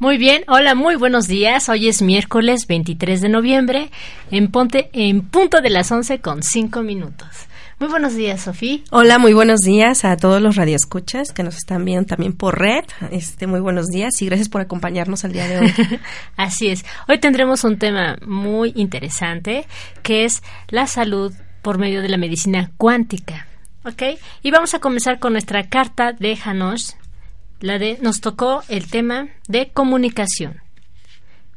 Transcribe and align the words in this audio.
Muy 0.00 0.16
bien, 0.16 0.44
hola, 0.46 0.76
muy 0.76 0.94
buenos 0.94 1.26
días. 1.26 1.68
Hoy 1.68 1.88
es 1.88 2.02
miércoles 2.02 2.68
23 2.68 3.20
de 3.20 3.28
noviembre 3.28 3.90
en 4.30 4.48
Ponte 4.48 4.90
en 4.92 5.22
punto 5.22 5.60
de 5.60 5.70
las 5.70 5.90
11 5.90 6.20
con 6.20 6.44
5 6.44 6.84
minutos. 6.84 7.26
Muy 7.80 7.88
buenos 7.88 8.14
días, 8.14 8.42
Sofía. 8.42 8.78
Hola, 8.92 9.18
muy 9.18 9.32
buenos 9.32 9.58
días 9.58 10.04
a 10.04 10.16
todos 10.16 10.40
los 10.40 10.54
radioescuchas 10.54 11.32
que 11.32 11.42
nos 11.42 11.56
están 11.56 11.84
viendo 11.84 12.06
también 12.06 12.32
por 12.32 12.60
red. 12.60 12.84
Este, 13.10 13.48
muy 13.48 13.58
buenos 13.58 13.86
días 13.86 14.22
y 14.22 14.26
gracias 14.26 14.48
por 14.48 14.60
acompañarnos 14.60 15.24
al 15.24 15.32
día 15.32 15.48
de 15.48 15.58
hoy. 15.58 15.74
Así 16.36 16.68
es. 16.68 16.84
Hoy 17.08 17.18
tendremos 17.18 17.64
un 17.64 17.76
tema 17.76 18.18
muy 18.24 18.72
interesante 18.76 19.66
que 20.04 20.24
es 20.24 20.44
la 20.68 20.86
salud 20.86 21.34
por 21.60 21.78
medio 21.78 22.02
de 22.02 22.08
la 22.08 22.18
medicina 22.18 22.70
cuántica. 22.76 23.48
¿Ok? 23.84 24.02
Y 24.44 24.52
vamos 24.52 24.74
a 24.74 24.78
comenzar 24.78 25.18
con 25.18 25.32
nuestra 25.32 25.68
carta 25.68 26.12
de 26.12 26.38
Hanos 26.44 26.96
la 27.60 27.78
de 27.78 27.98
nos 28.00 28.20
tocó 28.20 28.62
el 28.68 28.88
tema 28.88 29.28
de 29.48 29.70
comunicación. 29.70 30.60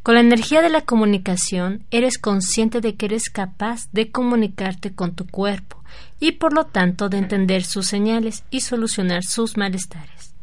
Con 0.03 0.15
la 0.15 0.21
energía 0.21 0.61
de 0.61 0.69
la 0.69 0.81
comunicación 0.81 1.85
eres 1.91 2.17
consciente 2.17 2.81
de 2.81 2.95
que 2.95 3.05
eres 3.05 3.29
capaz 3.29 3.87
de 3.91 4.09
comunicarte 4.09 4.95
con 4.95 5.13
tu 5.13 5.27
cuerpo 5.27 5.83
y 6.19 6.33
por 6.33 6.53
lo 6.53 6.65
tanto 6.65 7.07
de 7.07 7.19
entender 7.19 7.63
sus 7.63 7.85
señales 7.85 8.43
y 8.49 8.61
solucionar 8.61 9.23
sus 9.23 9.57
malestares. 9.57 10.33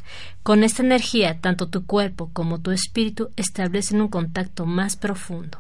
Con 0.44 0.62
esta 0.62 0.82
energía 0.82 1.40
tanto 1.40 1.68
tu 1.68 1.86
cuerpo 1.86 2.30
como 2.32 2.60
tu 2.60 2.70
espíritu 2.70 3.30
establecen 3.36 4.00
un 4.00 4.08
contacto 4.08 4.64
más 4.64 4.96
profundo. 4.96 5.58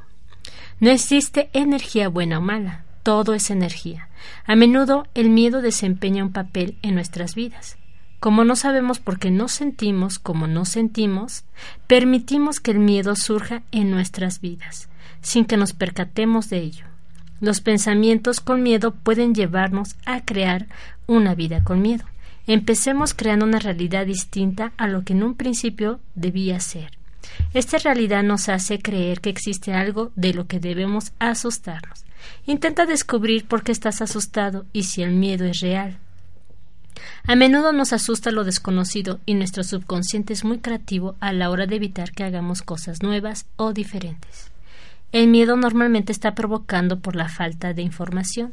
No 0.78 0.90
existe 0.90 1.50
energía 1.52 2.08
buena 2.08 2.38
o 2.38 2.40
mala, 2.40 2.84
todo 3.02 3.34
es 3.34 3.50
energía. 3.50 4.08
A 4.44 4.54
menudo 4.54 5.06
el 5.14 5.28
miedo 5.28 5.60
desempeña 5.60 6.22
un 6.22 6.32
papel 6.32 6.78
en 6.82 6.94
nuestras 6.94 7.34
vidas. 7.34 7.78
Como 8.20 8.44
no 8.44 8.56
sabemos 8.56 8.98
por 8.98 9.18
qué 9.18 9.30
no 9.30 9.46
sentimos 9.46 10.18
como 10.18 10.48
no 10.48 10.64
sentimos, 10.64 11.44
permitimos 11.86 12.58
que 12.58 12.72
el 12.72 12.80
miedo 12.80 13.14
surja 13.14 13.62
en 13.70 13.90
nuestras 13.90 14.40
vidas, 14.40 14.88
sin 15.22 15.44
que 15.44 15.56
nos 15.56 15.72
percatemos 15.72 16.50
de 16.50 16.58
ello. 16.58 16.84
Los 17.40 17.60
pensamientos 17.60 18.40
con 18.40 18.64
miedo 18.64 18.92
pueden 18.92 19.34
llevarnos 19.34 19.94
a 20.04 20.24
crear 20.24 20.66
una 21.06 21.36
vida 21.36 21.62
con 21.62 21.80
miedo. 21.80 22.04
Empecemos 22.48 23.14
creando 23.14 23.44
una 23.44 23.60
realidad 23.60 24.06
distinta 24.06 24.72
a 24.76 24.88
lo 24.88 25.04
que 25.04 25.12
en 25.12 25.22
un 25.22 25.34
principio 25.34 26.00
debía 26.16 26.58
ser. 26.58 26.98
Esta 27.54 27.78
realidad 27.78 28.24
nos 28.24 28.48
hace 28.48 28.80
creer 28.80 29.20
que 29.20 29.30
existe 29.30 29.74
algo 29.74 30.10
de 30.16 30.34
lo 30.34 30.48
que 30.48 30.58
debemos 30.58 31.12
asustarnos. 31.20 32.04
Intenta 32.46 32.84
descubrir 32.84 33.46
por 33.46 33.62
qué 33.62 33.70
estás 33.70 34.02
asustado 34.02 34.66
y 34.72 34.84
si 34.84 35.02
el 35.02 35.12
miedo 35.12 35.44
es 35.44 35.60
real. 35.60 35.98
A 37.24 37.36
menudo 37.36 37.72
nos 37.72 37.92
asusta 37.92 38.30
lo 38.30 38.44
desconocido 38.44 39.20
y 39.26 39.34
nuestro 39.34 39.64
subconsciente 39.64 40.32
es 40.32 40.44
muy 40.44 40.58
creativo 40.58 41.16
a 41.20 41.32
la 41.32 41.50
hora 41.50 41.66
de 41.66 41.76
evitar 41.76 42.12
que 42.12 42.24
hagamos 42.24 42.62
cosas 42.62 43.02
nuevas 43.02 43.46
o 43.56 43.72
diferentes. 43.72 44.50
El 45.12 45.28
miedo 45.28 45.56
normalmente 45.56 46.12
está 46.12 46.34
provocando 46.34 47.00
por 47.00 47.16
la 47.16 47.28
falta 47.28 47.72
de 47.72 47.82
información. 47.82 48.52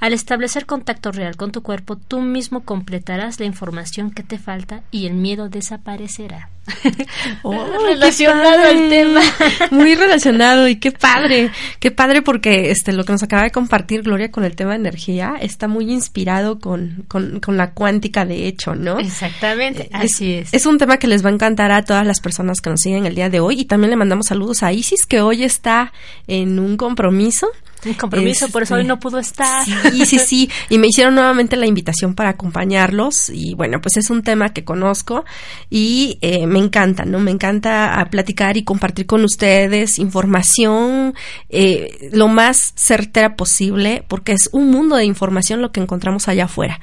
Al 0.00 0.12
establecer 0.12 0.66
contacto 0.66 1.12
real 1.12 1.36
con 1.36 1.52
tu 1.52 1.62
cuerpo, 1.62 1.96
tú 1.96 2.20
mismo 2.20 2.64
completarás 2.64 3.40
la 3.40 3.46
información 3.46 4.10
que 4.10 4.22
te 4.22 4.38
falta 4.38 4.82
y 4.90 5.06
el 5.06 5.14
miedo 5.14 5.48
desaparecerá. 5.48 6.50
Oh, 7.42 7.64
relacionado 7.86 8.62
al 8.64 8.88
tema. 8.88 9.20
Muy 9.70 9.94
relacionado 9.94 10.66
y 10.68 10.76
qué 10.76 10.90
padre, 10.90 11.50
qué 11.78 11.90
padre 11.90 12.22
porque 12.22 12.70
este 12.70 12.92
lo 12.92 13.04
que 13.04 13.12
nos 13.12 13.22
acaba 13.22 13.42
de 13.44 13.50
compartir 13.50 14.02
Gloria 14.02 14.30
con 14.30 14.44
el 14.44 14.56
tema 14.56 14.70
de 14.72 14.78
energía 14.78 15.34
está 15.40 15.68
muy 15.68 15.92
inspirado 15.92 16.58
con, 16.58 17.04
con, 17.08 17.56
la 17.56 17.72
cuántica 17.72 18.24
de 18.24 18.46
hecho, 18.48 18.74
¿no? 18.74 18.98
Exactamente, 18.98 19.84
eh, 19.84 19.90
así 19.92 20.34
es, 20.34 20.52
es. 20.52 20.66
un 20.66 20.78
tema 20.78 20.96
que 20.96 21.06
les 21.06 21.24
va 21.24 21.30
a 21.30 21.32
encantar 21.32 21.70
a 21.70 21.84
todas 21.84 22.06
las 22.06 22.20
personas 22.20 22.60
que 22.60 22.70
nos 22.70 22.80
siguen 22.80 23.06
el 23.06 23.14
día 23.14 23.30
de 23.30 23.40
hoy 23.40 23.60
y 23.60 23.64
también 23.64 23.90
le 23.90 23.96
mandamos 23.96 24.26
saludos 24.26 24.62
a 24.62 24.72
Isis 24.72 25.06
que 25.06 25.20
hoy 25.20 25.44
está 25.44 25.92
en 26.26 26.58
un 26.58 26.76
compromiso 26.76 27.48
un 27.86 27.94
compromiso, 27.94 28.48
por 28.48 28.62
eso 28.62 28.74
hoy 28.74 28.80
este, 28.80 28.88
no 28.88 28.98
pudo 28.98 29.18
estar. 29.18 29.64
Sí, 29.64 30.04
sí, 30.04 30.18
sí. 30.18 30.50
Y 30.68 30.78
me 30.78 30.88
hicieron 30.88 31.14
nuevamente 31.14 31.56
la 31.56 31.66
invitación 31.66 32.14
para 32.14 32.30
acompañarlos. 32.30 33.30
Y 33.30 33.54
bueno, 33.54 33.80
pues 33.80 33.96
es 33.96 34.10
un 34.10 34.22
tema 34.22 34.50
que 34.50 34.64
conozco 34.64 35.24
y 35.70 36.18
eh, 36.20 36.46
me 36.46 36.58
encanta, 36.58 37.04
¿no? 37.04 37.20
Me 37.20 37.30
encanta 37.30 38.00
ah, 38.00 38.10
platicar 38.10 38.56
y 38.56 38.64
compartir 38.64 39.06
con 39.06 39.24
ustedes 39.24 39.98
información 39.98 41.14
eh, 41.48 42.10
lo 42.12 42.28
más 42.28 42.72
certera 42.76 43.36
posible, 43.36 44.04
porque 44.08 44.32
es 44.32 44.48
un 44.52 44.70
mundo 44.70 44.96
de 44.96 45.04
información 45.04 45.62
lo 45.62 45.72
que 45.72 45.80
encontramos 45.80 46.28
allá 46.28 46.44
afuera. 46.44 46.80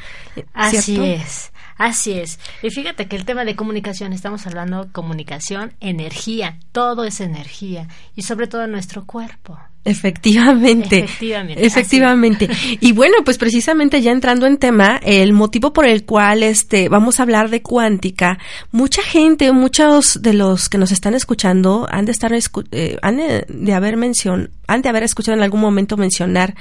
Así 0.54 1.00
es. 1.02 1.52
Así 1.78 2.14
es. 2.14 2.40
Y 2.62 2.70
fíjate 2.70 3.08
que 3.08 3.16
el 3.16 3.26
tema 3.26 3.46
de 3.46 3.56
comunicación, 3.56 4.14
estamos 4.14 4.46
hablando 4.46 4.86
de 4.86 4.92
comunicación, 4.92 5.74
energía, 5.80 6.60
todo 6.72 7.04
es 7.04 7.20
energía 7.20 7.88
y 8.16 8.22
sobre 8.22 8.48
todo 8.48 8.68
nuestro 8.68 9.06
cuerpo. 9.06 9.60
Efectivamente. 9.86 11.00
Efectivamente. 11.00 11.66
Efectivamente. 11.66 12.50
Y 12.80 12.94
bueno, 12.94 13.18
pues 13.26 13.38
precisamente 13.38 14.02
ya 14.02 14.12
entrando 14.12 14.46
en 14.46 14.58
tema, 14.58 15.00
el 15.04 15.34
motivo 15.34 15.74
por 15.74 15.86
el 15.86 16.06
cual 16.06 16.42
este 16.42 16.88
vamos 16.88 17.20
a 17.20 17.24
hablar 17.24 17.50
de 17.50 17.62
cuántica, 17.62 18.40
mucha 18.72 19.02
gente, 19.04 19.52
muchos 19.52 20.22
de 20.22 20.34
los 20.34 20.70
que 20.70 20.78
nos 20.78 20.92
están 20.92 21.16
escuchando 21.16 21.86
han 21.92 22.06
de 22.06 22.14
estar 22.14 22.32
eh, 22.72 22.98
han 23.02 23.18
de, 23.18 23.74
haber 23.74 23.98
mencionado 23.98 24.50
han 24.66 24.82
de 24.82 24.88
haber 24.88 25.04
escuchado 25.04 25.38
en 25.38 25.44
algún 25.44 25.60
momento 25.60 25.98
mencionar 25.98 26.56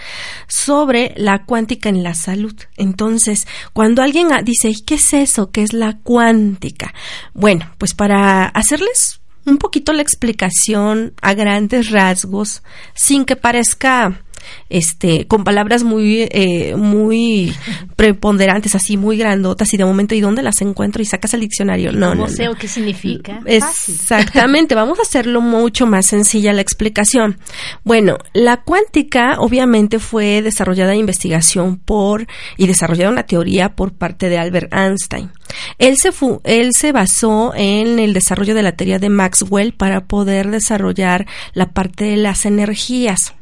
sobre 0.49 1.15
la 1.16 1.44
cuántica 1.44 1.89
en 1.89 2.03
la 2.03 2.15
salud. 2.15 2.54
Entonces, 2.77 3.47
cuando 3.72 4.03
alguien 4.03 4.28
dice, 4.44 4.75
¿qué 4.84 4.97
es 4.97 5.12
eso? 5.12 5.53
¿Qué 5.53 5.62
es 5.62 5.72
la 5.72 5.99
cuántica? 6.03 6.93
Bueno, 7.33 7.71
pues 7.78 7.94
para 7.94 8.47
hacerles 8.47 9.22
un 9.44 9.58
poquito 9.58 9.92
la 9.92 10.03
explicación 10.03 11.14
a 11.20 11.34
grandes 11.34 11.91
rasgos, 11.91 12.62
sin 12.94 13.24
que 13.24 13.36
parezca 13.36 14.22
este, 14.68 15.27
con 15.27 15.44
palabras 15.44 15.83
muy, 15.83 16.28
eh, 16.30 16.74
muy 16.77 17.54
preponderantes, 17.97 18.74
así 18.74 18.97
muy 18.97 19.16
grandotas, 19.16 19.72
y 19.74 19.77
de 19.77 19.84
momento, 19.84 20.15
¿y 20.15 20.21
dónde 20.21 20.42
las 20.42 20.60
encuentro? 20.60 21.03
Y 21.03 21.06
sacas 21.06 21.34
el 21.34 21.41
diccionario. 21.41 21.92
No, 21.92 22.15
no, 22.15 22.28
sé 22.28 22.48
qué 22.59 22.68
significa. 22.68 23.41
Exactamente, 23.47 24.74
vamos 24.74 24.98
a 24.98 25.03
hacerlo 25.03 25.41
mucho 25.41 25.86
más 25.86 26.06
sencilla 26.06 26.53
la 26.53 26.62
explicación. 26.62 27.39
Bueno, 27.84 28.18
la 28.33 28.62
cuántica 28.62 29.36
obviamente 29.39 29.98
fue 29.98 30.42
desarrollada 30.42 30.92
en 30.92 31.00
investigación 31.00 31.78
por, 31.78 32.27
y 32.56 32.66
desarrollada 32.66 33.10
una 33.10 33.27
teoría 33.27 33.74
por 33.74 33.92
parte 33.92 34.28
de 34.28 34.38
Albert 34.38 34.72
Einstein. 34.72 35.30
Él 35.78 35.97
se, 35.98 36.10
él 36.45 36.72
se 36.74 36.92
basó 36.92 37.53
en 37.54 37.98
el 37.98 38.12
desarrollo 38.12 38.54
de 38.54 38.62
la 38.62 38.72
teoría 38.72 38.98
de 38.98 39.09
Maxwell 39.09 39.72
para 39.72 40.06
poder 40.06 40.50
desarrollar 40.50 41.27
la 41.54 41.71
parte 41.71 42.04
de 42.04 42.16
las 42.16 42.47
energías. 42.47 43.34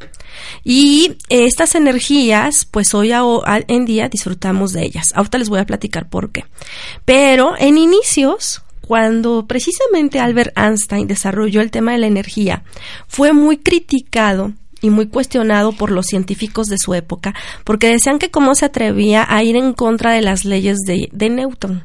Y 0.64 1.16
estas 1.28 1.74
energías, 1.74 2.64
pues 2.64 2.94
hoy 2.94 3.12
en 3.68 3.84
día 3.84 4.08
disfrutamos 4.08 4.72
de 4.72 4.84
ellas. 4.84 5.06
Ahorita 5.14 5.38
les 5.38 5.48
voy 5.48 5.60
a 5.60 5.66
platicar 5.66 6.08
por 6.08 6.30
qué. 6.30 6.44
Pero 7.04 7.54
en 7.58 7.78
inicios, 7.78 8.62
cuando 8.80 9.46
precisamente 9.46 10.20
Albert 10.20 10.56
Einstein 10.58 11.06
desarrolló 11.06 11.60
el 11.60 11.70
tema 11.70 11.92
de 11.92 11.98
la 11.98 12.06
energía, 12.06 12.64
fue 13.06 13.32
muy 13.32 13.58
criticado 13.58 14.52
y 14.80 14.90
muy 14.90 15.08
cuestionado 15.08 15.72
por 15.72 15.90
los 15.90 16.06
científicos 16.06 16.66
de 16.66 16.76
su 16.78 16.94
época, 16.94 17.34
porque 17.64 17.88
decían 17.88 18.18
que 18.18 18.30
cómo 18.30 18.54
se 18.54 18.64
atrevía 18.64 19.26
a 19.28 19.42
ir 19.42 19.56
en 19.56 19.74
contra 19.74 20.12
de 20.12 20.22
las 20.22 20.44
leyes 20.44 20.78
de, 20.86 21.08
de 21.12 21.30
Newton. 21.30 21.84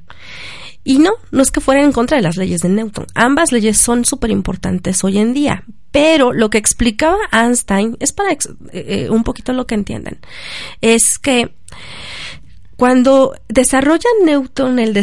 Y 0.88 1.00
no, 1.00 1.14
no 1.32 1.42
es 1.42 1.50
que 1.50 1.62
fueran 1.62 1.86
en 1.86 1.92
contra 1.92 2.16
de 2.16 2.24
las 2.24 2.38
leyes 2.38 2.62
de 2.62 2.70
Newton. 2.70 3.08
Ambas 3.16 3.52
leyes 3.52 3.80
son 3.80 4.06
súper 4.06 4.30
importantes 4.30 5.04
hoy 5.04 5.18
en 5.18 5.34
día. 5.34 5.64
Pero 5.92 6.32
lo 6.32 6.52
que 6.52 6.60
explicaba 6.60 7.18
Einstein 7.32 7.98
es 8.00 8.14
para 8.14 8.32
eh, 8.32 8.38
eh, 8.72 9.10
un 9.10 9.24
poquito 9.24 9.52
lo 9.52 9.66
que 9.66 9.74
entiendan. 9.74 10.20
Es 10.82 11.18
que 11.18 11.56
cuando 12.76 13.34
desarrolla 13.48 14.10
Newton 14.24 14.78
el, 14.78 14.94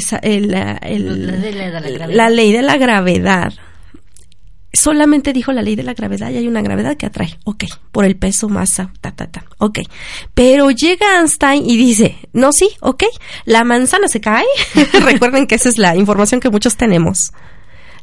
la, 0.51 0.81
la 2.09 2.31
ley 2.31 2.53
de 2.53 2.63
la 2.63 2.77
gravedad, 2.77 3.53
solamente 4.73 5.33
dijo 5.33 5.53
la 5.53 5.63
ley 5.63 5.77
de 5.77 5.83
la 5.83 5.95
gravedad 5.95 6.31
y 6.31 6.37
hay 6.37 6.49
una 6.49 6.63
gravedad 6.63 6.97
que 6.97 7.07
atrae, 7.07 7.39
ok, 7.45 7.65
por 7.91 8.05
el 8.05 8.17
peso, 8.17 8.49
masa, 8.49 8.93
ta, 9.01 9.13
ta, 9.13 9.27
ta, 9.27 9.45
ok. 9.59 9.81
Pero 10.35 10.71
llega 10.71 11.19
Einstein 11.19 11.69
y 11.69 11.77
dice, 11.77 12.17
no, 12.33 12.53
sí, 12.53 12.71
ok, 12.81 13.05
la 13.45 13.65
manzana 13.65 14.09
se 14.09 14.21
cae. 14.21 14.47
Recuerden 15.05 15.47
que 15.47 15.57
esa 15.57 15.69
es 15.69 15.79
la 15.79 15.97
información 15.97 16.41
que 16.41 16.51
muchos 16.51 16.77
tenemos. 16.77 17.33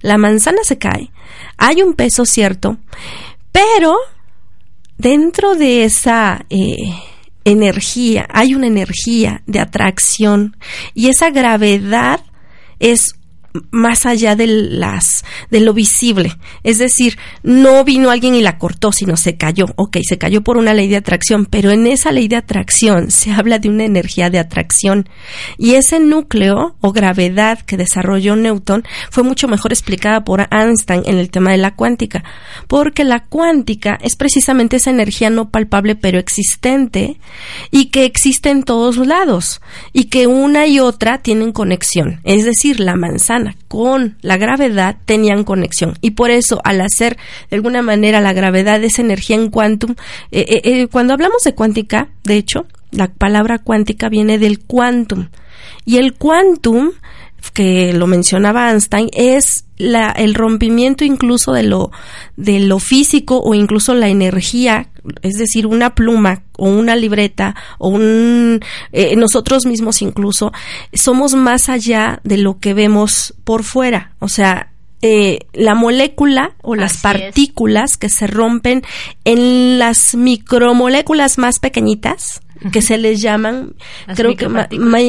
La 0.01 0.17
manzana 0.17 0.59
se 0.63 0.77
cae, 0.77 1.11
hay 1.57 1.81
un 1.81 1.93
peso 1.93 2.23
cierto, 2.25 2.77
pero 3.51 3.97
dentro 4.97 5.55
de 5.55 5.83
esa 5.83 6.45
eh, 6.49 6.77
energía, 7.43 8.27
hay 8.31 8.53
una 8.53 8.67
energía 8.67 9.41
de 9.45 9.59
atracción 9.59 10.55
y 10.93 11.09
esa 11.09 11.31
gravedad 11.31 12.21
es 12.79 13.18
más 13.71 14.05
allá 14.05 14.35
de 14.35 14.47
las 14.47 15.25
de 15.49 15.59
lo 15.59 15.73
visible. 15.73 16.37
Es 16.63 16.77
decir 16.77 17.17
no 17.43 17.83
vino 17.83 18.11
alguien 18.11 18.35
y 18.35 18.41
la 18.41 18.57
cortó 18.57 18.91
sino 18.91 19.17
se 19.17 19.37
cayó. 19.37 19.65
Ok 19.75 19.97
se 20.03 20.17
cayó 20.17 20.41
por 20.41 20.57
una 20.57 20.73
ley 20.73 20.87
de 20.87 20.97
atracción 20.97 21.45
pero 21.45 21.71
en 21.71 21.87
esa 21.87 22.11
ley 22.11 22.27
de 22.27 22.35
atracción 22.35 23.11
se 23.11 23.31
habla 23.31 23.59
de 23.59 23.69
una 23.69 23.85
energía 23.85 24.29
de 24.29 24.39
atracción. 24.39 25.09
Y 25.57 25.75
ese 25.75 25.99
núcleo 25.99 26.75
o 26.81 26.91
gravedad 26.91 27.59
que 27.59 27.77
desarrolló 27.77 28.35
Newton 28.35 28.83
fue 29.09 29.23
mucho 29.23 29.47
mejor 29.47 29.71
explicada 29.71 30.23
por 30.23 30.47
Einstein 30.51 31.03
en 31.05 31.17
el 31.17 31.29
tema 31.29 31.51
de 31.51 31.57
la 31.57 31.75
cuántica 31.75 32.23
porque 32.67 33.03
la 33.03 33.25
cuántica 33.25 33.97
es 34.01 34.15
precisamente 34.15 34.77
esa 34.77 34.91
energía 34.91 35.29
no 35.29 35.49
palpable 35.49 35.95
pero 35.95 36.19
existente 36.19 37.19
y 37.71 37.85
que 37.85 38.05
existe 38.05 38.49
en 38.49 38.63
todos 38.63 38.97
lados 38.97 39.61
y 39.93 40.05
que 40.05 40.27
una 40.27 40.67
y 40.67 40.79
otra 40.79 41.19
tienen 41.19 41.51
conexión. 41.51 42.19
Es 42.23 42.45
decir 42.45 42.79
la 42.79 42.95
manzana 42.95 43.38
con 43.67 44.17
la 44.21 44.37
gravedad 44.37 44.97
tenían 45.05 45.43
conexión. 45.43 45.95
Y 46.01 46.11
por 46.11 46.31
eso, 46.31 46.61
al 46.63 46.81
hacer 46.81 47.17
de 47.49 47.55
alguna 47.55 47.81
manera 47.81 48.21
la 48.21 48.33
gravedad 48.33 48.83
esa 48.83 49.01
energía 49.01 49.35
en 49.35 49.49
quantum, 49.49 49.95
eh, 50.31 50.45
eh, 50.47 50.61
eh, 50.63 50.87
cuando 50.87 51.13
hablamos 51.13 51.43
de 51.43 51.55
cuántica, 51.55 52.09
de 52.23 52.37
hecho, 52.37 52.65
la 52.91 53.07
palabra 53.07 53.59
cuántica 53.59 54.09
viene 54.09 54.37
del 54.37 54.59
quantum. 54.59 55.27
Y 55.85 55.97
el 55.97 56.13
quantum 56.13 56.91
que 57.53 57.93
lo 57.93 58.07
mencionaba 58.07 58.71
Einstein, 58.71 59.09
es 59.13 59.65
la, 59.77 60.11
el 60.11 60.35
rompimiento 60.35 61.05
incluso 61.05 61.53
de 61.53 61.63
lo, 61.63 61.91
de 62.35 62.59
lo 62.59 62.79
físico 62.79 63.41
o 63.41 63.53
incluso 63.53 63.95
la 63.95 64.09
energía, 64.09 64.89
es 65.21 65.35
decir, 65.35 65.65
una 65.65 65.95
pluma 65.95 66.43
o 66.57 66.69
una 66.69 66.95
libreta 66.95 67.55
o 67.77 67.89
un, 67.89 68.59
eh, 68.91 69.15
nosotros 69.15 69.65
mismos 69.65 70.01
incluso, 70.01 70.51
somos 70.93 71.33
más 71.33 71.69
allá 71.69 72.19
de 72.23 72.37
lo 72.37 72.59
que 72.59 72.73
vemos 72.73 73.33
por 73.43 73.63
fuera. 73.63 74.13
O 74.19 74.27
sea, 74.27 74.71
eh, 75.01 75.47
la 75.53 75.75
molécula 75.75 76.55
o 76.61 76.75
las 76.75 76.97
partículas 76.97 77.95
que 77.95 78.09
se 78.09 78.27
rompen 78.27 78.83
en 79.23 79.79
las 79.79 80.13
micromoléculas 80.13 81.37
más 81.37 81.59
pequeñitas, 81.59 82.41
que 82.71 82.81
se 82.81 82.97
les 82.97 83.21
llaman, 83.21 83.73
creo 84.15 84.35
que 84.35 84.47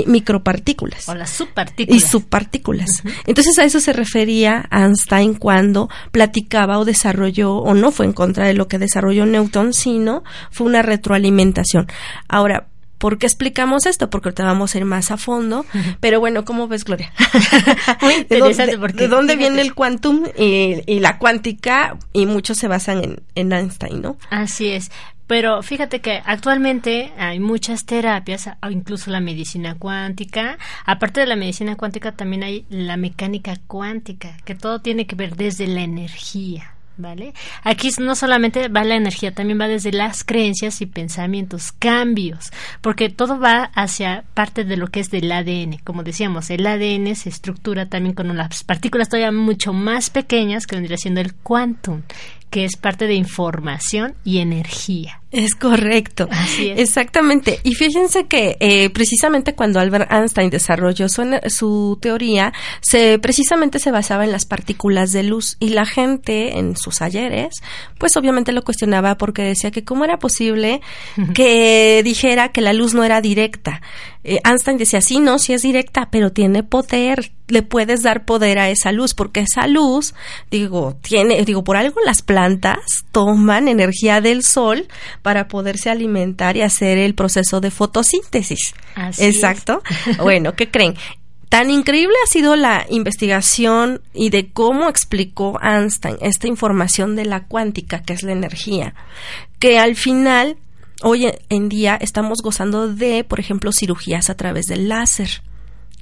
micropartículas. 0.06 1.08
O 1.08 1.14
las 1.14 1.31
subpartículas. 1.31 2.02
Y 2.02 2.06
subpartículas. 2.06 3.02
Entonces 3.26 3.58
a 3.58 3.64
eso 3.64 3.81
se 3.81 3.93
refería 3.93 4.69
Einstein 4.70 5.35
cuando 5.35 5.88
platicaba 6.12 6.79
o 6.79 6.85
desarrolló, 6.85 7.56
o 7.56 7.75
no 7.75 7.91
fue 7.91 8.06
en 8.06 8.12
contra 8.12 8.47
de 8.47 8.55
lo 8.55 8.69
que 8.69 8.79
desarrolló 8.79 9.26
Newton, 9.26 9.73
sino 9.73 10.23
fue 10.50 10.67
una 10.67 10.82
retroalimentación. 10.82 11.87
Ahora, 12.29 12.67
¿Por 13.00 13.17
qué 13.17 13.25
explicamos 13.25 13.87
esto? 13.87 14.11
Porque 14.11 14.29
ahorita 14.29 14.44
vamos 14.44 14.75
a 14.75 14.79
ir 14.79 14.85
más 14.85 15.11
a 15.11 15.17
fondo. 15.17 15.64
Pero 16.00 16.20
bueno, 16.20 16.44
¿cómo 16.44 16.69
ves, 16.69 16.85
Gloria? 16.85 17.11
Muy 18.03 18.12
interesante. 18.12 18.73
¿De, 18.73 18.79
porque, 18.79 18.99
¿de 18.99 19.08
dónde 19.08 19.37
viene 19.37 19.62
el 19.62 19.75
quantum 19.75 20.25
y, 20.37 21.00
la 21.00 21.17
cuántica? 21.17 21.96
Y 22.12 22.26
muchos 22.26 22.58
se 22.58 22.69
basan 22.69 23.03
en, 23.03 23.23
en 23.37 23.53
Einstein, 23.55 24.03
¿no? 24.03 24.19
Así 24.29 24.69
es. 24.69 24.91
Pero 25.31 25.62
fíjate 25.62 26.00
que 26.00 26.21
actualmente 26.27 27.12
hay 27.17 27.38
muchas 27.38 27.87
terapias, 27.87 28.50
incluso 28.69 29.12
la 29.12 29.21
medicina 29.21 29.77
cuántica. 29.79 30.59
Aparte 30.85 31.21
de 31.21 31.29
la 31.29 31.37
medicina 31.37 31.77
cuántica, 31.77 32.11
también 32.11 32.43
hay 32.43 32.67
la 32.69 32.97
mecánica 32.97 33.55
cuántica, 33.69 34.37
que 34.44 34.56
todo 34.56 34.81
tiene 34.81 35.06
que 35.06 35.15
ver 35.15 35.37
desde 35.37 35.69
la 35.69 35.82
energía. 35.82 36.75
¿Vale? 36.97 37.32
Aquí 37.62 37.91
no 38.00 38.17
solamente 38.17 38.67
va 38.67 38.82
la 38.82 38.97
energía, 38.97 39.32
también 39.32 39.61
va 39.61 39.69
desde 39.69 39.93
las 39.93 40.25
creencias 40.25 40.82
y 40.82 40.87
pensamientos, 40.87 41.71
cambios, 41.71 42.50
porque 42.81 43.09
todo 43.09 43.38
va 43.38 43.71
hacia 43.75 44.25
parte 44.35 44.65
de 44.65 44.77
lo 44.77 44.88
que 44.88 44.99
es 44.99 45.12
del 45.12 45.31
ADN. 45.31 45.79
Como 45.85 46.03
decíamos, 46.03 46.50
el 46.50 46.67
ADN 46.67 47.15
se 47.15 47.29
estructura 47.29 47.87
también 47.87 48.17
con 48.17 48.31
unas 48.31 48.65
partículas 48.65 49.09
todavía 49.09 49.31
mucho 49.31 49.73
más 49.73 50.11
pequeñas 50.11 50.67
que 50.67 50.75
vendría 50.75 50.99
siendo 50.99 51.21
el 51.21 51.35
quantum, 51.35 52.03
que 52.50 52.65
es 52.65 52.77
parte 52.77 53.06
de 53.06 53.15
información 53.15 54.15
y 54.25 54.38
energía. 54.38 55.19
Es 55.31 55.55
correcto. 55.55 56.29
Así 56.31 56.71
es. 56.71 56.81
Exactamente. 56.81 57.61
Y 57.62 57.75
fíjense 57.75 58.27
que 58.27 58.56
eh, 58.59 58.91
precisamente 58.91 59.55
cuando 59.55 59.79
Albert 59.79 60.11
Einstein 60.11 60.50
desarrolló 60.50 61.09
su, 61.09 61.23
su, 61.49 61.99
teoría, 62.00 62.53
se 62.81 63.19
precisamente 63.21 63.79
se 63.79 63.93
basaba 63.93 64.25
en 64.25 64.32
las 64.32 64.44
partículas 64.44 65.12
de 65.12 65.23
luz 65.23 65.56
y 65.61 65.69
la 65.69 65.87
gente 65.87 66.59
en 66.59 66.77
sus 66.77 67.00
ayeres, 67.00 67.62
pues 67.99 68.17
obviamente 68.17 68.53
lo 68.53 68.62
cuestionaba 68.62 69.17
porque 69.19 69.43
decía 69.43 69.71
que 69.71 69.85
cómo 69.85 70.05
era 70.05 70.19
posible 70.19 70.81
que 71.35 72.03
dijera 72.03 72.49
que 72.49 72.61
la 72.61 72.73
luz 72.73 72.94
no 72.94 73.05
era 73.05 73.21
directa. 73.21 73.81
Eh, 74.25 74.41
Einstein 74.44 74.79
decía, 74.79 75.00
sí, 75.00 75.21
no, 75.21 75.38
sí 75.38 75.53
es 75.53 75.62
directa, 75.62 76.09
pero 76.11 76.32
tiene 76.32 76.62
poder, 76.62 77.32
le 77.50 77.62
puedes 77.62 78.02
dar 78.02 78.25
poder 78.25 78.58
a 78.58 78.70
esa 78.70 78.93
luz, 78.93 79.14
porque 79.14 79.41
esa 79.41 79.67
luz, 79.67 80.14
digo, 80.50 80.97
tiene, 81.02 81.44
digo, 81.44 81.64
por 81.64 81.76
algo 81.76 82.00
las 82.05 82.23
plantas 82.23 82.79
toman 83.12 83.69
energía 83.69 84.20
del 84.20 84.43
sol 84.43 84.86
para 85.22 85.48
poderse 85.48 85.91
alimentar 85.91 86.56
y 86.56 86.63
hacer 86.63 86.98
el 86.98 87.15
proceso 87.15 87.60
de 87.60 87.70
fotosíntesis. 87.70 88.75
Exacto. 89.19 89.82
bueno, 90.22 90.55
¿qué 90.55 90.70
creen? 90.70 90.94
Tan 91.51 91.69
increíble 91.69 92.15
ha 92.25 92.31
sido 92.31 92.55
la 92.55 92.86
investigación 92.91 94.03
y 94.15 94.31
de 94.31 94.51
cómo 94.53 94.89
explicó 94.89 95.58
Einstein 95.60 96.17
esta 96.20 96.46
información 96.46 97.17
de 97.17 97.25
la 97.25 97.43
cuántica, 97.43 98.03
que 98.03 98.13
es 98.13 98.22
la 98.22 98.31
energía, 98.31 98.94
que 99.58 99.81
al 99.81 99.96
final, 99.96 100.58
hoy 101.03 101.27
en 101.48 101.69
día, 101.69 101.98
estamos 102.01 102.39
gozando 102.41 102.86
de, 102.86 103.25
por 103.25 103.41
ejemplo, 103.41 103.72
cirugías 103.72 104.31
a 104.31 104.36
través 104.36 104.67
del 104.67 104.89
láser. 104.89 105.43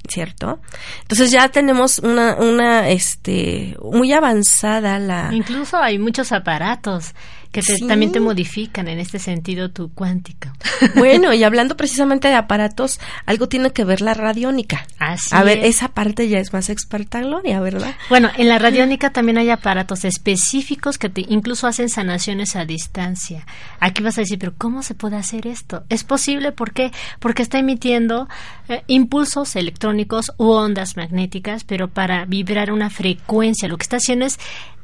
¿Cierto? 0.09 0.59
Entonces 1.01 1.31
ya 1.31 1.49
tenemos 1.49 1.99
una, 1.99 2.35
una, 2.35 2.89
este, 2.89 3.77
muy 3.81 4.11
avanzada 4.11 4.99
la... 4.99 5.29
Incluso 5.31 5.77
hay 5.77 5.99
muchos 5.99 6.31
aparatos 6.31 7.13
que 7.51 7.61
también 7.87 8.11
te 8.11 8.19
modifican 8.19 8.87
en 8.87 8.99
este 8.99 9.17
sentido 9.17 9.69
tu 9.69 9.91
cuántica. 9.91 10.53
Bueno, 10.95 11.33
y 11.33 11.43
hablando 11.43 11.75
precisamente 11.75 12.29
de 12.29 12.35
aparatos, 12.35 12.99
algo 13.25 13.49
tiene 13.49 13.71
que 13.71 13.83
ver 13.83 14.01
la 14.01 14.13
radiónica. 14.13 14.87
Así 14.97 15.29
A 15.35 15.43
ver, 15.43 15.59
esa 15.59 15.89
parte 15.89 16.29
ya 16.29 16.39
es 16.39 16.53
más 16.53 16.69
experta, 16.69 17.19
Gloria, 17.19 17.59
¿verdad? 17.59 17.95
Bueno, 18.09 18.29
en 18.37 18.47
la 18.47 18.59
radiónica 18.59 19.11
también 19.11 19.37
hay 19.37 19.49
aparatos 19.49 20.05
específicos 20.05 20.97
que 20.97 21.09
te, 21.09 21.25
incluso 21.27 21.67
hacen 21.67 21.89
sanaciones 21.89 22.55
a 22.55 22.65
distancia. 22.65 23.45
Aquí 23.79 24.01
vas 24.01 24.17
a 24.17 24.21
decir, 24.21 24.39
pero 24.39 24.53
¿cómo 24.57 24.83
se 24.83 24.95
puede 24.95 25.17
hacer 25.17 25.47
esto? 25.47 25.83
Es 25.89 26.03
posible, 26.03 26.51
¿por 26.51 26.71
qué? 26.71 26.91
Porque 27.19 27.41
está 27.41 27.59
emitiendo 27.59 28.29
eh, 28.69 28.83
impulsos 28.87 29.55
electrónicos 29.55 30.31
u 30.37 30.49
ondas 30.51 30.95
magnéticas, 30.95 31.65
pero 31.65 31.89
para 31.89 32.25
vibrar 32.25 32.71
una 32.71 32.89
frecuencia. 32.89 33.67
Lo 33.67 33.77
que 33.77 33.83
está 33.83 33.97
haciendo 33.97 34.25
es 34.25 34.39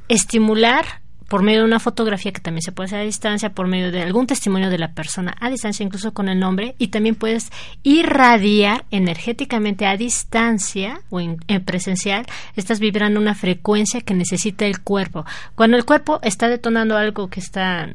estimular 0.08 1.05
por 1.28 1.44
medio 1.44 1.60
de 1.60 1.66
una 1.66 1.80
fotografía 1.80 2.32
que 2.32 2.42
también 2.42 2.62
se 2.62 2.72
puede 2.72 2.88
hacer 2.88 3.00
a 3.00 3.04
distancia, 3.04 3.50
por 3.52 3.68
medio 3.68 3.92
de 3.92 4.02
algún 4.02 4.28
testimonio 4.28 4.70
de 4.70 4.78
la 4.78 4.94
persona 4.94 5.36
a 5.40 5.50
distancia, 5.50 5.84
incluso 5.84 6.14
con 6.14 6.30
el 6.30 6.40
nombre, 6.40 6.76
y 6.78 6.90
también 6.90 7.16
puedes 7.16 7.52
irradiar 7.84 8.86
energéticamente 8.92 9.86
a 9.86 9.98
distancia 9.98 11.02
o 11.10 11.20
en, 11.20 11.38
presencial, 11.66 12.26
estás 12.56 12.80
vibrando 12.80 13.20
una 13.20 13.36
frecuencia 13.36 14.02
que 14.02 14.14
necesita 14.14 14.66
el 14.66 14.82
cuerpo. 14.82 15.26
Cuando 15.56 15.78
el 15.78 15.86
cuerpo 15.86 16.20
está 16.22 16.48
detonando 16.48 16.98
algo 16.98 17.30
que 17.30 17.40
está 17.40 17.90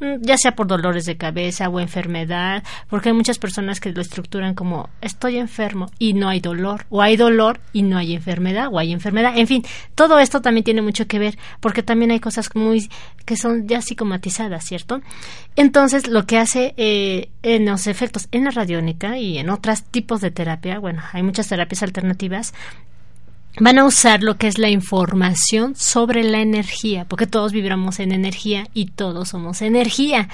ya 0.00 0.36
sea 0.36 0.54
por 0.54 0.66
dolores 0.66 1.04
de 1.04 1.16
cabeza 1.16 1.68
o 1.68 1.80
enfermedad, 1.80 2.62
porque 2.88 3.10
hay 3.10 3.14
muchas 3.14 3.38
personas 3.38 3.80
que 3.80 3.92
lo 3.92 4.00
estructuran 4.00 4.54
como 4.54 4.88
estoy 5.00 5.38
enfermo 5.38 5.90
y 5.98 6.14
no 6.14 6.28
hay 6.28 6.40
dolor, 6.40 6.86
o 6.90 7.02
hay 7.02 7.16
dolor 7.16 7.60
y 7.72 7.82
no 7.82 7.96
hay 7.98 8.14
enfermedad, 8.14 8.68
o 8.70 8.78
hay 8.78 8.92
enfermedad, 8.92 9.36
en 9.36 9.46
fin, 9.46 9.64
todo 9.94 10.18
esto 10.18 10.40
también 10.40 10.64
tiene 10.64 10.82
mucho 10.82 11.06
que 11.06 11.18
ver, 11.18 11.38
porque 11.60 11.82
también 11.82 12.10
hay 12.10 12.20
cosas 12.20 12.50
muy 12.54 12.88
que 13.24 13.36
son 13.36 13.66
ya 13.66 13.80
psicomatizadas, 13.80 14.64
¿cierto? 14.64 15.00
Entonces, 15.56 16.08
lo 16.08 16.26
que 16.26 16.38
hace 16.38 16.74
eh, 16.76 17.30
en 17.42 17.66
los 17.66 17.86
efectos 17.86 18.28
en 18.32 18.44
la 18.44 18.50
radiónica 18.50 19.18
y 19.18 19.38
en 19.38 19.50
otros 19.50 19.84
tipos 19.84 20.20
de 20.20 20.30
terapia, 20.30 20.78
bueno, 20.78 21.02
hay 21.12 21.22
muchas 21.22 21.48
terapias 21.48 21.82
alternativas, 21.82 22.52
van 23.58 23.78
a 23.78 23.84
usar 23.84 24.22
lo 24.22 24.36
que 24.36 24.48
es 24.48 24.58
la 24.58 24.68
información 24.68 25.74
sobre 25.76 26.24
la 26.24 26.40
energía, 26.40 27.04
porque 27.04 27.26
todos 27.26 27.52
vibramos 27.52 28.00
en 28.00 28.12
energía 28.12 28.66
y 28.74 28.86
todos 28.86 29.28
somos 29.28 29.62
energía. 29.62 30.28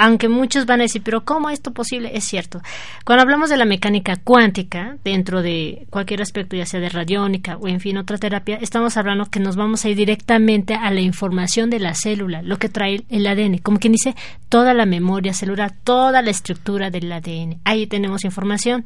Aunque 0.00 0.28
muchos 0.28 0.64
van 0.64 0.78
a 0.78 0.84
decir, 0.84 1.02
pero 1.02 1.24
¿cómo 1.24 1.50
es 1.50 1.54
esto 1.54 1.72
posible? 1.72 2.12
Es 2.14 2.22
cierto. 2.22 2.60
Cuando 3.04 3.22
hablamos 3.22 3.50
de 3.50 3.56
la 3.56 3.64
mecánica 3.64 4.14
cuántica, 4.14 4.96
dentro 5.02 5.42
de 5.42 5.88
cualquier 5.90 6.22
aspecto, 6.22 6.54
ya 6.54 6.66
sea 6.66 6.78
de 6.78 6.88
radiónica 6.88 7.56
o 7.56 7.66
en 7.66 7.80
fin 7.80 7.98
otra 7.98 8.16
terapia, 8.16 8.58
estamos 8.60 8.96
hablando 8.96 9.26
que 9.26 9.40
nos 9.40 9.56
vamos 9.56 9.84
a 9.84 9.88
ir 9.88 9.96
directamente 9.96 10.74
a 10.74 10.92
la 10.92 11.00
información 11.00 11.68
de 11.68 11.80
la 11.80 11.94
célula, 11.94 12.42
lo 12.42 12.58
que 12.58 12.68
trae 12.68 13.02
el 13.08 13.26
ADN, 13.26 13.58
como 13.58 13.80
quien 13.80 13.92
dice, 13.92 14.14
toda 14.48 14.72
la 14.72 14.86
memoria 14.86 15.34
celular, 15.34 15.74
toda 15.82 16.22
la 16.22 16.30
estructura 16.30 16.90
del 16.90 17.10
ADN. 17.10 17.58
Ahí 17.64 17.88
tenemos 17.88 18.24
información. 18.24 18.84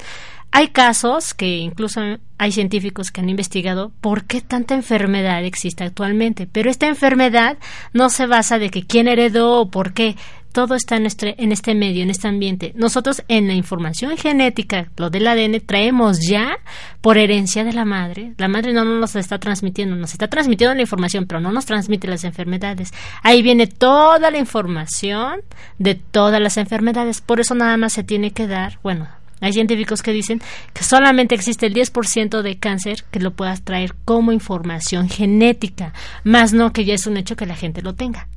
Hay 0.51 0.69
casos 0.69 1.33
que 1.33 1.59
incluso 1.59 2.01
hay 2.37 2.53
científicos 2.53 3.11
que 3.11 3.21
han 3.21 3.31
investigado 3.31 3.91
por 4.01 4.25
qué 4.25 4.43
tanta 4.43 4.75
enfermedad 4.75 5.45
existe 5.45 5.85
actualmente, 5.85 6.47
pero 6.51 6.71
esta 6.71 6.89
enfermedad 6.89 7.57
no 7.95 8.11
se 8.11 8.27
basa 8.27 8.59
de 8.59 8.69
que 8.69 8.87
quién 8.87 9.09
heredó 9.09 9.61
o 9.61 9.71
por 9.71 9.95
qué, 9.95 10.17
todo 10.53 10.75
está 10.75 10.97
en 10.97 11.07
este, 11.07 11.43
en 11.43 11.53
este 11.53 11.75
medio, 11.75 12.03
en 12.03 12.11
este 12.11 12.29
ambiente. 12.29 12.73
Nosotros 12.77 13.23
en 13.29 13.47
la 13.47 13.55
información 13.55 14.17
genética, 14.17 14.89
lo 14.97 15.11
del 15.11 15.27
ADN, 15.27 15.61
traemos 15.65 16.21
ya 16.21 16.59
por 17.01 17.19
herencia 17.19 17.65
de 17.65 17.73
la 17.73 17.85
madre. 17.85 18.35
La 18.39 18.49
madre 18.49 18.73
no 18.73 18.85
nos 18.85 19.17
está 19.17 19.39
transmitiendo, 19.39 19.97
nos 19.97 20.13
está 20.13 20.29
transmitiendo 20.29 20.75
la 20.75 20.83
información, 20.83 21.27
pero 21.27 21.41
no 21.41 21.53
nos 21.53 21.67
transmite 21.67 22.09
las 22.09 22.25
enfermedades. 22.25 22.93
Ahí 23.23 23.43
viene 23.43 23.67
toda 23.67 24.31
la 24.31 24.39
información 24.39 25.41
de 25.79 25.95
todas 25.95 26.41
las 26.41 26.57
enfermedades. 26.57 27.21
Por 27.21 27.41
eso 27.41 27.55
nada 27.55 27.77
más 27.77 27.93
se 27.93 28.05
tiene 28.05 28.33
que 28.33 28.47
dar, 28.47 28.79
bueno, 28.83 29.09
hay 29.43 29.53
científicos 29.53 30.03
que 30.03 30.13
dicen 30.13 30.41
que 30.73 30.85
solamente 30.85 31.35
existe 31.35 31.67
el 31.67 31.75
10% 31.75 32.43
de 32.43 32.59
cáncer 32.59 33.05
que 33.11 33.19
lo 33.19 33.33
puedas 33.33 33.63
traer 33.63 33.95
como 34.05 34.31
información 34.31 35.09
genética, 35.09 35.93
más 36.23 36.53
no 36.53 36.73
que 36.73 36.85
ya 36.85 36.95
es 36.95 37.09
un 37.09 37.17
hecho 37.17 37.35
que 37.35 37.47
la 37.47 37.57
gente 37.57 37.83
lo 37.83 37.95
tenga. 37.95 38.29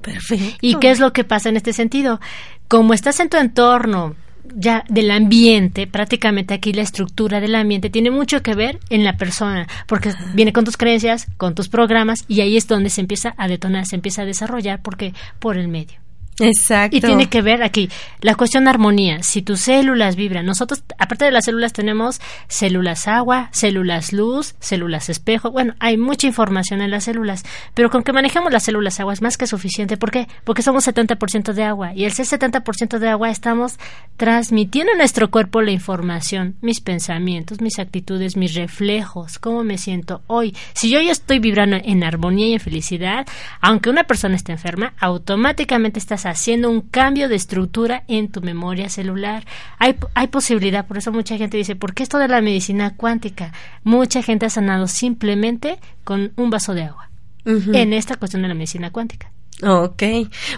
Perfecto. 0.00 0.56
¿Y 0.60 0.76
qué 0.76 0.90
es 0.90 1.00
lo 1.00 1.12
que 1.12 1.24
pasa 1.24 1.48
en 1.48 1.56
este 1.56 1.72
sentido? 1.72 2.20
Como 2.68 2.94
estás 2.94 3.20
en 3.20 3.28
tu 3.28 3.36
entorno 3.36 4.16
ya 4.54 4.84
del 4.88 5.10
ambiente, 5.10 5.86
prácticamente 5.86 6.54
aquí 6.54 6.72
la 6.72 6.82
estructura 6.82 7.40
del 7.40 7.54
ambiente 7.54 7.90
tiene 7.90 8.10
mucho 8.10 8.42
que 8.42 8.54
ver 8.54 8.78
en 8.88 9.04
la 9.04 9.16
persona, 9.16 9.68
porque 9.86 10.12
viene 10.34 10.52
con 10.52 10.64
tus 10.64 10.76
creencias, 10.76 11.26
con 11.36 11.54
tus 11.54 11.68
programas 11.68 12.24
y 12.28 12.40
ahí 12.40 12.56
es 12.56 12.66
donde 12.66 12.90
se 12.90 13.00
empieza 13.00 13.34
a 13.36 13.48
detonar, 13.48 13.86
se 13.86 13.96
empieza 13.96 14.22
a 14.22 14.26
desarrollar 14.26 14.80
porque 14.82 15.14
por 15.38 15.56
el 15.56 15.68
medio. 15.68 16.00
Exacto. 16.40 16.96
Y 16.96 17.00
tiene 17.00 17.28
que 17.28 17.42
ver 17.42 17.62
aquí 17.62 17.88
la 18.20 18.34
cuestión 18.34 18.64
de 18.64 18.70
armonía. 18.70 19.22
Si 19.22 19.42
tus 19.42 19.60
células 19.60 20.16
vibran, 20.16 20.46
nosotros, 20.46 20.82
aparte 20.98 21.24
de 21.24 21.30
las 21.30 21.44
células, 21.44 21.72
tenemos 21.72 22.20
células 22.48 23.08
agua, 23.08 23.48
células 23.52 24.12
luz, 24.12 24.54
células 24.60 25.08
espejo. 25.08 25.50
Bueno, 25.50 25.74
hay 25.78 25.96
mucha 25.96 26.26
información 26.26 26.80
en 26.82 26.90
las 26.90 27.04
células, 27.04 27.44
pero 27.74 27.90
con 27.90 28.02
que 28.02 28.12
manejemos 28.12 28.52
las 28.52 28.64
células 28.64 29.00
agua 29.00 29.12
es 29.12 29.22
más 29.22 29.36
que 29.36 29.46
suficiente. 29.46 29.96
¿Por 29.96 30.10
qué? 30.10 30.28
Porque 30.44 30.62
somos 30.62 30.86
70% 30.86 31.52
de 31.52 31.64
agua 31.64 31.94
y 31.94 32.04
el 32.04 32.12
ser 32.12 32.26
70% 32.26 32.98
de 32.98 33.08
agua 33.08 33.30
estamos 33.30 33.78
transmitiendo 34.16 34.92
a 34.92 34.96
nuestro 34.96 35.30
cuerpo 35.30 35.62
la 35.62 35.70
información, 35.70 36.56
mis 36.60 36.80
pensamientos, 36.80 37.60
mis 37.60 37.78
actitudes, 37.78 38.36
mis 38.36 38.54
reflejos, 38.54 39.38
cómo 39.38 39.64
me 39.64 39.78
siento 39.78 40.22
hoy. 40.26 40.54
Si 40.74 40.90
yo 40.90 41.00
ya 41.00 41.12
estoy 41.12 41.38
vibrando 41.38 41.76
en 41.82 42.04
armonía 42.04 42.48
y 42.48 42.52
en 42.54 42.60
felicidad, 42.60 43.26
aunque 43.60 43.90
una 43.90 44.04
persona 44.04 44.36
esté 44.36 44.52
enferma, 44.52 44.92
automáticamente 44.98 45.98
estás 45.98 46.26
haciendo 46.30 46.70
un 46.70 46.80
cambio 46.80 47.28
de 47.28 47.36
estructura 47.36 48.04
en 48.08 48.28
tu 48.28 48.40
memoria 48.40 48.88
celular. 48.88 49.44
Hay, 49.78 49.96
hay 50.14 50.26
posibilidad, 50.28 50.86
por 50.86 50.98
eso 50.98 51.12
mucha 51.12 51.36
gente 51.36 51.56
dice, 51.56 51.76
¿por 51.76 51.94
qué 51.94 52.02
esto 52.02 52.18
de 52.18 52.28
la 52.28 52.40
medicina 52.40 52.94
cuántica? 52.96 53.52
Mucha 53.84 54.22
gente 54.22 54.46
ha 54.46 54.50
sanado 54.50 54.86
simplemente 54.86 55.78
con 56.04 56.32
un 56.36 56.50
vaso 56.50 56.74
de 56.74 56.84
agua 56.84 57.10
en 57.44 57.92
esta 57.92 58.16
cuestión 58.16 58.42
de 58.42 58.48
la 58.48 58.54
medicina 58.54 58.90
cuántica. 58.90 59.30
Ok. 59.62 60.02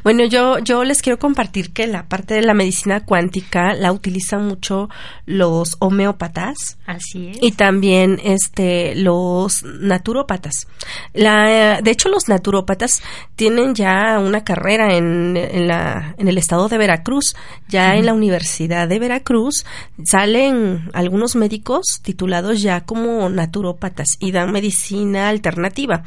Bueno, 0.04 0.25
yo, 0.25 0.59
yo 0.61 0.85
les 0.85 1.02
quiero 1.02 1.18
compartir 1.18 1.73
que 1.73 1.87
la 1.87 2.09
parte 2.09 2.35
de 2.35 2.42
la 2.42 2.54
medicina 2.54 3.04
cuántica 3.04 3.75
la 3.75 3.92
utilizan 3.92 4.47
mucho 4.47 4.88
los 5.26 5.76
homeópatas. 5.80 6.78
Así 6.87 7.28
es. 7.28 7.38
Y 7.40 7.52
también 7.52 8.21
este, 8.23 8.94
los 8.94 9.64
naturópatas. 9.64 10.68
La, 11.14 11.80
de 11.82 11.90
hecho, 11.90 12.09
los 12.09 12.28
naturópatas 12.28 13.02
tienen 13.35 13.75
ya 13.75 14.18
una 14.21 14.44
carrera 14.44 14.97
en, 14.97 15.37
en, 15.37 15.66
la, 15.66 16.14
en 16.18 16.28
el 16.28 16.38
estado 16.38 16.68
de 16.68 16.78
Veracruz. 16.78 17.35
Ya 17.68 17.97
en 17.97 18.06
la 18.06 18.14
Universidad 18.14 18.87
de 18.88 18.99
Veracruz 18.99 19.64
salen 20.04 20.90
algunos 20.92 21.35
médicos 21.35 22.00
titulados 22.02 22.62
ya 22.62 22.82
como 22.82 23.28
naturópatas 23.28 24.16
y 24.21 24.30
dan 24.30 24.52
medicina 24.52 25.28
alternativa. 25.28 26.04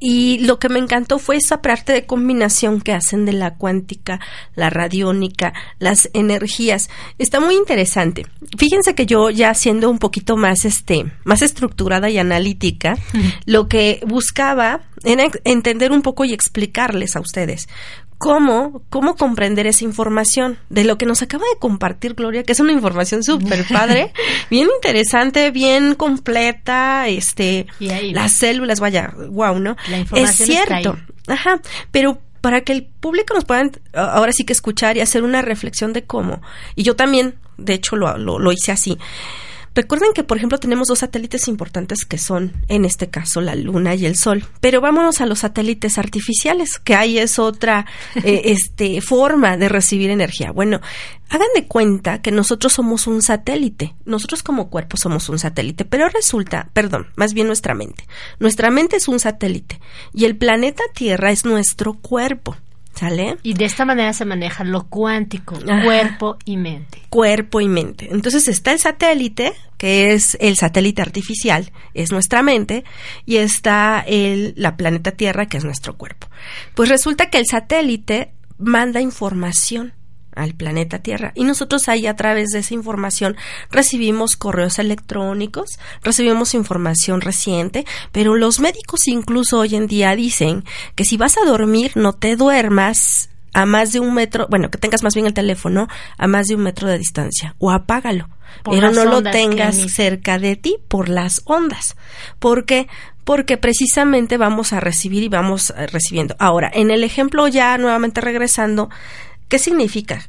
Y 0.00 0.38
lo 0.40 0.58
que 0.58 0.68
me 0.68 0.78
encantó 0.78 1.18
fue 1.18 1.36
esa 1.36 1.62
parte 1.62 1.92
de 1.92 2.06
combinación 2.24 2.80
que 2.80 2.94
hacen 2.94 3.26
de 3.26 3.34
la 3.34 3.56
cuántica, 3.56 4.18
la 4.54 4.70
radiónica, 4.70 5.52
las 5.78 6.08
energías. 6.14 6.88
Está 7.18 7.38
muy 7.38 7.54
interesante. 7.54 8.24
Fíjense 8.56 8.94
que 8.94 9.04
yo 9.04 9.28
ya 9.28 9.52
siendo 9.52 9.90
un 9.90 9.98
poquito 9.98 10.38
más 10.38 10.64
este, 10.64 11.04
más 11.24 11.42
estructurada 11.42 12.08
y 12.08 12.16
analítica, 12.16 12.96
lo 13.44 13.68
que 13.68 14.00
buscaba 14.06 14.80
era 15.04 15.26
entender 15.44 15.92
un 15.92 16.00
poco 16.00 16.24
y 16.24 16.32
explicarles 16.32 17.14
a 17.14 17.20
ustedes 17.20 17.68
cómo, 18.24 18.82
cómo 18.88 19.16
comprender 19.16 19.66
esa 19.66 19.84
información 19.84 20.56
de 20.70 20.84
lo 20.84 20.96
que 20.96 21.04
nos 21.04 21.20
acaba 21.20 21.44
de 21.52 21.58
compartir 21.58 22.14
Gloria, 22.14 22.42
que 22.42 22.52
es 22.52 22.60
una 22.60 22.72
información 22.72 23.22
súper 23.22 23.66
padre, 23.66 24.14
bien 24.50 24.66
interesante, 24.74 25.50
bien 25.50 25.94
completa, 25.94 27.06
este, 27.06 27.66
las 27.78 28.32
células, 28.32 28.80
vaya, 28.80 29.12
wow, 29.28 29.58
¿no? 29.58 29.76
La 29.90 29.98
información 29.98 30.50
es 30.50 30.66
cierto, 30.66 30.96
ajá, 31.26 31.60
pero 31.90 32.18
para 32.40 32.62
que 32.62 32.72
el 32.72 32.84
público 32.86 33.34
nos 33.34 33.44
pueda 33.44 33.70
ahora 33.92 34.32
sí 34.32 34.44
que 34.44 34.54
escuchar 34.54 34.96
y 34.96 35.02
hacer 35.02 35.22
una 35.22 35.42
reflexión 35.42 35.92
de 35.92 36.04
cómo, 36.04 36.40
y 36.76 36.82
yo 36.82 36.96
también, 36.96 37.34
de 37.58 37.74
hecho, 37.74 37.94
lo, 37.94 38.16
lo, 38.16 38.38
lo 38.38 38.52
hice 38.52 38.72
así. 38.72 38.96
Recuerden 39.74 40.12
que, 40.14 40.22
por 40.22 40.36
ejemplo, 40.36 40.58
tenemos 40.58 40.86
dos 40.86 41.00
satélites 41.00 41.48
importantes 41.48 42.04
que 42.04 42.16
son, 42.16 42.52
en 42.68 42.84
este 42.84 43.10
caso, 43.10 43.40
la 43.40 43.56
Luna 43.56 43.96
y 43.96 44.06
el 44.06 44.16
Sol. 44.16 44.46
Pero 44.60 44.80
vámonos 44.80 45.20
a 45.20 45.26
los 45.26 45.40
satélites 45.40 45.98
artificiales, 45.98 46.78
que 46.78 46.94
ahí 46.94 47.18
es 47.18 47.40
otra 47.40 47.84
eh, 48.16 48.42
este, 48.44 49.00
forma 49.00 49.56
de 49.56 49.68
recibir 49.68 50.10
energía. 50.10 50.52
Bueno, 50.52 50.80
hagan 51.28 51.48
de 51.56 51.66
cuenta 51.66 52.22
que 52.22 52.30
nosotros 52.30 52.72
somos 52.72 53.08
un 53.08 53.20
satélite. 53.20 53.94
Nosotros 54.04 54.44
como 54.44 54.70
cuerpo 54.70 54.96
somos 54.96 55.28
un 55.28 55.40
satélite, 55.40 55.84
pero 55.84 56.08
resulta, 56.08 56.70
perdón, 56.72 57.08
más 57.16 57.34
bien 57.34 57.48
nuestra 57.48 57.74
mente. 57.74 58.06
Nuestra 58.38 58.70
mente 58.70 58.96
es 58.96 59.08
un 59.08 59.18
satélite 59.18 59.80
y 60.12 60.24
el 60.24 60.36
planeta 60.36 60.84
Tierra 60.94 61.32
es 61.32 61.44
nuestro 61.44 61.94
cuerpo. 61.94 62.56
¿Sale? 62.94 63.38
Y 63.42 63.54
de 63.54 63.64
esta 63.64 63.84
manera 63.84 64.12
se 64.12 64.24
maneja 64.24 64.62
lo 64.62 64.86
cuántico, 64.86 65.58
cuerpo 65.82 66.36
y 66.44 66.56
mente. 66.56 67.02
Cuerpo 67.08 67.60
y 67.60 67.68
mente. 67.68 68.08
Entonces 68.12 68.46
está 68.46 68.72
el 68.72 68.78
satélite, 68.78 69.52
que 69.78 70.12
es 70.12 70.36
el 70.40 70.56
satélite 70.56 71.02
artificial, 71.02 71.72
es 71.92 72.12
nuestra 72.12 72.42
mente, 72.42 72.84
y 73.26 73.38
está 73.38 74.04
el, 74.06 74.54
la 74.56 74.76
planeta 74.76 75.10
Tierra, 75.10 75.46
que 75.46 75.56
es 75.56 75.64
nuestro 75.64 75.96
cuerpo. 75.96 76.28
Pues 76.74 76.88
resulta 76.88 77.30
que 77.30 77.38
el 77.38 77.46
satélite 77.46 78.32
manda 78.58 79.00
información 79.00 79.92
al 80.36 80.54
planeta 80.54 80.98
Tierra. 80.98 81.32
Y 81.34 81.44
nosotros 81.44 81.88
ahí 81.88 82.06
a 82.06 82.16
través 82.16 82.50
de 82.50 82.60
esa 82.60 82.74
información 82.74 83.36
recibimos 83.70 84.36
correos 84.36 84.78
electrónicos, 84.78 85.78
recibimos 86.02 86.54
información 86.54 87.20
reciente, 87.20 87.84
pero 88.12 88.34
los 88.36 88.60
médicos 88.60 89.06
incluso 89.08 89.58
hoy 89.58 89.74
en 89.76 89.86
día 89.86 90.14
dicen 90.16 90.64
que 90.94 91.04
si 91.04 91.16
vas 91.16 91.36
a 91.38 91.44
dormir 91.44 91.92
no 91.94 92.12
te 92.12 92.36
duermas 92.36 93.30
a 93.54 93.66
más 93.66 93.92
de 93.92 94.00
un 94.00 94.12
metro, 94.14 94.46
bueno, 94.50 94.70
que 94.70 94.78
tengas 94.78 95.02
más 95.02 95.14
bien 95.14 95.26
el 95.26 95.34
teléfono 95.34 95.88
a 96.18 96.26
más 96.26 96.48
de 96.48 96.56
un 96.56 96.62
metro 96.62 96.88
de 96.88 96.98
distancia 96.98 97.54
o 97.58 97.70
apágalo, 97.70 98.28
Por 98.62 98.74
pero 98.74 98.90
no 98.90 99.04
lo 99.04 99.22
tengas 99.22 99.76
cerca 99.92 100.38
de 100.38 100.56
ti 100.56 100.76
por 100.88 101.08
las 101.08 101.40
ondas. 101.44 101.96
porque 102.40 102.88
porque 103.24 103.56
precisamente 103.56 104.36
vamos 104.36 104.74
a 104.74 104.80
recibir 104.80 105.22
y 105.22 105.28
vamos 105.28 105.70
eh, 105.70 105.86
recibiendo. 105.86 106.36
Ahora, 106.38 106.70
en 106.72 106.90
el 106.90 107.02
ejemplo 107.04 107.48
ya 107.48 107.78
nuevamente 107.78 108.20
regresando, 108.20 108.90
¿qué 109.54 109.60
significa? 109.60 110.28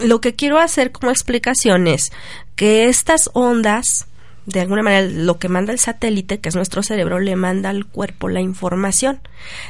Lo 0.00 0.20
que 0.20 0.34
quiero 0.34 0.58
hacer 0.58 0.90
como 0.90 1.12
explicación 1.12 1.86
es 1.86 2.10
que 2.56 2.88
estas 2.88 3.30
ondas, 3.32 4.08
de 4.46 4.62
alguna 4.62 4.82
manera, 4.82 5.06
lo 5.06 5.38
que 5.38 5.48
manda 5.48 5.72
el 5.72 5.78
satélite, 5.78 6.40
que 6.40 6.48
es 6.48 6.56
nuestro 6.56 6.82
cerebro, 6.82 7.20
le 7.20 7.36
manda 7.36 7.70
al 7.70 7.86
cuerpo 7.86 8.28
la 8.28 8.40
información. 8.40 9.20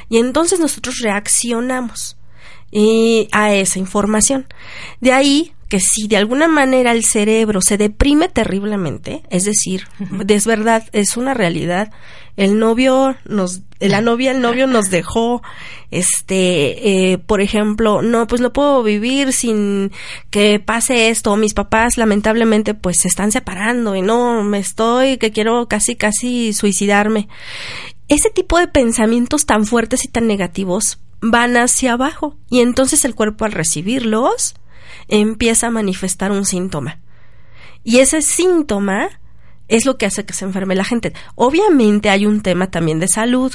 Y 0.09 0.17
entonces 0.17 0.59
nosotros 0.59 1.01
reaccionamos. 1.03 2.17
y 2.71 3.27
a 3.31 3.53
esa 3.53 3.77
información. 3.77 4.47
De 5.01 5.13
ahí 5.13 5.53
que 5.69 5.79
si 5.79 6.07
de 6.07 6.17
alguna 6.17 6.47
manera 6.47 6.91
el 6.91 7.05
cerebro 7.05 7.61
se 7.61 7.77
deprime 7.77 8.27
terriblemente, 8.27 9.21
es 9.29 9.45
decir, 9.45 9.87
es 10.27 10.47
verdad, 10.47 10.83
es 10.93 11.15
una 11.15 11.35
realidad, 11.35 11.91
el 12.37 12.59
novio 12.59 13.15
nos, 13.25 13.61
la 13.79 14.01
novia, 14.01 14.31
el 14.31 14.41
novio 14.41 14.67
nos 14.67 14.89
dejó, 14.89 15.41
este, 15.91 17.13
eh, 17.13 17.17
por 17.17 17.41
ejemplo, 17.41 18.01
no, 18.01 18.27
pues 18.27 18.41
no 18.41 18.51
puedo 18.51 18.83
vivir 18.83 19.31
sin 19.31 19.91
que 20.31 20.59
pase 20.59 21.09
esto, 21.09 21.35
mis 21.37 21.53
papás 21.53 21.97
lamentablemente 21.97 22.73
pues 22.73 22.99
se 22.99 23.07
están 23.07 23.31
separando 23.31 23.95
y 23.95 24.01
no, 24.01 24.43
me 24.43 24.59
estoy, 24.59 25.17
que 25.17 25.31
quiero 25.31 25.67
casi, 25.67 25.95
casi 25.95 26.53
suicidarme. 26.53 27.29
Ese 28.07 28.29
tipo 28.29 28.59
de 28.59 28.67
pensamientos 28.67 29.45
tan 29.45 29.65
fuertes 29.65 30.05
y 30.05 30.09
tan 30.09 30.27
negativos 30.27 30.99
van 31.21 31.57
hacia 31.57 31.93
abajo 31.93 32.37
y 32.49 32.59
entonces 32.59 33.05
el 33.05 33.15
cuerpo 33.15 33.45
al 33.45 33.53
recibirlos 33.53 34.55
empieza 35.07 35.67
a 35.67 35.71
manifestar 35.71 36.31
un 36.31 36.45
síntoma. 36.45 36.99
Y 37.83 37.99
ese 37.99 38.21
síntoma 38.21 39.21
es 39.67 39.85
lo 39.85 39.97
que 39.97 40.05
hace 40.05 40.25
que 40.25 40.33
se 40.33 40.45
enferme 40.45 40.75
la 40.75 40.83
gente. 40.83 41.13
Obviamente 41.35 42.09
hay 42.09 42.25
un 42.25 42.41
tema 42.41 42.67
también 42.67 42.99
de 42.99 43.07
salud, 43.07 43.53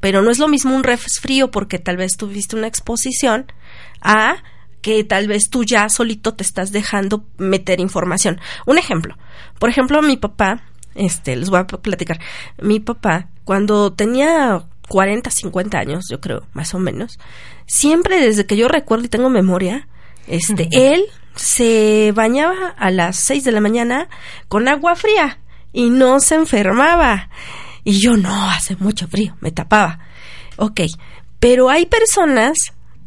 pero 0.00 0.22
no 0.22 0.30
es 0.30 0.38
lo 0.38 0.48
mismo 0.48 0.74
un 0.74 0.84
resfrío 0.84 1.50
porque 1.50 1.78
tal 1.78 1.96
vez 1.96 2.16
tuviste 2.16 2.56
una 2.56 2.66
exposición 2.66 3.52
a 4.00 4.36
que 4.80 5.04
tal 5.04 5.28
vez 5.28 5.50
tú 5.50 5.64
ya 5.64 5.88
solito 5.88 6.34
te 6.34 6.42
estás 6.42 6.72
dejando 6.72 7.24
meter 7.36 7.80
información. 7.80 8.40
Un 8.66 8.78
ejemplo, 8.78 9.16
por 9.58 9.68
ejemplo, 9.68 10.00
mi 10.00 10.16
papá, 10.16 10.62
este, 10.94 11.36
les 11.36 11.50
voy 11.50 11.60
a 11.60 11.66
platicar, 11.66 12.18
mi 12.60 12.80
papá, 12.80 13.28
cuando 13.44 13.92
tenía 13.92 14.64
40, 14.88 15.30
50 15.30 15.78
años, 15.78 16.06
yo 16.10 16.20
creo, 16.20 16.46
más 16.54 16.74
o 16.74 16.78
menos, 16.78 17.18
siempre 17.66 18.20
desde 18.20 18.46
que 18.46 18.56
yo 18.56 18.68
recuerdo 18.68 19.04
y 19.04 19.08
tengo 19.08 19.28
memoria, 19.28 19.86
este, 20.26 20.68
él 20.72 21.04
se 21.36 22.12
bañaba 22.14 22.68
a 22.76 22.90
las 22.90 23.16
6 23.16 23.44
de 23.44 23.52
la 23.52 23.60
mañana 23.60 24.08
con 24.48 24.66
agua 24.66 24.94
fría 24.94 25.38
y 25.72 25.90
no 25.90 26.20
se 26.20 26.34
enfermaba. 26.36 27.28
Y 27.84 27.98
yo 27.98 28.16
no, 28.16 28.50
hace 28.50 28.76
mucho 28.76 29.08
frío, 29.08 29.36
me 29.40 29.52
tapaba. 29.52 30.00
Ok, 30.56 30.80
pero 31.38 31.70
hay 31.70 31.86
personas 31.86 32.56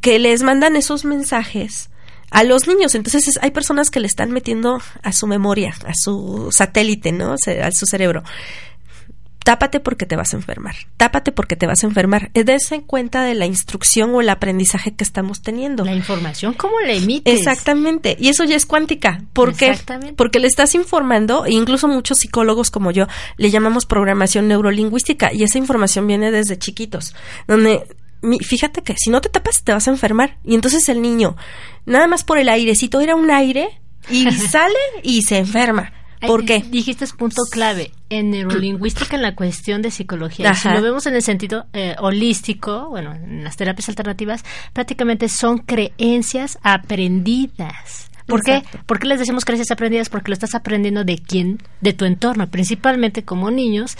que 0.01 0.19
les 0.19 0.43
mandan 0.43 0.75
esos 0.75 1.05
mensajes 1.05 1.89
a 2.31 2.43
los 2.43 2.67
niños. 2.67 2.95
Entonces 2.95 3.39
hay 3.41 3.51
personas 3.51 3.89
que 3.89 3.99
le 3.99 4.07
están 4.07 4.31
metiendo 4.31 4.81
a 5.03 5.11
su 5.11 5.27
memoria, 5.27 5.75
a 5.85 5.93
su 5.93 6.49
satélite, 6.51 7.11
¿no? 7.11 7.33
A 7.33 7.71
su 7.71 7.85
cerebro 7.85 8.23
tápate 9.43 9.79
porque 9.79 10.05
te 10.05 10.15
vas 10.15 10.33
a 10.33 10.37
enfermar, 10.37 10.75
tápate 10.97 11.31
porque 11.31 11.55
te 11.55 11.67
vas 11.67 11.83
a 11.83 11.87
enfermar. 11.87 12.31
Dese 12.33 12.81
cuenta 12.81 13.23
de 13.23 13.33
la 13.33 13.45
instrucción 13.45 14.13
o 14.15 14.21
el 14.21 14.29
aprendizaje 14.29 14.93
que 14.93 15.03
estamos 15.03 15.41
teniendo. 15.41 15.85
La 15.85 15.95
información, 15.95 16.53
¿cómo 16.53 16.79
la 16.79 16.93
emites? 16.93 17.37
Exactamente, 17.37 18.15
y 18.19 18.29
eso 18.29 18.43
ya 18.43 18.55
es 18.55 18.65
cuántica. 18.65 19.23
¿Por 19.33 19.55
qué? 19.55 19.75
Porque 20.15 20.39
le 20.39 20.47
estás 20.47 20.75
informando, 20.75 21.45
e 21.45 21.51
incluso 21.51 21.87
muchos 21.87 22.19
psicólogos 22.19 22.71
como 22.71 22.91
yo 22.91 23.07
le 23.37 23.49
llamamos 23.51 23.85
programación 23.85 24.47
neurolingüística, 24.47 25.33
y 25.33 25.43
esa 25.43 25.57
información 25.57 26.07
viene 26.07 26.31
desde 26.31 26.57
chiquitos, 26.57 27.15
donde 27.47 27.83
fíjate 28.41 28.81
que 28.81 28.95
si 28.97 29.09
no 29.09 29.21
te 29.21 29.29
tapas 29.29 29.63
te 29.63 29.73
vas 29.73 29.87
a 29.87 29.91
enfermar. 29.91 30.37
Y 30.43 30.55
entonces 30.55 30.87
el 30.89 31.01
niño, 31.01 31.35
nada 31.85 32.07
más 32.07 32.23
por 32.23 32.37
el 32.37 32.49
airecito, 32.49 33.01
era 33.01 33.15
un 33.15 33.29
aire 33.31 33.81
y 34.09 34.31
sale 34.31 34.73
y 35.03 35.23
se 35.23 35.37
enferma. 35.37 35.91
¿Por 36.27 36.45
qué? 36.45 36.63
Dijiste 36.69 37.05
punto 37.17 37.41
clave 37.51 37.91
en 38.09 38.31
neurolingüística 38.31 39.15
en 39.15 39.21
la 39.21 39.35
cuestión 39.35 39.81
de 39.81 39.91
psicología. 39.91 40.53
Si 40.53 40.69
lo 40.69 40.81
vemos 40.81 41.05
en 41.05 41.15
el 41.15 41.21
sentido 41.21 41.65
eh, 41.73 41.95
holístico, 41.99 42.89
bueno, 42.89 43.13
en 43.13 43.43
las 43.43 43.57
terapias 43.57 43.89
alternativas, 43.89 44.43
prácticamente 44.73 45.29
son 45.29 45.59
creencias 45.59 46.57
aprendidas. 46.63 48.09
¿Por 48.25 48.41
qué? 48.41 48.63
¿Por 48.85 48.99
qué 48.99 49.07
les 49.07 49.19
decimos 49.19 49.45
creencias 49.45 49.71
aprendidas? 49.71 50.09
Porque 50.09 50.29
lo 50.29 50.33
estás 50.33 50.55
aprendiendo 50.55 51.03
de 51.03 51.17
quién, 51.17 51.59
de 51.81 51.93
tu 51.93 52.05
entorno, 52.05 52.49
principalmente 52.49 53.23
como 53.23 53.51
niños. 53.51 53.97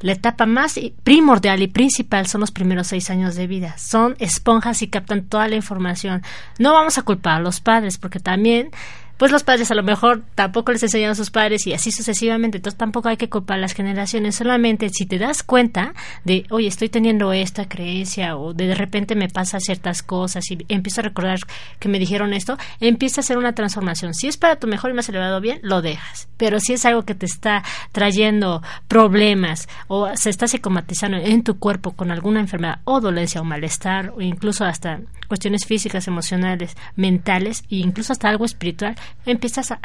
La 0.00 0.12
etapa 0.12 0.44
más 0.44 0.78
primordial 1.04 1.62
y 1.62 1.68
principal 1.68 2.26
son 2.26 2.42
los 2.42 2.50
primeros 2.50 2.88
seis 2.88 3.08
años 3.08 3.34
de 3.34 3.46
vida. 3.46 3.76
Son 3.78 4.14
esponjas 4.18 4.82
y 4.82 4.88
captan 4.88 5.24
toda 5.24 5.48
la 5.48 5.56
información. 5.56 6.22
No 6.58 6.74
vamos 6.74 6.98
a 6.98 7.02
culpar 7.02 7.36
a 7.36 7.40
los 7.40 7.60
padres, 7.60 7.96
porque 7.96 8.20
también 8.20 8.70
pues 9.16 9.32
los 9.32 9.44
padres 9.44 9.70
a 9.70 9.74
lo 9.74 9.82
mejor 9.82 10.22
tampoco 10.34 10.72
les 10.72 10.82
enseñan 10.82 11.10
a 11.10 11.14
sus 11.14 11.30
padres 11.30 11.66
y 11.66 11.72
así 11.72 11.90
sucesivamente. 11.90 12.58
Entonces 12.58 12.78
tampoco 12.78 13.08
hay 13.08 13.16
que 13.16 13.28
culpar 13.28 13.58
a 13.58 13.60
las 13.60 13.72
generaciones. 13.72 14.36
Solamente 14.36 14.88
si 14.90 15.06
te 15.06 15.18
das 15.18 15.42
cuenta 15.42 15.94
de, 16.24 16.44
oye, 16.50 16.68
estoy 16.68 16.88
teniendo 16.88 17.32
esta 17.32 17.68
creencia 17.68 18.36
o 18.36 18.52
de, 18.52 18.66
de 18.66 18.74
repente 18.74 19.14
me 19.14 19.28
pasa 19.28 19.60
ciertas 19.60 20.02
cosas 20.02 20.50
y 20.50 20.58
empiezo 20.68 21.00
a 21.00 21.04
recordar 21.04 21.38
que 21.78 21.88
me 21.88 21.98
dijeron 21.98 22.34
esto, 22.34 22.58
empieza 22.80 23.20
a 23.20 23.22
hacer 23.22 23.38
una 23.38 23.54
transformación. 23.54 24.14
Si 24.14 24.26
es 24.26 24.36
para 24.36 24.56
tu 24.56 24.66
mejor 24.66 24.90
y 24.90 24.94
más 24.94 25.08
elevado 25.08 25.40
bien, 25.40 25.60
lo 25.62 25.82
dejas. 25.82 26.28
Pero 26.36 26.60
si 26.60 26.74
es 26.74 26.84
algo 26.84 27.04
que 27.04 27.14
te 27.14 27.26
está 27.26 27.64
trayendo 27.92 28.62
problemas 28.88 29.68
o 29.88 30.14
se 30.16 30.30
está 30.30 30.46
psicomatizando 30.46 31.16
en 31.16 31.42
tu 31.42 31.58
cuerpo 31.58 31.92
con 31.92 32.10
alguna 32.10 32.40
enfermedad 32.40 32.80
o 32.84 33.00
dolencia 33.00 33.40
o 33.40 33.44
malestar 33.44 34.12
o 34.14 34.20
incluso 34.20 34.64
hasta 34.64 35.00
cuestiones 35.28 35.66
físicas, 35.66 36.06
emocionales, 36.06 36.76
mentales 36.94 37.64
e 37.70 37.76
incluso 37.76 38.12
hasta 38.12 38.28
algo 38.28 38.44
espiritual, 38.44 38.96
empiezas 39.24 39.70
a, 39.70 39.78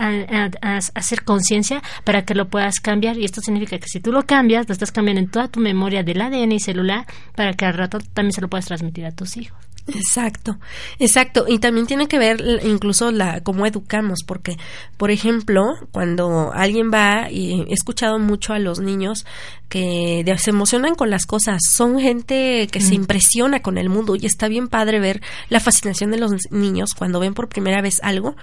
hacer 0.95 1.23
conciencia 1.23 1.81
para 2.03 2.23
que 2.23 2.35
lo 2.35 2.49
puedas 2.49 2.79
cambiar 2.79 3.17
y 3.17 3.25
esto 3.25 3.41
significa 3.41 3.77
que 3.79 3.87
si 3.87 3.99
tú 3.99 4.11
lo 4.11 4.23
cambias, 4.23 4.67
lo 4.67 4.73
estás 4.73 4.91
cambiando 4.91 5.21
en 5.21 5.29
toda 5.29 5.47
tu 5.47 5.59
memoria 5.59 6.03
del 6.03 6.21
ADN 6.21 6.51
y 6.51 6.59
celular 6.59 7.05
para 7.35 7.53
que 7.53 7.65
al 7.65 7.73
rato 7.73 7.99
también 8.13 8.33
se 8.33 8.41
lo 8.41 8.49
puedas 8.49 8.65
transmitir 8.65 9.05
a 9.05 9.11
tus 9.11 9.37
hijos. 9.37 9.57
Exacto, 9.87 10.57
exacto. 10.99 11.45
Y 11.47 11.59
también 11.59 11.87
tiene 11.87 12.07
que 12.07 12.19
ver 12.19 12.61
incluso 12.63 13.11
la 13.11 13.41
cómo 13.41 13.65
educamos, 13.65 14.19
porque, 14.25 14.57
por 14.97 15.11
ejemplo, 15.11 15.63
cuando 15.91 16.51
alguien 16.53 16.91
va, 16.93 17.29
y 17.31 17.65
he 17.67 17.73
escuchado 17.73 18.19
mucho 18.19 18.53
a 18.53 18.59
los 18.59 18.79
niños 18.79 19.25
que 19.69 20.23
se 20.37 20.49
emocionan 20.49 20.95
con 20.95 21.09
las 21.09 21.25
cosas, 21.25 21.61
son 21.67 21.99
gente 21.99 22.67
que 22.71 22.81
se 22.81 22.93
impresiona 22.93 23.61
con 23.61 23.77
el 23.77 23.89
mundo 23.89 24.15
y 24.15 24.25
está 24.25 24.47
bien 24.47 24.67
padre 24.67 24.99
ver 24.99 25.21
la 25.49 25.59
fascinación 25.59 26.11
de 26.11 26.19
los 26.19 26.31
niños 26.51 26.93
cuando 26.93 27.19
ven 27.19 27.33
por 27.33 27.47
primera 27.47 27.81
vez 27.81 27.99
algo 28.03 28.35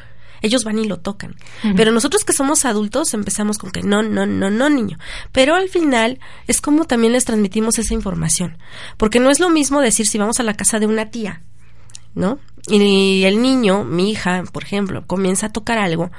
ellos 0.42 0.64
van 0.64 0.78
y 0.78 0.84
lo 0.84 0.98
tocan. 0.98 1.36
Pero 1.76 1.92
nosotros 1.92 2.24
que 2.24 2.32
somos 2.32 2.64
adultos 2.64 3.14
empezamos 3.14 3.58
con 3.58 3.70
que 3.70 3.82
no, 3.82 4.02
no, 4.02 4.26
no, 4.26 4.50
no, 4.50 4.68
niño. 4.68 4.98
Pero 5.32 5.54
al 5.54 5.68
final 5.68 6.18
es 6.46 6.60
como 6.60 6.84
también 6.84 7.12
les 7.12 7.24
transmitimos 7.24 7.78
esa 7.78 7.94
información. 7.94 8.58
Porque 8.96 9.20
no 9.20 9.30
es 9.30 9.40
lo 9.40 9.50
mismo 9.50 9.80
decir 9.80 10.06
si 10.06 10.18
vamos 10.18 10.40
a 10.40 10.42
la 10.42 10.54
casa 10.54 10.78
de 10.78 10.86
una 10.86 11.10
tía, 11.10 11.42
¿no? 12.14 12.38
Y 12.68 13.24
el 13.24 13.40
niño, 13.40 13.84
mi 13.84 14.10
hija, 14.10 14.44
por 14.52 14.62
ejemplo, 14.62 15.06
comienza 15.06 15.46
a 15.46 15.52
tocar 15.52 15.78
algo. 15.78 16.10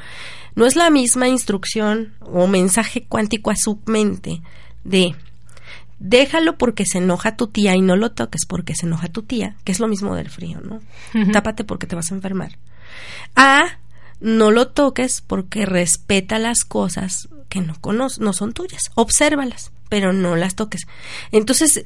No 0.55 0.65
es 0.65 0.75
la 0.75 0.89
misma 0.89 1.27
instrucción 1.27 2.13
o 2.21 2.47
mensaje 2.47 3.05
cuántico 3.07 3.51
a 3.51 3.55
su 3.55 3.79
mente 3.85 4.41
de 4.83 5.15
déjalo 5.99 6.57
porque 6.57 6.85
se 6.85 6.97
enoja 6.97 7.35
tu 7.35 7.47
tía 7.47 7.75
y 7.75 7.81
no 7.81 7.95
lo 7.95 8.11
toques 8.11 8.45
porque 8.47 8.73
se 8.73 8.85
enoja 8.85 9.09
tu 9.09 9.23
tía, 9.23 9.55
que 9.63 9.71
es 9.71 9.79
lo 9.79 9.87
mismo 9.87 10.15
del 10.15 10.29
frío, 10.29 10.61
¿no? 10.61 10.81
Tápate 11.31 11.63
porque 11.63 11.87
te 11.87 11.95
vas 11.95 12.11
a 12.11 12.15
enfermar. 12.15 12.57
A 13.35 13.77
no 14.19 14.51
lo 14.51 14.67
toques 14.69 15.21
porque 15.25 15.65
respeta 15.65 16.39
las 16.39 16.63
cosas 16.65 17.29
que 17.49 17.61
no 17.61 17.75
conoces, 17.81 18.19
no 18.19 18.33
son 18.33 18.53
tuyas. 18.53 18.91
Obsérvalas, 18.95 19.71
pero 19.89 20.13
no 20.13 20.35
las 20.35 20.55
toques. 20.55 20.87
Entonces, 21.31 21.83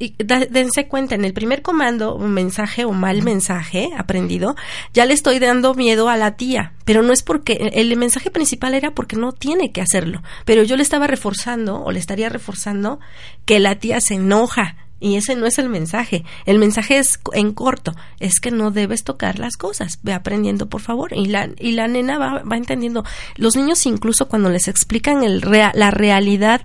dense 0.49 0.87
cuenta, 0.87 1.15
en 1.15 1.25
el 1.25 1.33
primer 1.33 1.61
comando, 1.61 2.15
un 2.15 2.33
mensaje 2.33 2.85
o 2.85 2.91
mal 2.91 3.23
mensaje 3.23 3.89
aprendido, 3.97 4.55
ya 4.93 5.05
le 5.05 5.13
estoy 5.13 5.39
dando 5.39 5.73
miedo 5.73 6.09
a 6.09 6.17
la 6.17 6.35
tía, 6.35 6.73
pero 6.85 7.01
no 7.01 7.13
es 7.13 7.23
porque 7.23 7.71
el 7.73 7.95
mensaje 7.95 8.29
principal 8.29 8.73
era 8.73 8.91
porque 8.91 9.15
no 9.15 9.31
tiene 9.31 9.71
que 9.71 9.81
hacerlo, 9.81 10.21
pero 10.45 10.63
yo 10.63 10.75
le 10.75 10.83
estaba 10.83 11.07
reforzando 11.07 11.81
o 11.81 11.91
le 11.91 11.99
estaría 11.99 12.29
reforzando 12.29 12.99
que 13.45 13.59
la 13.59 13.75
tía 13.75 14.01
se 14.01 14.15
enoja, 14.15 14.75
y 15.03 15.17
ese 15.17 15.35
no 15.35 15.45
es 15.45 15.59
el 15.59 15.67
mensaje. 15.67 16.23
El 16.45 16.59
mensaje 16.59 16.97
es 16.97 17.19
en 17.33 17.53
corto, 17.53 17.93
es 18.21 18.39
que 18.39 18.51
no 18.51 18.71
debes 18.71 19.03
tocar 19.03 19.37
las 19.37 19.57
cosas. 19.57 19.99
Ve 20.01 20.13
aprendiendo, 20.13 20.69
por 20.69 20.79
favor. 20.79 21.11
Y 21.13 21.25
la, 21.25 21.49
y 21.59 21.73
la 21.73 21.89
nena 21.89 22.17
va, 22.17 22.41
va 22.43 22.55
entendiendo. 22.55 23.03
Los 23.35 23.57
niños 23.57 23.85
incluso 23.85 24.29
cuando 24.29 24.49
les 24.49 24.69
explican 24.69 25.25
el 25.25 25.41
la 25.41 25.91
realidad 25.91 26.61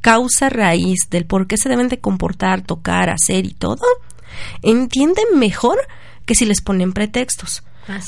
causa 0.00 0.50
raíz 0.50 1.08
del 1.10 1.26
por 1.26 1.48
qué 1.48 1.56
se 1.56 1.68
deben 1.68 1.88
de 1.88 1.98
comportar, 1.98 2.62
tocar, 2.62 3.10
hacer 3.10 3.44
y 3.44 3.54
todo, 3.54 3.84
entienden 4.62 5.24
mejor 5.34 5.78
que 6.26 6.36
si 6.36 6.44
les 6.44 6.60
ponen 6.60 6.92
pretextos. 6.92 7.64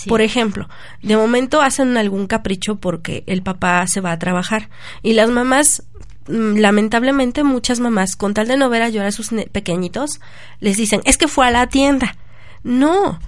Por 0.07 0.21
ejemplo, 0.21 0.69
de 1.03 1.17
momento 1.17 1.61
hacen 1.61 1.97
algún 1.97 2.29
capricho 2.29 2.77
porque 2.77 3.25
el 3.27 3.43
papá 3.43 3.85
se 3.89 4.01
va 4.01 4.13
a 4.13 4.19
trabajar 4.19 4.71
y 5.03 5.15
las 5.15 5.29
mamás 5.29 5.83
lamentablemente 6.29 7.45
muchas 7.45 7.81
mamás, 7.81 8.17
con 8.17 8.35
tal 8.35 8.49
de 8.49 8.57
no 8.57 8.69
ver 8.69 8.83
a 8.83 8.89
llorar 8.89 9.09
a 9.09 9.13
sus 9.13 9.31
pequeñitos, 9.53 10.21
les 10.61 10.77
dicen, 10.77 11.01
es 11.05 11.19
que 11.19 11.29
fue 11.29 11.47
a 11.47 11.51
la 11.51 11.69
tienda. 11.69 12.17
No, 12.63 13.21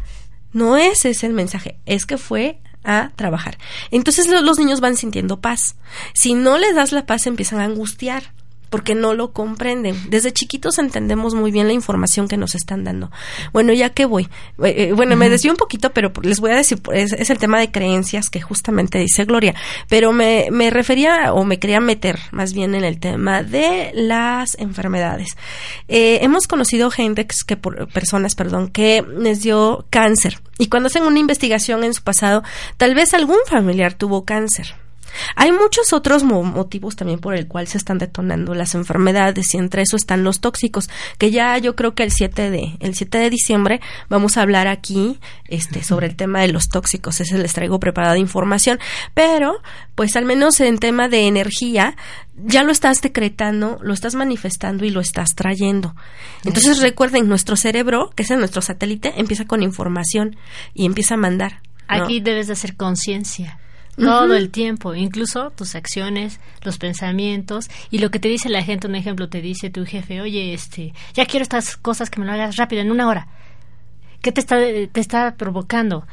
no 0.52 0.76
ese 0.76 1.10
es 1.10 1.24
el 1.24 1.32
mensaje, 1.32 1.78
es 1.86 2.06
que 2.06 2.18
fue 2.18 2.60
a 2.84 3.10
trabajar. 3.16 3.58
Entonces 3.90 4.26
los 4.28 4.58
niños 4.58 4.80
van 4.80 4.96
sintiendo 4.96 5.40
paz. 5.40 5.76
Si 6.14 6.34
no 6.34 6.58
les 6.58 6.74
das 6.74 6.92
la 6.92 7.06
paz, 7.06 7.26
empiezan 7.26 7.60
a 7.60 7.64
angustiar. 7.64 8.32
Porque 8.70 8.94
no 8.94 9.14
lo 9.14 9.32
comprenden. 9.32 9.96
Desde 10.10 10.32
chiquitos 10.32 10.78
entendemos 10.78 11.34
muy 11.34 11.50
bien 11.50 11.66
la 11.66 11.72
información 11.72 12.28
que 12.28 12.36
nos 12.36 12.54
están 12.54 12.84
dando. 12.84 13.10
Bueno, 13.52 13.72
ya 13.72 13.90
que 13.90 14.06
voy. 14.06 14.24
Eh, 14.62 14.74
eh, 14.76 14.92
bueno, 14.92 15.16
me 15.16 15.28
desvío 15.28 15.52
un 15.52 15.56
poquito, 15.56 15.90
pero 15.90 16.12
les 16.22 16.40
voy 16.40 16.52
a 16.52 16.56
decir, 16.56 16.80
es, 16.92 17.12
es, 17.12 17.30
el 17.30 17.38
tema 17.38 17.60
de 17.60 17.70
creencias 17.70 18.30
que 18.30 18.40
justamente 18.40 18.98
dice 18.98 19.24
Gloria, 19.24 19.54
pero 19.88 20.12
me, 20.12 20.48
me 20.50 20.70
refería 20.70 21.32
o 21.32 21.44
me 21.44 21.58
quería 21.58 21.80
meter 21.80 22.18
más 22.30 22.52
bien 22.52 22.74
en 22.74 22.84
el 22.84 22.98
tema 22.98 23.42
de 23.42 23.90
las 23.94 24.56
enfermedades. 24.58 25.36
Eh, 25.88 26.18
hemos 26.22 26.46
conocido 26.46 26.90
gente 26.90 27.26
que, 27.26 27.56
por, 27.56 27.88
personas, 27.88 28.34
perdón, 28.34 28.68
que 28.68 29.04
les 29.18 29.42
dio 29.42 29.86
cáncer 29.90 30.40
y 30.58 30.68
cuando 30.68 30.88
hacen 30.88 31.04
una 31.04 31.18
investigación 31.18 31.84
en 31.84 31.94
su 31.94 32.02
pasado, 32.02 32.42
tal 32.76 32.94
vez 32.94 33.14
algún 33.14 33.38
familiar 33.46 33.94
tuvo 33.94 34.24
cáncer 34.24 34.74
hay 35.36 35.52
muchos 35.52 35.92
otros 35.92 36.24
motivos 36.24 36.96
también 36.96 37.18
por 37.18 37.34
el 37.34 37.46
cual 37.46 37.66
se 37.66 37.78
están 37.78 37.98
detonando 37.98 38.54
las 38.54 38.74
enfermedades 38.74 39.54
y 39.54 39.58
entre 39.58 39.82
eso 39.82 39.96
están 39.96 40.24
los 40.24 40.40
tóxicos, 40.40 40.88
que 41.18 41.30
ya 41.30 41.56
yo 41.58 41.76
creo 41.76 41.94
que 41.94 42.02
el 42.02 42.12
7 42.12 42.50
de 42.50 42.76
el 42.80 42.94
7 42.94 43.18
de 43.18 43.30
diciembre 43.30 43.80
vamos 44.08 44.36
a 44.36 44.42
hablar 44.42 44.66
aquí 44.66 45.18
este 45.48 45.82
sobre 45.82 46.06
el 46.06 46.16
tema 46.16 46.40
de 46.40 46.48
los 46.48 46.68
tóxicos, 46.68 47.20
ese 47.20 47.38
les 47.38 47.52
traigo 47.52 47.80
preparada 47.80 48.18
información, 48.18 48.78
pero 49.14 49.60
pues 49.94 50.16
al 50.16 50.24
menos 50.24 50.60
en 50.60 50.78
tema 50.78 51.08
de 51.08 51.26
energía 51.26 51.96
ya 52.36 52.62
lo 52.62 52.72
estás 52.72 53.02
decretando, 53.02 53.78
lo 53.82 53.92
estás 53.92 54.14
manifestando 54.14 54.84
y 54.84 54.90
lo 54.90 55.00
estás 55.00 55.34
trayendo. 55.34 55.96
Entonces 56.44 56.80
recuerden, 56.80 57.28
nuestro 57.28 57.56
cerebro, 57.56 58.10
que 58.14 58.22
es 58.22 58.30
nuestro 58.30 58.62
satélite, 58.62 59.14
empieza 59.16 59.46
con 59.46 59.62
información 59.62 60.36
y 60.72 60.86
empieza 60.86 61.14
a 61.14 61.16
mandar. 61.16 61.62
Aquí 61.88 62.20
debes 62.20 62.46
de 62.46 62.52
hacer 62.52 62.76
conciencia 62.76 63.58
todo 63.98 64.34
el 64.34 64.50
tiempo, 64.50 64.94
incluso 64.94 65.50
tus 65.50 65.74
acciones, 65.74 66.40
los 66.62 66.78
pensamientos 66.78 67.68
y 67.90 67.98
lo 67.98 68.10
que 68.10 68.18
te 68.18 68.28
dice 68.28 68.48
la 68.48 68.62
gente. 68.62 68.86
Un 68.86 68.94
ejemplo, 68.94 69.28
te 69.28 69.42
dice 69.42 69.70
tu 69.70 69.84
jefe, 69.84 70.20
oye, 70.20 70.54
este, 70.54 70.94
ya 71.14 71.26
quiero 71.26 71.42
estas 71.42 71.76
cosas 71.76 72.10
que 72.10 72.20
me 72.20 72.26
lo 72.26 72.32
hagas 72.32 72.56
rápido, 72.56 72.82
en 72.82 72.90
una 72.90 73.08
hora. 73.08 73.28
¿Qué 74.22 74.32
te 74.32 74.40
está, 74.40 74.56
te 74.56 75.00
está 75.00 75.34
provocando? 75.36 76.06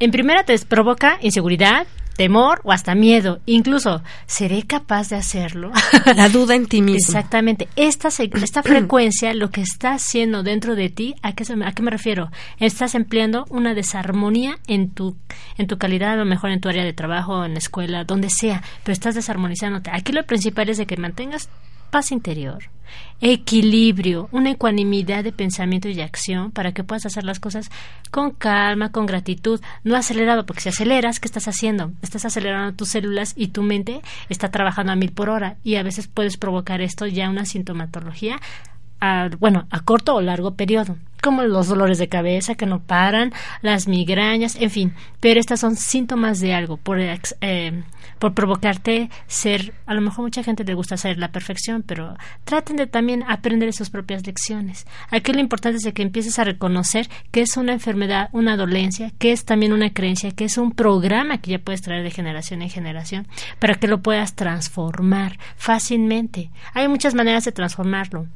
En 0.00 0.10
primera 0.10 0.44
te 0.44 0.58
provoca 0.60 1.18
inseguridad, 1.22 1.86
temor 2.18 2.60
o 2.64 2.72
hasta 2.72 2.96
miedo. 2.96 3.38
Incluso, 3.46 4.02
¿seré 4.26 4.64
capaz 4.64 5.08
de 5.08 5.16
hacerlo? 5.16 5.70
La 6.16 6.28
duda 6.28 6.56
en 6.56 6.66
ti 6.66 6.82
mismo. 6.82 7.16
Exactamente. 7.16 7.68
Esta, 7.76 8.08
esta 8.08 8.62
frecuencia, 8.64 9.32
lo 9.34 9.50
que 9.50 9.60
está 9.60 9.92
haciendo 9.92 10.42
dentro 10.42 10.74
de 10.74 10.90
ti, 10.90 11.14
¿a 11.22 11.32
qué, 11.34 11.44
¿a 11.64 11.72
qué 11.72 11.82
me 11.82 11.92
refiero? 11.92 12.30
Estás 12.58 12.96
empleando 12.96 13.46
una 13.50 13.72
desarmonía 13.72 14.58
en 14.66 14.90
tu, 14.90 15.16
en 15.58 15.68
tu 15.68 15.78
calidad, 15.78 16.14
a 16.14 16.16
lo 16.16 16.24
mejor 16.24 16.50
en 16.50 16.60
tu 16.60 16.68
área 16.68 16.84
de 16.84 16.92
trabajo, 16.92 17.44
en 17.44 17.52
la 17.52 17.60
escuela, 17.60 18.02
donde 18.02 18.30
sea, 18.30 18.64
pero 18.82 18.92
estás 18.92 19.14
desarmonizándote. 19.14 19.90
Aquí 19.92 20.12
lo 20.12 20.26
principal 20.26 20.68
es 20.68 20.76
de 20.76 20.86
que 20.86 20.96
mantengas 20.96 21.48
paz 21.90 22.10
interior, 22.10 22.64
equilibrio, 23.20 24.28
una 24.32 24.50
ecuanimidad 24.50 25.24
de 25.24 25.32
pensamiento 25.32 25.88
y 25.88 26.00
acción 26.00 26.50
para 26.50 26.72
que 26.72 26.84
puedas 26.84 27.06
hacer 27.06 27.24
las 27.24 27.40
cosas 27.40 27.70
con 28.10 28.30
calma, 28.30 28.92
con 28.92 29.06
gratitud, 29.06 29.60
no 29.84 29.96
acelerado, 29.96 30.46
porque 30.46 30.62
si 30.62 30.68
aceleras, 30.68 31.20
¿qué 31.20 31.26
estás 31.26 31.48
haciendo? 31.48 31.92
Estás 32.02 32.24
acelerando 32.24 32.76
tus 32.76 32.88
células 32.88 33.34
y 33.36 33.48
tu 33.48 33.62
mente 33.62 34.00
está 34.28 34.50
trabajando 34.50 34.92
a 34.92 34.96
mil 34.96 35.12
por 35.12 35.30
hora 35.30 35.56
y 35.64 35.76
a 35.76 35.82
veces 35.82 36.08
puedes 36.08 36.36
provocar 36.36 36.80
esto 36.80 37.06
ya 37.06 37.28
una 37.28 37.44
sintomatología 37.44 38.40
a, 39.00 39.30
bueno, 39.38 39.66
a 39.70 39.80
corto 39.80 40.14
o 40.14 40.20
largo 40.20 40.54
periodo, 40.54 40.96
como 41.22 41.42
los 41.42 41.68
dolores 41.68 41.98
de 41.98 42.08
cabeza 42.08 42.54
que 42.54 42.66
no 42.66 42.80
paran, 42.80 43.32
las 43.62 43.88
migrañas, 43.88 44.56
en 44.56 44.70
fin, 44.70 44.94
pero 45.20 45.40
estas 45.40 45.60
son 45.60 45.76
síntomas 45.76 46.40
de 46.40 46.54
algo 46.54 46.76
por, 46.76 46.98
eh, 47.00 47.82
por 48.18 48.34
provocarte 48.34 49.10
ser, 49.26 49.74
a 49.86 49.94
lo 49.94 50.00
mejor 50.00 50.24
mucha 50.24 50.42
gente 50.42 50.64
le 50.64 50.74
gusta 50.74 50.96
ser 50.96 51.18
la 51.18 51.32
perfección, 51.32 51.82
pero 51.82 52.16
traten 52.44 52.76
de 52.76 52.86
también 52.86 53.24
aprender 53.26 53.72
sus 53.72 53.90
propias 53.90 54.26
lecciones. 54.26 54.86
Aquí 55.10 55.32
lo 55.32 55.40
importante 55.40 55.78
es 55.78 55.92
que 55.92 56.02
empieces 56.02 56.38
a 56.38 56.44
reconocer 56.44 57.08
que 57.30 57.42
es 57.42 57.56
una 57.56 57.72
enfermedad, 57.72 58.28
una 58.32 58.56
dolencia, 58.56 59.12
que 59.18 59.32
es 59.32 59.44
también 59.44 59.72
una 59.72 59.92
creencia, 59.92 60.30
que 60.30 60.44
es 60.44 60.58
un 60.58 60.72
programa 60.72 61.38
que 61.38 61.52
ya 61.52 61.58
puedes 61.58 61.82
traer 61.82 62.04
de 62.04 62.10
generación 62.10 62.62
en 62.62 62.70
generación, 62.70 63.26
para 63.58 63.74
que 63.74 63.88
lo 63.88 64.02
puedas 64.02 64.34
transformar 64.34 65.38
fácilmente. 65.56 66.50
Hay 66.74 66.88
muchas 66.88 67.14
maneras 67.14 67.44
de 67.44 67.52
transformarlo 67.52 68.26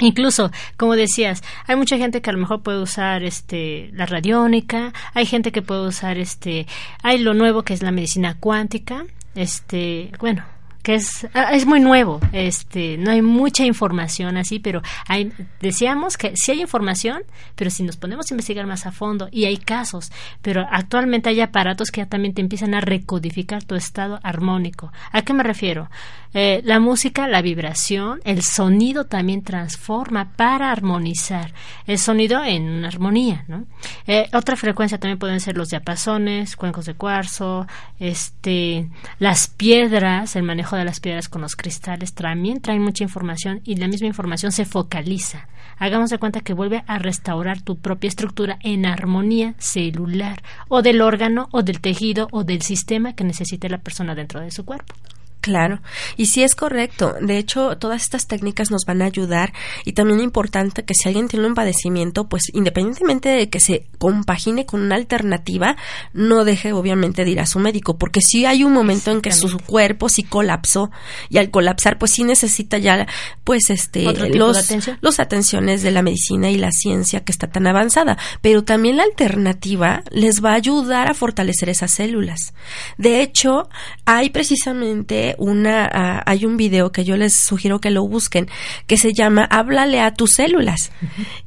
Incluso, 0.00 0.50
como 0.76 0.94
decías, 0.94 1.42
hay 1.66 1.76
mucha 1.76 1.96
gente 1.98 2.22
que 2.22 2.30
a 2.30 2.32
lo 2.32 2.38
mejor 2.38 2.62
puede 2.62 2.80
usar 2.80 3.24
este 3.24 3.90
la 3.92 4.06
radiónica, 4.06 4.92
hay 5.14 5.26
gente 5.26 5.50
que 5.50 5.62
puede 5.62 5.86
usar 5.88 6.18
este, 6.18 6.66
hay 7.02 7.18
lo 7.18 7.34
nuevo 7.34 7.62
que 7.62 7.74
es 7.74 7.82
la 7.82 7.90
medicina 7.90 8.36
cuántica, 8.38 9.06
este, 9.34 10.12
bueno, 10.20 10.44
que 10.88 10.94
es, 10.94 11.28
ah, 11.34 11.52
es 11.52 11.66
muy 11.66 11.80
nuevo, 11.80 12.18
este, 12.32 12.96
no 12.96 13.10
hay 13.10 13.20
mucha 13.20 13.62
información 13.62 14.38
así, 14.38 14.58
pero 14.58 14.80
hay, 15.06 15.30
decíamos 15.60 16.16
que 16.16 16.32
sí 16.34 16.52
hay 16.52 16.62
información, 16.62 17.24
pero 17.56 17.70
si 17.70 17.82
nos 17.82 17.98
ponemos 17.98 18.30
a 18.30 18.32
investigar 18.32 18.66
más 18.66 18.86
a 18.86 18.90
fondo, 18.90 19.28
y 19.30 19.44
hay 19.44 19.58
casos, 19.58 20.10
pero 20.40 20.66
actualmente 20.70 21.28
hay 21.28 21.42
aparatos 21.42 21.90
que 21.90 22.00
ya 22.00 22.06
también 22.06 22.32
te 22.32 22.40
empiezan 22.40 22.74
a 22.74 22.80
recodificar 22.80 23.64
tu 23.64 23.74
estado 23.74 24.18
armónico. 24.22 24.90
¿A 25.12 25.20
qué 25.20 25.34
me 25.34 25.42
refiero? 25.42 25.90
Eh, 26.34 26.60
la 26.64 26.78
música, 26.78 27.26
la 27.26 27.40
vibración, 27.40 28.20
el 28.24 28.42
sonido 28.42 29.04
también 29.04 29.42
transforma 29.42 30.32
para 30.36 30.70
armonizar 30.70 31.52
el 31.86 31.98
sonido 31.98 32.44
en 32.44 32.68
una 32.68 32.88
armonía, 32.88 33.44
¿no? 33.48 33.64
Eh, 34.06 34.28
otra 34.34 34.56
frecuencia 34.56 34.98
también 34.98 35.18
pueden 35.18 35.40
ser 35.40 35.56
los 35.56 35.70
diapasones, 35.70 36.54
cuencos 36.54 36.84
de 36.84 36.94
cuarzo, 36.94 37.66
este, 37.98 38.88
las 39.18 39.48
piedras, 39.48 40.36
el 40.36 40.42
manejo 40.42 40.77
de 40.78 40.84
las 40.84 41.00
piedras 41.00 41.28
con 41.28 41.42
los 41.42 41.56
cristales 41.56 42.14
también 42.14 42.60
traen 42.60 42.82
mucha 42.82 43.04
información 43.04 43.60
y 43.64 43.76
la 43.76 43.88
misma 43.88 44.06
información 44.06 44.52
se 44.52 44.64
focaliza. 44.64 45.48
Hagamos 45.78 46.10
de 46.10 46.18
cuenta 46.18 46.40
que 46.40 46.54
vuelve 46.54 46.84
a 46.86 46.98
restaurar 46.98 47.60
tu 47.62 47.78
propia 47.78 48.08
estructura 48.08 48.58
en 48.62 48.86
armonía 48.86 49.54
celular 49.58 50.42
o 50.68 50.82
del 50.82 51.00
órgano 51.00 51.48
o 51.52 51.62
del 51.62 51.80
tejido 51.80 52.28
o 52.32 52.44
del 52.44 52.62
sistema 52.62 53.14
que 53.14 53.24
necesite 53.24 53.68
la 53.68 53.78
persona 53.78 54.14
dentro 54.14 54.40
de 54.40 54.50
su 54.50 54.64
cuerpo. 54.64 54.94
Claro, 55.40 55.80
y 56.16 56.26
sí 56.26 56.42
es 56.42 56.56
correcto. 56.56 57.14
De 57.20 57.38
hecho, 57.38 57.78
todas 57.78 58.02
estas 58.02 58.26
técnicas 58.26 58.72
nos 58.72 58.84
van 58.84 59.02
a 59.02 59.04
ayudar 59.04 59.52
y 59.84 59.92
también 59.92 60.18
es 60.18 60.24
importante 60.24 60.84
que 60.84 60.94
si 60.94 61.08
alguien 61.08 61.28
tiene 61.28 61.46
un 61.46 61.54
padecimiento, 61.54 62.28
pues 62.28 62.42
independientemente 62.52 63.28
de 63.28 63.48
que 63.48 63.60
se 63.60 63.86
compagine 63.98 64.66
con 64.66 64.80
una 64.80 64.96
alternativa, 64.96 65.76
no 66.12 66.44
deje 66.44 66.72
obviamente 66.72 67.24
de 67.24 67.30
ir 67.30 67.40
a 67.40 67.46
su 67.46 67.60
médico, 67.60 67.98
porque 67.98 68.20
si 68.20 68.46
hay 68.46 68.64
un 68.64 68.72
momento 68.72 69.12
en 69.12 69.20
que 69.20 69.30
su 69.30 69.58
cuerpo 69.58 70.08
sí 70.08 70.24
colapsó 70.24 70.90
y 71.28 71.38
al 71.38 71.50
colapsar 71.50 71.98
pues 71.98 72.12
sí 72.12 72.24
necesita 72.24 72.78
ya 72.78 73.06
pues 73.44 73.70
este 73.70 74.04
los 74.34 74.68
los 75.00 75.20
atenciones 75.20 75.82
de 75.82 75.92
la 75.92 76.02
medicina 76.02 76.50
y 76.50 76.56
la 76.56 76.72
ciencia 76.72 77.20
que 77.20 77.32
está 77.32 77.46
tan 77.48 77.66
avanzada, 77.66 78.18
pero 78.42 78.64
también 78.64 78.96
la 78.96 79.04
alternativa 79.04 80.02
les 80.10 80.44
va 80.44 80.52
a 80.52 80.56
ayudar 80.56 81.08
a 81.08 81.14
fortalecer 81.14 81.68
esas 81.68 81.92
células. 81.92 82.54
De 82.96 83.22
hecho, 83.22 83.68
hay 84.04 84.30
precisamente 84.30 85.27
una, 85.38 85.88
ah, 85.92 86.22
hay 86.26 86.44
un 86.44 86.56
video 86.56 86.92
que 86.92 87.04
yo 87.04 87.16
les 87.16 87.34
sugiero 87.34 87.80
que 87.80 87.90
lo 87.90 88.06
busquen, 88.06 88.48
que 88.86 88.96
se 88.96 89.12
llama 89.12 89.44
Háblale 89.44 90.00
a 90.00 90.14
tus 90.14 90.32
células. 90.32 90.90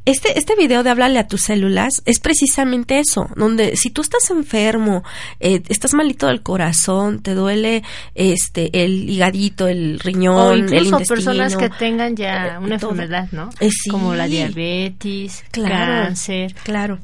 Este, 0.05 0.37
este 0.37 0.55
video 0.55 0.83
de 0.83 0.89
Háblale 0.89 1.19
a 1.19 1.27
tus 1.27 1.41
células 1.41 2.01
es 2.05 2.19
precisamente 2.19 2.99
eso, 2.99 3.29
donde 3.35 3.75
si 3.75 3.89
tú 3.89 4.01
estás 4.01 4.29
enfermo, 4.29 5.03
eh, 5.39 5.61
estás 5.69 5.93
malito 5.93 6.27
del 6.27 6.41
corazón, 6.41 7.21
te 7.21 7.33
duele 7.33 7.83
este, 8.15 8.83
el 8.83 9.09
higadito, 9.09 9.67
el 9.67 9.99
riñón, 9.99 10.37
o 10.37 10.55
incluso 10.55 10.99
personas 10.99 11.55
que 11.55 11.69
tengan 11.69 12.15
ya 12.15 12.59
una 12.61 12.75
enfermedad, 12.75 13.27
¿no? 13.31 13.49
Eh, 13.59 13.69
Como 13.89 14.15
la 14.15 14.27
diabetes, 14.27 15.43
cáncer. 15.51 16.53
Claro 16.63 16.99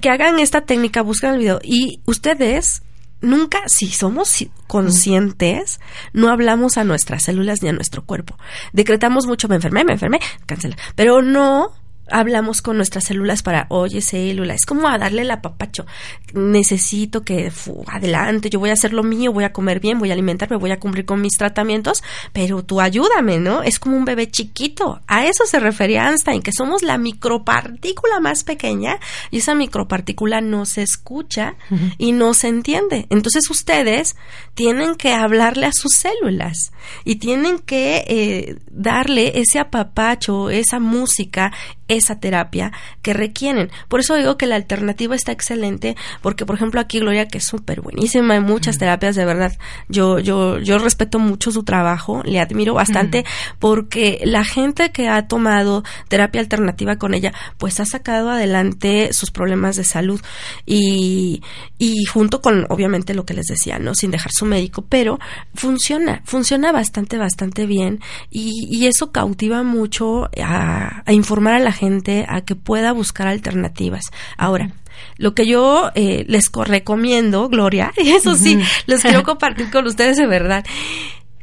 que 0.00 0.10
hagan 0.10 0.38
esta 0.38 0.62
técnica, 0.62 1.02
busquen 1.02 1.34
el 1.34 1.38
video 1.38 1.58
y 1.62 2.00
ustedes 2.04 2.82
nunca, 3.20 3.62
si 3.66 3.88
somos 3.88 4.46
conscientes, 4.66 5.80
no 6.12 6.28
hablamos 6.28 6.76
a 6.76 6.84
nuestras 6.84 7.24
células 7.24 7.62
ni 7.62 7.68
a 7.68 7.72
nuestro 7.72 8.04
cuerpo. 8.04 8.38
Decretamos 8.72 9.26
mucho, 9.26 9.48
me 9.48 9.56
enfermé, 9.56 9.84
me 9.84 9.92
enfermé, 9.92 10.20
cancela. 10.46 10.76
Pero 10.94 11.22
no 11.22 11.72
hablamos 12.10 12.62
con 12.62 12.76
nuestras 12.76 13.04
células 13.04 13.42
para, 13.42 13.66
oye, 13.68 14.00
célula, 14.00 14.54
es 14.54 14.66
como 14.66 14.88
a 14.88 14.98
darle 14.98 15.22
el 15.22 15.30
apapacho. 15.30 15.86
Necesito 16.34 17.22
que, 17.22 17.52
adelante, 17.86 18.50
yo 18.50 18.58
voy 18.58 18.70
a 18.70 18.74
hacer 18.74 18.92
lo 18.92 19.02
mío, 19.02 19.32
voy 19.32 19.44
a 19.44 19.52
comer 19.52 19.80
bien, 19.80 19.98
voy 19.98 20.10
a 20.10 20.12
alimentarme, 20.12 20.56
voy 20.56 20.70
a 20.70 20.80
cumplir 20.80 21.04
con 21.04 21.20
mis 21.20 21.36
tratamientos, 21.36 22.02
pero 22.32 22.64
tú 22.64 22.80
ayúdame, 22.80 23.38
¿no? 23.38 23.62
Es 23.62 23.78
como 23.78 23.96
un 23.96 24.04
bebé 24.04 24.30
chiquito. 24.30 25.00
A 25.06 25.26
eso 25.26 25.44
se 25.46 25.58
refería 25.58 26.08
Einstein, 26.08 26.42
que 26.42 26.52
somos 26.52 26.82
la 26.82 26.98
micropartícula 26.98 28.20
más 28.20 28.44
pequeña 28.44 28.98
y 29.30 29.38
esa 29.38 29.54
micropartícula 29.54 30.40
no 30.40 30.66
se 30.66 30.82
escucha 30.82 31.56
y 31.98 32.12
no 32.12 32.34
se 32.34 32.48
entiende. 32.48 33.06
Entonces 33.10 33.50
ustedes 33.50 34.16
tienen 34.54 34.94
que 34.94 35.12
hablarle 35.12 35.66
a 35.66 35.72
sus 35.72 35.94
células 35.94 36.72
y 37.04 37.16
tienen 37.16 37.58
que 37.58 38.04
eh, 38.06 38.56
darle 38.70 39.40
ese 39.40 39.58
apapacho, 39.58 40.50
esa 40.50 40.78
música, 40.78 41.52
esa 41.88 42.18
terapia 42.20 42.72
que 43.02 43.12
requieren. 43.12 43.70
Por 43.88 44.00
eso 44.00 44.14
digo 44.16 44.36
que 44.36 44.46
la 44.46 44.56
alternativa 44.56 45.14
está 45.14 45.32
excelente, 45.32 45.96
porque 46.22 46.46
por 46.46 46.56
ejemplo 46.56 46.80
aquí 46.80 47.00
Gloria, 47.00 47.28
que 47.28 47.38
es 47.38 47.44
súper 47.44 47.80
buenísima 47.80 48.36
en 48.36 48.42
muchas 48.42 48.78
terapias, 48.78 49.16
de 49.16 49.24
verdad, 49.24 49.52
yo, 49.88 50.18
yo, 50.18 50.58
yo 50.58 50.78
respeto 50.78 51.18
mucho 51.18 51.50
su 51.50 51.62
trabajo, 51.62 52.22
le 52.24 52.40
admiro 52.40 52.74
bastante, 52.74 53.24
porque 53.58 54.20
la 54.24 54.44
gente 54.44 54.90
que 54.90 55.08
ha 55.08 55.26
tomado 55.28 55.84
terapia 56.08 56.40
alternativa 56.40 56.96
con 56.96 57.14
ella, 57.14 57.32
pues 57.58 57.80
ha 57.80 57.84
sacado 57.84 58.30
adelante 58.30 59.10
sus 59.12 59.30
problemas 59.30 59.76
de 59.76 59.84
salud 59.84 60.20
y, 60.64 61.42
y 61.78 62.04
junto 62.04 62.40
con, 62.40 62.66
obviamente, 62.68 63.14
lo 63.14 63.24
que 63.24 63.34
les 63.34 63.46
decía, 63.46 63.78
¿no? 63.78 63.94
Sin 63.94 64.10
dejar 64.10 64.32
su 64.32 64.46
médico, 64.46 64.84
pero 64.88 65.18
funciona, 65.54 66.22
funciona 66.24 66.72
bastante, 66.72 67.18
bastante 67.18 67.66
bien 67.66 68.00
y, 68.30 68.66
y 68.70 68.86
eso 68.86 69.12
cautiva 69.12 69.62
mucho 69.62 70.28
a, 70.42 71.02
a 71.04 71.12
informar 71.12 71.54
a 71.54 71.58
la 71.58 71.72
gente 71.76 72.26
a 72.28 72.40
que 72.40 72.56
pueda 72.56 72.92
buscar 72.92 73.28
alternativas. 73.28 74.06
Ahora, 74.36 74.72
lo 75.16 75.34
que 75.34 75.46
yo 75.46 75.90
eh, 75.94 76.24
les 76.28 76.50
recomiendo, 76.52 77.48
Gloria, 77.48 77.92
y 78.02 78.10
eso 78.10 78.34
sí, 78.34 78.58
les 78.86 79.02
quiero 79.02 79.22
compartir 79.22 79.70
con 79.70 79.86
ustedes 79.86 80.16
de 80.16 80.26
verdad, 80.26 80.64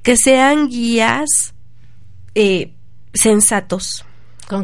que 0.01 0.17
sean 0.17 0.67
guías 0.69 1.53
eh, 2.35 2.73
sensatos, 3.13 4.05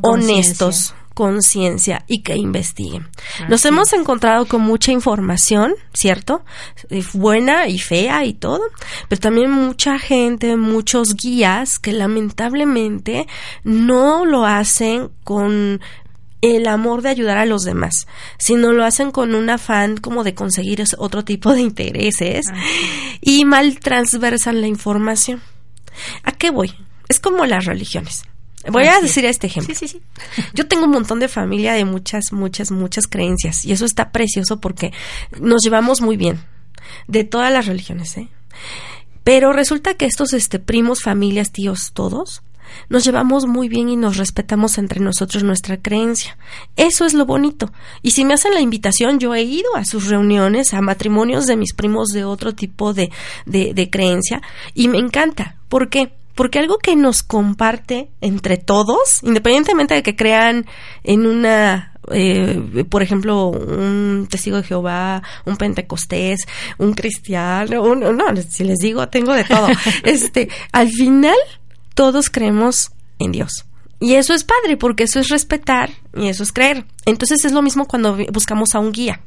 honestos, 0.01 0.93
conciencia 1.19 2.05
y 2.07 2.21
que 2.21 2.37
investiguen. 2.37 3.09
Nos 3.49 3.65
hemos 3.65 3.91
encontrado 3.91 4.45
con 4.45 4.61
mucha 4.61 4.93
información, 4.93 5.73
¿cierto? 5.93 6.45
Eh, 6.89 7.03
buena 7.11 7.67
y 7.67 7.77
fea 7.77 8.23
y 8.23 8.33
todo, 8.33 8.61
pero 9.09 9.19
también 9.19 9.51
mucha 9.51 9.99
gente, 9.99 10.55
muchos 10.55 11.17
guías 11.17 11.77
que 11.77 11.91
lamentablemente 11.91 13.27
no 13.65 14.23
lo 14.23 14.45
hacen 14.45 15.09
con 15.25 15.81
el 16.39 16.67
amor 16.69 17.01
de 17.01 17.09
ayudar 17.09 17.37
a 17.37 17.45
los 17.45 17.65
demás, 17.65 18.07
sino 18.37 18.71
lo 18.71 18.85
hacen 18.85 19.11
con 19.11 19.35
un 19.35 19.49
afán 19.49 19.97
como 19.97 20.23
de 20.23 20.35
conseguir 20.35 20.81
otro 20.99 21.25
tipo 21.25 21.53
de 21.53 21.59
intereses 21.59 22.45
y 23.19 23.43
mal 23.43 23.77
transversan 23.81 24.61
la 24.61 24.67
información. 24.67 25.41
¿A 26.23 26.31
qué 26.31 26.49
voy? 26.49 26.73
Es 27.09 27.19
como 27.19 27.45
las 27.45 27.65
religiones. 27.65 28.23
Voy 28.67 28.85
a 28.87 28.99
decir 28.99 29.25
este 29.25 29.47
ejemplo. 29.47 29.73
Sí, 29.73 29.87
sí, 29.87 29.99
sí. 29.99 30.41
Yo 30.53 30.67
tengo 30.67 30.85
un 30.85 30.91
montón 30.91 31.19
de 31.19 31.27
familia 31.27 31.73
de 31.73 31.85
muchas, 31.85 32.33
muchas, 32.33 32.71
muchas 32.71 33.07
creencias 33.07 33.65
y 33.65 33.71
eso 33.71 33.85
está 33.85 34.11
precioso 34.11 34.59
porque 34.59 34.91
nos 35.39 35.61
llevamos 35.63 36.01
muy 36.01 36.17
bien 36.17 36.39
de 37.07 37.23
todas 37.23 37.51
las 37.51 37.65
religiones, 37.65 38.17
¿eh? 38.17 38.27
Pero 39.23 39.53
resulta 39.53 39.93
que 39.93 40.05
estos 40.05 40.33
este, 40.33 40.59
primos, 40.59 41.03
familias, 41.03 41.51
tíos, 41.51 41.91
todos, 41.93 42.41
nos 42.89 43.03
llevamos 43.03 43.45
muy 43.45 43.69
bien 43.69 43.89
y 43.89 43.95
nos 43.95 44.17
respetamos 44.17 44.77
entre 44.77 44.99
nosotros 44.99 45.43
nuestra 45.43 45.77
creencia. 45.77 46.37
Eso 46.75 47.05
es 47.05 47.13
lo 47.13 47.25
bonito. 47.25 47.71
Y 48.01 48.11
si 48.11 48.25
me 48.25 48.33
hacen 48.33 48.53
la 48.53 48.61
invitación, 48.61 49.19
yo 49.19 49.35
he 49.35 49.43
ido 49.43 49.75
a 49.75 49.85
sus 49.85 50.07
reuniones, 50.07 50.73
a 50.73 50.81
matrimonios 50.81 51.45
de 51.45 51.57
mis 51.57 51.73
primos 51.73 52.09
de 52.09 52.23
otro 52.23 52.55
tipo 52.55 52.93
de, 52.93 53.11
de, 53.45 53.73
de 53.73 53.89
creencia, 53.89 54.41
y 54.73 54.87
me 54.87 54.97
encanta. 54.97 55.57
¿Por 55.67 55.89
qué? 55.89 56.13
Porque 56.39 56.57
algo 56.57 56.77
que 56.77 56.95
nos 56.95 57.21
comparte 57.21 58.11
entre 58.21 58.55
todos, 58.55 59.21
independientemente 59.23 59.93
de 59.93 60.03
que 60.03 60.15
crean 60.15 60.67
en 61.03 61.27
una 61.27 61.91
eh, 62.13 62.85
por 62.89 63.03
ejemplo, 63.03 63.47
un 63.47 64.25
testigo 64.29 64.55
de 64.55 64.63
Jehová, 64.63 65.21
un 65.43 65.57
pentecostés, 65.57 66.39
un 66.77 66.93
cristiano, 66.93 67.83
un, 67.83 67.99
no, 67.99 68.23
si 68.47 68.63
les 68.63 68.77
digo, 68.77 69.09
tengo 69.09 69.33
de 69.33 69.43
todo. 69.43 69.67
este, 70.05 70.47
al 70.71 70.89
final, 70.89 71.35
todos 71.93 72.29
creemos 72.29 72.93
en 73.19 73.33
Dios. 73.33 73.65
Y 73.99 74.13
eso 74.13 74.33
es 74.33 74.45
padre, 74.45 74.77
porque 74.77 75.03
eso 75.03 75.19
es 75.19 75.27
respetar 75.27 75.89
y 76.15 76.29
eso 76.29 76.43
es 76.43 76.53
creer. 76.53 76.85
Entonces 77.05 77.43
es 77.43 77.51
lo 77.51 77.61
mismo 77.61 77.85
cuando 77.85 78.17
buscamos 78.31 78.75
a 78.75 78.79
un 78.79 78.93
guía. 78.93 79.19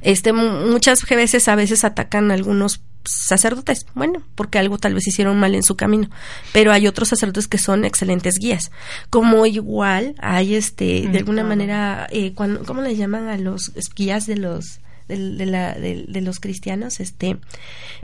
Este, 0.00 0.32
muchas 0.32 1.04
veces 1.04 1.48
a 1.48 1.54
veces 1.54 1.84
atacan 1.84 2.30
algunos 2.30 2.82
sacerdotes, 3.04 3.86
bueno, 3.94 4.22
porque 4.34 4.58
algo 4.58 4.78
tal 4.78 4.94
vez 4.94 5.06
hicieron 5.06 5.38
mal 5.38 5.54
en 5.54 5.62
su 5.62 5.76
camino, 5.76 6.08
pero 6.52 6.72
hay 6.72 6.86
otros 6.86 7.08
sacerdotes 7.08 7.48
que 7.48 7.58
son 7.58 7.84
excelentes 7.84 8.38
guías, 8.38 8.70
como 9.10 9.44
igual 9.46 10.14
hay 10.18 10.54
este, 10.54 11.08
de 11.08 11.18
alguna 11.18 11.44
manera, 11.44 12.06
eh, 12.10 12.32
cuando, 12.34 12.62
¿cómo 12.64 12.80
le 12.82 12.96
llaman 12.96 13.28
a 13.28 13.36
los 13.38 13.72
guías 13.96 14.26
de 14.26 14.36
los 14.36 14.80
de, 15.16 15.46
la, 15.46 15.74
de, 15.74 16.20
los 16.20 16.40
cristianos, 16.40 17.00
este, 17.00 17.38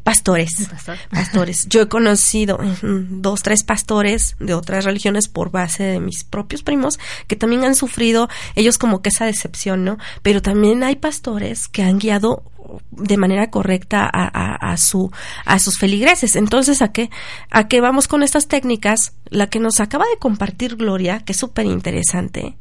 pastores, 0.03 0.69
pastores. 1.11 1.67
Yo 1.69 1.83
he 1.83 1.89
conocido 1.89 2.59
dos, 2.83 3.43
tres 3.43 3.63
pastores 3.63 4.37
de 4.39 4.55
otras 4.55 4.85
religiones 4.85 5.29
por 5.29 5.51
base 5.51 5.85
de 5.85 6.01
mis 6.01 6.25
propios 6.25 6.63
primos 6.63 6.99
que 7.27 7.37
también 7.37 7.65
han 7.65 7.75
sufrido 7.75 8.29
ellos 8.55 8.79
como 8.79 9.03
que 9.03 9.09
esa 9.09 9.27
decepción, 9.27 9.85
¿no? 9.85 9.99
Pero 10.23 10.43
también 10.43 10.83
hay 10.83 10.97
pastores 10.97 11.69
que 11.69 11.83
han 11.83 11.99
guiado 11.99 12.43
de 12.91 13.17
manera 13.17 13.51
correcta 13.51 14.05
a, 14.05 14.25
a, 14.27 14.73
a, 14.73 14.77
su 14.77 15.11
a 15.45 15.59
sus 15.59 15.79
feligreses. 15.79 16.37
Entonces, 16.37 16.83
¿a 16.83 16.93
qué 16.93 17.11
a 17.51 17.69
qué 17.69 17.81
vamos 17.81 18.09
con 18.09 18.23
estas 18.23 18.47
técnicas? 18.49 19.13
La 19.31 19.49
que 19.49 19.59
nos 19.59 19.81
acaba 19.81 20.05
de 20.07 20.19
compartir 20.19 20.77
Gloria, 20.77 21.21
que 21.21 21.33
es 21.33 21.39
súper 21.39 21.67
interesante, 21.67 22.57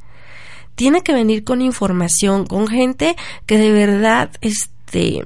tiene 0.78 1.02
que 1.02 1.12
venir 1.12 1.42
con 1.42 1.60
información, 1.60 2.46
con 2.46 2.68
gente 2.68 3.16
que 3.46 3.58
de 3.58 3.72
verdad, 3.72 4.30
este, 4.42 5.24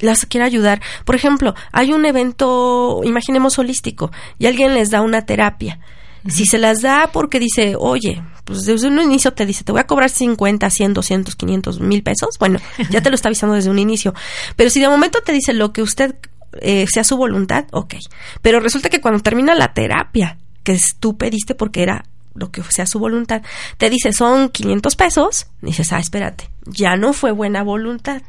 las 0.00 0.26
quiera 0.26 0.44
ayudar. 0.44 0.82
Por 1.04 1.14
ejemplo, 1.14 1.54
hay 1.70 1.92
un 1.92 2.04
evento, 2.04 3.02
imaginemos 3.04 3.60
holístico, 3.60 4.10
y 4.40 4.46
alguien 4.46 4.74
les 4.74 4.90
da 4.90 5.00
una 5.00 5.24
terapia. 5.24 5.78
Si 6.26 6.46
se 6.46 6.58
las 6.58 6.82
da 6.82 7.10
porque 7.12 7.38
dice, 7.38 7.76
oye, 7.78 8.20
pues 8.44 8.64
desde 8.66 8.88
un 8.88 8.98
inicio 8.98 9.32
te 9.32 9.46
dice, 9.46 9.62
te 9.62 9.70
voy 9.70 9.80
a 9.80 9.86
cobrar 9.86 10.10
50, 10.10 10.68
100, 10.68 10.94
200, 10.94 11.36
500 11.36 11.78
mil 11.78 12.02
pesos, 12.02 12.30
bueno, 12.40 12.58
ya 12.90 13.00
te 13.00 13.08
lo 13.08 13.14
está 13.14 13.28
avisando 13.28 13.54
desde 13.54 13.70
un 13.70 13.78
inicio. 13.78 14.14
Pero 14.56 14.68
si 14.68 14.80
de 14.80 14.88
momento 14.88 15.20
te 15.24 15.32
dice 15.32 15.52
lo 15.52 15.72
que 15.72 15.80
usted 15.80 16.16
eh, 16.60 16.86
sea 16.92 17.04
su 17.04 17.16
voluntad, 17.16 17.66
ok. 17.70 17.94
Pero 18.42 18.58
resulta 18.58 18.88
que 18.88 19.00
cuando 19.00 19.20
termina 19.20 19.54
la 19.54 19.74
terapia 19.74 20.38
que 20.64 20.76
tú 20.98 21.16
pediste 21.16 21.54
porque 21.54 21.84
era 21.84 22.04
lo 22.38 22.50
que 22.50 22.62
sea 22.62 22.86
su 22.86 22.98
voluntad, 22.98 23.42
te 23.76 23.90
dice 23.90 24.12
son 24.12 24.48
500 24.48 24.96
pesos, 24.96 25.46
dices, 25.60 25.92
ah, 25.92 25.98
espérate, 25.98 26.50
ya 26.66 26.96
no 26.96 27.12
fue 27.12 27.32
buena 27.32 27.62
voluntad. 27.62 28.22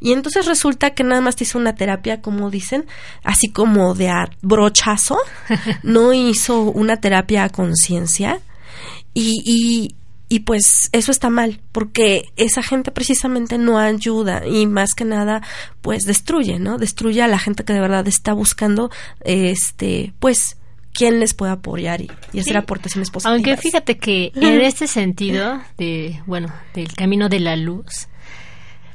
Y 0.00 0.12
entonces 0.12 0.46
resulta 0.46 0.90
que 0.90 1.04
nada 1.04 1.20
más 1.20 1.36
te 1.36 1.44
hizo 1.44 1.58
una 1.58 1.74
terapia, 1.74 2.20
como 2.20 2.50
dicen, 2.50 2.86
así 3.24 3.48
como 3.48 3.94
de 3.94 4.12
brochazo, 4.42 5.18
no 5.82 6.12
hizo 6.12 6.62
una 6.62 6.96
terapia 6.96 7.44
a 7.44 7.48
conciencia 7.48 8.40
y, 9.14 9.42
y, 9.44 9.94
y 10.28 10.40
pues 10.40 10.88
eso 10.92 11.12
está 11.12 11.30
mal, 11.30 11.60
porque 11.72 12.32
esa 12.36 12.62
gente 12.62 12.90
precisamente 12.90 13.58
no 13.58 13.78
ayuda 13.78 14.46
y 14.46 14.66
más 14.66 14.94
que 14.94 15.04
nada 15.04 15.42
pues 15.82 16.04
destruye, 16.04 16.58
¿no? 16.58 16.78
Destruye 16.78 17.22
a 17.22 17.28
la 17.28 17.38
gente 17.38 17.64
que 17.64 17.72
de 17.72 17.80
verdad 17.80 18.06
está 18.08 18.32
buscando 18.32 18.90
este 19.20 20.12
pues 20.20 20.56
quién 20.92 21.20
les 21.20 21.34
puede 21.34 21.52
apoyar 21.52 22.00
y, 22.00 22.10
hacer 22.38 22.56
aportaciones 22.56 23.10
positivas. 23.10 23.34
Aunque 23.34 23.56
fíjate 23.56 23.98
que 23.98 24.32
en 24.34 24.60
este 24.62 24.86
sentido 24.86 25.60
de, 25.78 26.20
bueno, 26.26 26.52
del 26.74 26.92
camino 26.94 27.28
de 27.28 27.40
la 27.40 27.56
luz, 27.56 28.08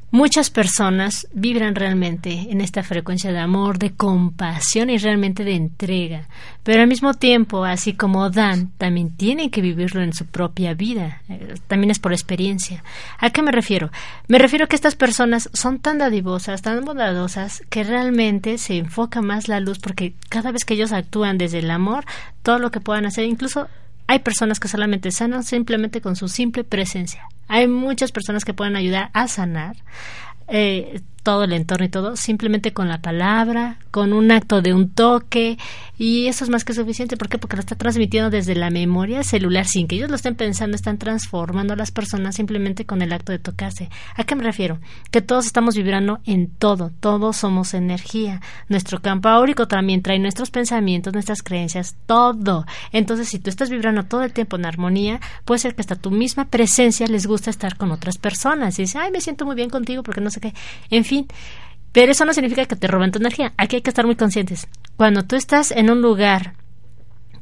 Muchas 0.10 0.50
personas 0.50 1.28
vibran 1.34 1.76
realmente 1.76 2.48
en 2.50 2.62
esta 2.62 2.82
frecuencia 2.82 3.34
de 3.34 3.40
amor, 3.40 3.78
de 3.78 3.92
compasión 3.92 4.90
y 4.90 4.98
realmente 4.98 5.44
de 5.44 5.54
entrega, 5.54 6.30
pero 6.64 6.82
al 6.82 6.88
mismo 6.88 7.14
tiempo, 7.14 7.66
así 7.66 7.92
como 7.92 8.30
dan, 8.30 8.72
también 8.78 9.18
tienen 9.18 9.50
que 9.50 9.60
vivirlo 9.60 10.02
en 10.02 10.14
su 10.14 10.26
propia 10.26 10.74
vida, 10.74 11.22
eh, 11.28 11.56
también 11.68 11.92
es 11.92 12.00
por 12.00 12.14
experiencia. 12.14 12.86
¿A 13.20 13.32
qué 13.32 13.42
me 13.42 13.52
refiero? 13.52 13.92
Me 14.30 14.38
refiero 14.38 14.64
a 14.64 14.68
que 14.70 14.78
estas 14.78 14.96
personas 14.96 15.50
son 15.52 15.80
tan 15.80 15.98
dadivosas, 15.98 16.62
tan 16.62 16.86
bondadosas, 16.86 17.64
que 17.70 17.84
realmente 17.84 18.58
se 18.60 18.78
enfoca 18.78 19.22
más 19.22 19.50
la 19.50 19.60
luz 19.60 19.78
porque 19.78 20.14
cada 20.30 20.54
vez 20.54 20.64
que 20.64 20.76
ellos 20.76 20.94
actúan 20.94 21.38
desde 21.38 21.60
el 21.60 21.70
amor, 21.70 22.06
todo 22.44 22.60
lo 22.60 22.72
que 22.72 22.80
puedan 22.80 23.06
hacer, 23.06 23.26
incluso 23.26 23.68
hay 24.08 24.20
personas 24.20 24.62
que 24.62 24.70
solamente 24.70 25.12
sanan 25.12 25.44
simplemente 25.44 26.00
con 26.00 26.16
su 26.16 26.30
simple 26.30 26.64
presencia. 26.64 27.28
Hay 27.48 27.68
muchas 27.68 28.12
personas 28.12 28.46
que 28.46 28.54
pueden 28.54 28.76
ayudar 28.76 29.10
a 29.14 29.28
sanar. 29.28 29.78
Eh, 30.48 31.02
todo 31.28 31.44
el 31.44 31.52
entorno 31.52 31.86
y 31.86 31.90
todo, 31.90 32.16
simplemente 32.16 32.72
con 32.72 32.88
la 32.88 33.02
palabra, 33.02 33.80
con 33.92 34.14
un 34.14 34.32
acto 34.32 34.62
de 34.62 34.74
un 34.74 34.90
toque, 34.90 35.58
y 35.98 36.28
eso 36.28 36.46
es 36.46 36.50
más 36.50 36.64
que 36.64 36.74
suficiente. 36.74 37.18
¿Por 37.18 37.28
qué? 37.28 37.38
Porque 37.38 37.58
lo 37.58 37.60
está 37.60 37.76
transmitiendo 37.76 38.30
desde 38.30 38.56
la 38.56 38.70
memoria 38.70 39.24
celular, 39.24 39.66
sin 39.66 39.88
que 39.88 39.96
ellos 39.96 40.10
lo 40.10 40.16
estén 40.16 40.36
pensando, 40.36 40.76
están 40.76 40.98
transformando 40.98 41.74
a 41.74 41.76
las 41.76 41.92
personas 41.92 42.36
simplemente 42.36 42.86
con 42.86 43.02
el 43.02 43.12
acto 43.12 43.34
de 43.34 43.40
tocarse. 43.40 43.90
¿A 44.16 44.24
qué 44.24 44.36
me 44.36 44.44
refiero? 44.44 44.80
Que 45.12 45.22
todos 45.22 45.48
estamos 45.48 45.76
vibrando 45.76 46.20
en 46.24 46.48
todo, 46.48 46.92
todos 47.02 47.36
somos 47.36 47.74
energía. 47.74 48.40
Nuestro 48.70 49.02
campo 49.02 49.28
áurico 49.28 49.68
también 49.68 50.04
trae 50.04 50.20
nuestros 50.20 50.50
pensamientos, 50.50 51.12
nuestras 51.12 51.44
creencias, 51.44 51.98
todo. 52.06 52.66
Entonces, 52.94 53.28
si 53.28 53.40
tú 53.40 53.50
estás 53.50 53.70
vibrando 53.70 54.04
todo 54.04 54.24
el 54.24 54.32
tiempo 54.32 54.56
en 54.56 54.66
armonía, 54.66 55.20
puede 55.44 55.60
ser 55.60 55.76
que 55.76 55.82
hasta 55.82 55.98
tu 55.98 56.10
misma 56.10 56.46
presencia 56.46 57.06
les 57.08 57.26
gusta 57.26 57.50
estar 57.50 57.76
con 57.76 57.92
otras 57.92 58.18
personas. 58.18 58.80
Y 58.80 58.84
dice, 58.84 59.00
ay, 59.00 59.12
me 59.12 59.20
siento 59.20 59.46
muy 59.46 59.56
bien 59.56 59.70
contigo 59.70 60.04
porque 60.04 60.22
no 60.22 60.30
sé 60.30 60.40
qué. 60.40 60.54
En 60.90 61.04
fin, 61.04 61.17
pero 61.92 62.12
eso 62.12 62.26
no 62.26 62.34
significa 62.34 62.66
que 62.66 62.76
te 62.76 62.88
roben 62.88 63.12
tu 63.12 63.20
energía. 63.20 63.54
Aquí 63.58 63.78
hay 63.78 63.82
que 63.82 63.90
estar 63.90 64.06
muy 64.06 64.16
conscientes. 64.16 64.68
Cuando 64.98 65.24
tú 65.24 65.36
estás 65.36 65.72
en 65.72 65.90
un 65.90 66.02
lugar 66.02 66.54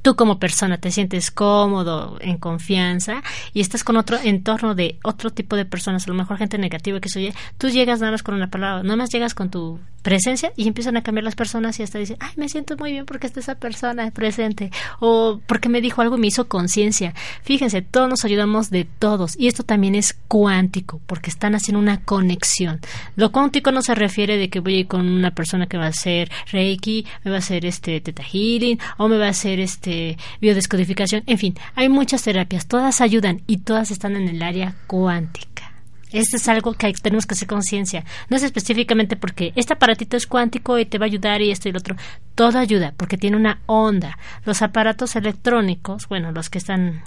tú 0.05 0.15
como 0.15 0.37
persona 0.37 0.77
te 0.77 0.91
sientes 0.91 1.31
cómodo, 1.31 2.19
en 2.21 2.37
confianza 2.37 3.23
y 3.53 3.61
estás 3.61 3.83
con 3.83 3.97
otro 3.97 4.19
entorno 4.23 4.75
de 4.75 4.99
otro 5.03 5.31
tipo 5.31 5.55
de 5.55 5.65
personas, 5.65 6.05
a 6.05 6.11
lo 6.11 6.13
mejor 6.13 6.37
gente 6.37 6.59
negativa 6.59 6.99
que 6.99 7.09
se 7.09 7.17
oye, 7.17 7.33
tú 7.57 7.69
llegas 7.69 8.01
nada 8.01 8.11
más 8.11 8.21
con 8.21 8.35
una 8.35 8.51
palabra, 8.51 8.83
nada 8.83 8.97
más 8.97 9.09
llegas 9.09 9.33
con 9.33 9.49
tu 9.49 9.79
presencia 10.03 10.53
y 10.55 10.67
empiezan 10.67 10.97
a 10.97 11.01
cambiar 11.01 11.23
las 11.23 11.33
personas 11.33 11.79
y 11.79 11.83
hasta 11.83 11.97
dicen, 11.97 12.17
ay, 12.19 12.29
me 12.35 12.47
siento 12.47 12.77
muy 12.77 12.91
bien 12.91 13.07
porque 13.07 13.25
está 13.25 13.39
esa 13.39 13.55
persona 13.55 14.11
presente 14.11 14.69
o 14.99 15.41
porque 15.47 15.67
me 15.67 15.81
dijo 15.81 16.03
algo 16.03 16.17
y 16.17 16.19
me 16.19 16.27
hizo 16.27 16.47
conciencia. 16.47 17.15
Fíjense, 17.41 17.81
todos 17.81 18.07
nos 18.07 18.23
ayudamos 18.23 18.69
de 18.69 18.85
todos 18.99 19.35
y 19.39 19.47
esto 19.47 19.63
también 19.63 19.95
es 19.95 20.13
cuántico 20.27 21.01
porque 21.07 21.31
están 21.31 21.55
haciendo 21.55 21.79
una 21.79 22.01
conexión. 22.01 22.81
Lo 23.15 23.31
cuántico 23.31 23.71
no 23.71 23.81
se 23.81 23.95
refiere 23.95 24.37
de 24.37 24.51
que 24.51 24.59
voy 24.59 24.75
a 24.75 24.79
ir 24.81 24.87
con 24.87 25.09
una 25.09 25.31
persona 25.31 25.65
que 25.65 25.77
va 25.77 25.85
a 25.85 25.89
hacer 25.89 26.29
Reiki, 26.51 27.07
me 27.23 27.31
va 27.31 27.37
a 27.37 27.39
hacer 27.39 27.65
este 27.65 27.99
Teta 27.99 28.21
Healing 28.21 28.77
o 28.97 29.07
me 29.07 29.17
va 29.17 29.25
a 29.25 29.29
hacer 29.29 29.59
este 29.59 29.94
biodescodificación. 30.41 31.23
En 31.25 31.38
fin, 31.38 31.55
hay 31.75 31.89
muchas 31.89 32.23
terapias, 32.23 32.67
todas 32.67 33.01
ayudan 33.01 33.41
y 33.47 33.58
todas 33.58 33.91
están 33.91 34.15
en 34.15 34.27
el 34.27 34.41
área 34.41 34.75
cuántica. 34.88 35.71
Esto 36.12 36.38
es 36.38 36.47
algo 36.47 36.73
que 36.73 36.93
tenemos 36.93 37.25
que 37.25 37.34
hacer 37.34 37.47
conciencia. 37.47 38.05
No 38.29 38.38
es 38.38 38.43
específicamente 38.43 39.17
porque 39.17 39.51
este 39.55 39.73
aparatito 39.73 40.15
es 40.15 40.27
cuántico 40.27 40.79
y 40.79 40.86
te 40.86 40.97
va 40.97 41.05
a 41.05 41.08
ayudar 41.08 41.41
y 41.41 41.51
esto 41.51 41.67
y 41.67 41.73
lo 41.73 41.79
otro. 41.79 41.97
Todo 42.36 42.58
ayuda 42.58 42.93
porque 42.95 43.17
tiene 43.17 43.36
una 43.36 43.60
onda. 43.65 44.17
Los 44.45 44.62
aparatos 44.62 45.15
electrónicos, 45.17 46.08
bueno, 46.08 46.31
los 46.31 46.49
que 46.49 46.60
están, 46.60 47.03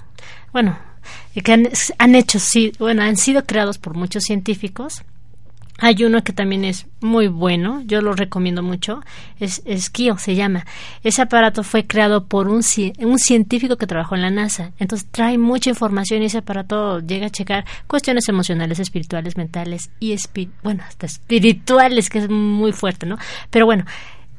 bueno, 0.53 0.77
que 1.43 1.51
han, 1.51 1.69
han 1.97 2.15
hecho, 2.15 2.39
sí, 2.39 2.71
bueno, 2.77 3.01
han 3.01 3.17
sido 3.17 3.45
creados 3.45 3.79
por 3.79 3.95
muchos 3.95 4.25
científicos 4.25 5.03
hay 5.81 6.03
uno 6.03 6.23
que 6.23 6.33
también 6.33 6.65
es 6.65 6.87
muy 7.01 7.27
bueno, 7.27 7.81
yo 7.85 8.01
lo 8.01 8.13
recomiendo 8.13 8.63
mucho, 8.63 9.01
es, 9.39 9.63
Skio 9.77 10.17
se 10.17 10.35
llama. 10.35 10.65
Ese 11.03 11.21
aparato 11.21 11.63
fue 11.63 11.85
creado 11.87 12.25
por 12.25 12.47
un, 12.47 12.61
un 12.99 13.19
científico 13.19 13.77
que 13.77 13.87
trabajó 13.87 14.15
en 14.15 14.21
la 14.21 14.29
NASA, 14.29 14.71
entonces 14.79 15.07
trae 15.11 15.37
mucha 15.37 15.69
información 15.69 16.21
y 16.21 16.25
ese 16.25 16.39
aparato 16.39 16.99
llega 16.99 17.27
a 17.27 17.31
checar 17.31 17.65
cuestiones 17.87 18.27
emocionales, 18.29 18.79
espirituales, 18.79 19.37
mentales 19.37 19.89
y, 19.99 20.15
bueno, 20.63 20.83
hasta 20.87 21.05
espirituales, 21.05 22.09
que 22.09 22.19
es 22.19 22.29
muy 22.29 22.71
fuerte, 22.71 23.05
¿no? 23.05 23.17
Pero 23.49 23.65
bueno, 23.65 23.85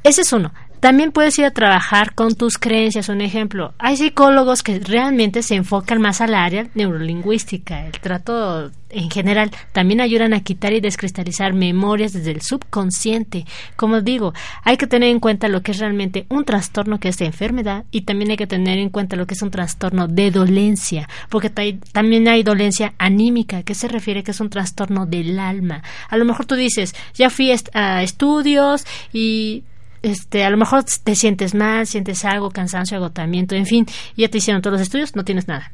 ese 0.03 0.23
es 0.23 0.33
uno. 0.33 0.53
También 0.81 1.13
puedes 1.13 1.39
ir 1.39 1.45
a 1.45 1.51
trabajar 1.51 2.15
con 2.15 2.35
tus 2.35 2.57
creencias. 2.57 3.11
Un 3.11 3.21
ejemplo, 3.21 3.75
hay 3.79 3.99
psicólogos 3.99 4.63
que 4.63 4.79
realmente 4.79 5.43
se 5.43 5.55
enfocan 5.55 6.01
más 6.01 6.23
al 6.23 6.35
área 6.35 6.69
neurolingüística. 6.75 7.85
El 7.85 7.93
trato 8.01 8.71
en 8.89 9.11
general 9.11 9.51
también 9.73 10.01
ayudan 10.01 10.33
a 10.33 10.41
quitar 10.41 10.73
y 10.73 10.81
descristalizar 10.81 11.53
memorias 11.53 12.15
desde 12.15 12.31
el 12.31 12.41
subconsciente. 12.41 13.45
Como 13.77 14.01
digo, 14.01 14.33
hay 14.65 14.79
que 14.79 14.87
tener 14.87 15.11
en 15.11 15.21
cuenta 15.21 15.49
lo 15.49 15.63
que 15.63 15.73
es 15.73 15.79
realmente 15.81 16.25
un 16.31 16.47
trastorno 16.47 16.99
que 16.99 17.09
es 17.09 17.19
de 17.19 17.27
enfermedad 17.27 17.85
y 17.91 18.03
también 18.03 18.31
hay 18.31 18.39
que 18.39 18.47
tener 18.47 18.79
en 18.79 18.89
cuenta 18.89 19.17
lo 19.17 19.27
que 19.27 19.35
es 19.35 19.43
un 19.43 19.51
trastorno 19.51 20.09
de 20.09 20.31
dolencia, 20.31 21.11
porque 21.29 21.51
también 21.51 22.27
hay 22.27 22.43
dolencia 22.43 22.95
anímica, 22.97 23.65
que 23.65 23.75
se 23.75 23.87
refiere 23.87 24.23
que 24.23 24.31
es 24.31 24.41
un 24.41 24.49
trastorno 24.49 25.05
del 25.05 25.39
alma. 25.39 25.83
A 26.09 26.17
lo 26.17 26.25
mejor 26.25 26.47
tú 26.47 26.55
dices, 26.55 26.95
ya 27.13 27.29
fui 27.29 27.53
a 27.75 28.03
estudios 28.03 28.87
y 29.13 29.65
este, 30.03 30.45
a 30.45 30.51
lo 30.51 30.57
mejor 30.57 30.85
te 30.85 31.15
sientes 31.15 31.55
mal, 31.55 31.87
sientes 31.87 32.25
algo, 32.25 32.51
cansancio, 32.51 32.97
agotamiento, 32.97 33.55
en 33.55 33.67
fin, 33.67 33.87
ya 34.17 34.29
te 34.29 34.39
hicieron 34.39 34.63
todos 34.63 34.75
los 34.75 34.83
estudios, 34.83 35.17
no 35.17 35.25
tienes 35.25 35.49
nada. 35.49 35.71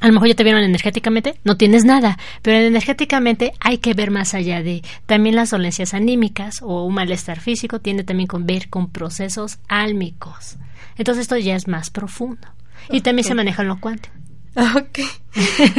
A 0.00 0.08
lo 0.08 0.14
mejor 0.14 0.28
ya 0.28 0.34
te 0.34 0.42
vieron 0.42 0.64
energéticamente, 0.64 1.36
no 1.44 1.56
tienes 1.56 1.84
nada, 1.84 2.18
pero 2.42 2.58
energéticamente 2.58 3.52
hay 3.60 3.78
que 3.78 3.94
ver 3.94 4.10
más 4.10 4.34
allá 4.34 4.60
de 4.60 4.82
también 5.06 5.36
las 5.36 5.50
dolencias 5.50 5.94
anímicas 5.94 6.60
o 6.60 6.84
un 6.84 6.94
malestar 6.94 7.38
físico 7.38 7.78
tiene 7.78 8.02
también 8.02 8.26
que 8.26 8.36
ver 8.38 8.68
con 8.68 8.90
procesos 8.90 9.60
álmicos. 9.68 10.56
Entonces 10.96 11.22
esto 11.22 11.36
ya 11.36 11.54
es 11.54 11.68
más 11.68 11.90
profundo. 11.90 12.48
Y 12.90 13.02
también 13.02 13.28
se 13.28 13.34
maneja 13.34 13.62
en 13.62 13.68
lo 13.68 13.78
cuántico. 13.78 14.12
Ok. 14.76 14.98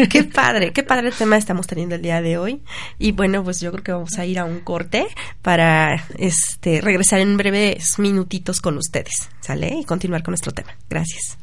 qué 0.10 0.24
padre, 0.24 0.74
qué 0.74 0.84
padre 0.84 1.12
tema 1.12 1.38
estamos 1.38 1.68
teniendo 1.68 1.96
el 1.96 2.02
día 2.02 2.22
de 2.22 2.38
hoy. 2.38 2.62
Y 2.98 3.12
bueno, 3.12 3.44
pues 3.44 3.62
yo 3.62 3.72
creo 3.72 3.84
que 3.84 3.92
vamos 3.92 4.18
a 4.18 4.26
ir 4.26 4.40
a 4.40 4.46
un 4.46 4.62
corte 4.62 5.06
para 5.42 6.06
este 6.18 6.82
regresar 6.82 7.20
en 7.20 7.38
breves 7.38 8.00
minutitos 8.00 8.62
con 8.62 8.78
ustedes, 8.78 9.30
¿sale? 9.42 9.76
Y 9.80 9.86
continuar 9.86 10.24
con 10.24 10.32
nuestro 10.32 10.52
tema. 10.52 10.76
Gracias. 10.90 11.38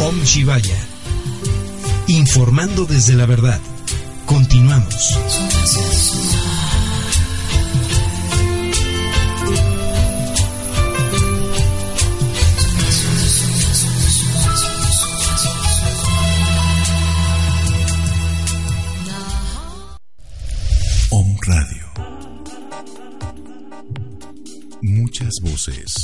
Om. 0.00 0.20
Informando 2.08 2.84
desde 2.84 3.14
la 3.14 3.24
verdad. 3.24 3.60
Continuamos. 4.26 5.18
Radio. 21.46 21.84
Muchas 24.80 25.32
voces, 25.42 26.03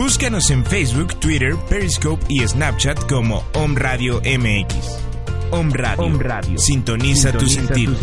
Búscanos 0.00 0.50
en 0.50 0.64
Facebook, 0.64 1.20
Twitter, 1.20 1.54
Periscope 1.68 2.24
y 2.30 2.40
Snapchat 2.40 3.06
como 3.06 3.44
Om 3.52 3.76
Radio 3.76 4.22
MX. 4.22 4.98
Om 5.50 5.70
Radio. 5.72 6.56
Sintoniza, 6.56 7.32
tu, 7.32 7.46
sentido. 7.46 7.94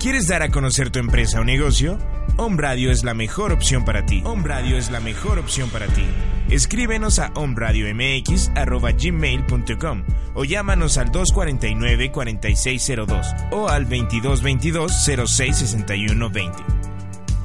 ¿Quieres 0.00 0.26
dar 0.26 0.40
a 0.40 0.48
conocer 0.48 0.88
tu 0.88 1.00
empresa 1.00 1.40
o 1.40 1.44
negocio? 1.44 1.98
Om 2.38 2.56
Radio 2.56 2.90
es 2.90 3.04
la 3.04 3.12
mejor 3.12 3.52
opción 3.52 3.84
para 3.84 4.06
ti. 4.06 4.22
Om 4.24 4.44
Radio 4.44 4.78
es 4.78 4.90
la 4.90 5.00
mejor 5.00 5.38
opción 5.38 5.68
para 5.68 5.86
ti. 5.88 6.06
Escríbenos 6.48 7.18
a 7.18 7.30
omradiomx.gmail.com 7.34 10.04
o 10.32 10.44
llámanos 10.44 10.96
al 10.96 11.12
249-4602 11.12 13.50
o 13.50 13.68
al 13.68 13.86
2222-066120. 13.86 16.78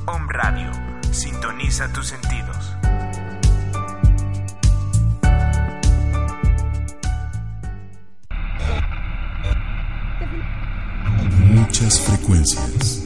Om 0.05 0.27
Radio. 0.29 0.69
Sintoniza 1.11 1.87
tus 1.93 2.07
sentidos. 2.07 2.75
Muchas 11.53 12.01
frecuencias. 12.01 13.02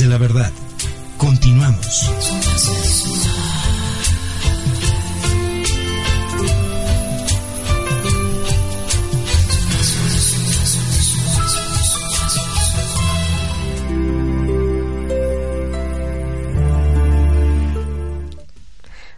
de 0.00 0.06
la 0.06 0.16
verdad. 0.16 0.50
Continuamos. 1.18 2.10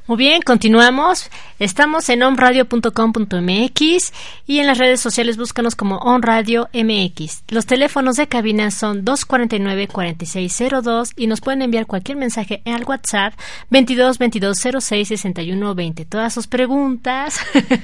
Muy 0.09 0.16
bien, 0.16 0.43
continuamos. 0.43 1.30
Estamos 1.63 2.09
en 2.09 2.25
onradio.com.mx 2.25 4.13
y 4.49 4.59
en 4.59 4.67
las 4.67 4.79
redes 4.79 5.01
sociales 5.01 5.37
búscanos 5.37 5.77
como 5.77 5.99
onradio 5.99 6.69
MX. 6.75 7.45
Los 7.51 7.67
teléfonos 7.67 8.17
de 8.17 8.27
cabina 8.27 8.73
son 8.73 9.05
249-4602 9.05 11.13
y 11.15 11.29
nos 11.29 11.41
pueden 11.41 11.63
enviar 11.63 11.87
cualquier 11.87 12.19
mensaje 12.19 12.63
al 12.65 12.83
WhatsApp 12.83 13.35
22 13.71 14.19
22 14.19 14.59
06 14.81 15.07
61 15.07 15.75
20. 15.77 16.05
Todas 16.07 16.35
sus 16.35 16.49
preguntas 16.49 17.39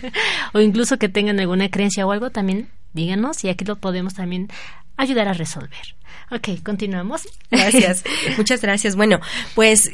o 0.55 0.59
incluso 0.59 0.99
que 0.99 1.09
tengan 1.09 1.39
alguna 1.39 1.71
creencia 1.71 2.05
o 2.05 2.11
algo 2.11 2.31
también 2.31 2.69
díganos 2.95 3.45
y 3.45 3.49
aquí 3.49 3.65
lo 3.65 3.77
podemos 3.77 4.15
también 4.15 4.49
ayudar 4.97 5.29
a 5.29 5.35
resolver. 5.35 5.95
Ok, 6.33 6.49
continuamos. 6.65 7.29
Gracias. 7.49 8.03
Muchas 8.37 8.61
gracias. 8.61 8.97
Bueno, 8.97 9.21
pues 9.55 9.89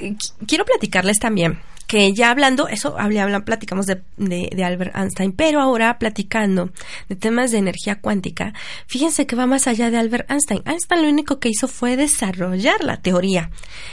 quiero 0.47 0.65
platicarles 0.65 1.19
también 1.19 1.59
que 1.95 2.13
ya 2.13 2.33
hablando, 2.33 2.67
eso 2.67 2.99
hablan, 2.99 3.45
platicamos 3.45 3.87
de, 3.87 4.03
de, 4.17 4.65
Albert 4.65 4.97
Einstein, 4.97 5.31
pero 5.31 5.61
ahora 5.61 5.97
platicando 6.01 6.71
de 7.09 7.15
temas 7.15 7.53
de 7.53 7.59
energía 7.59 8.01
cuántica, 8.01 8.53
fíjense 8.89 9.27
que 9.27 9.37
va 9.37 9.47
más 9.47 9.69
allá 9.69 9.93
de 9.93 9.99
Albert 9.99 10.29
Einstein. 10.29 10.61
Einstein 10.67 11.03
lo 11.03 11.09
único 11.09 11.39
que 11.39 11.51
hizo 11.51 11.69
fue 11.69 11.97
desarrollar 11.97 12.83
la 12.83 12.97
teoría, 12.97 13.51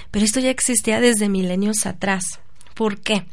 pero 0.10 0.26
esto 0.26 0.40
ya 0.40 0.50
existía 0.50 1.00
desde 1.00 1.30
milenios 1.30 1.86
atrás. 1.86 2.40
¿Por 2.74 3.00
qué? 3.00 3.26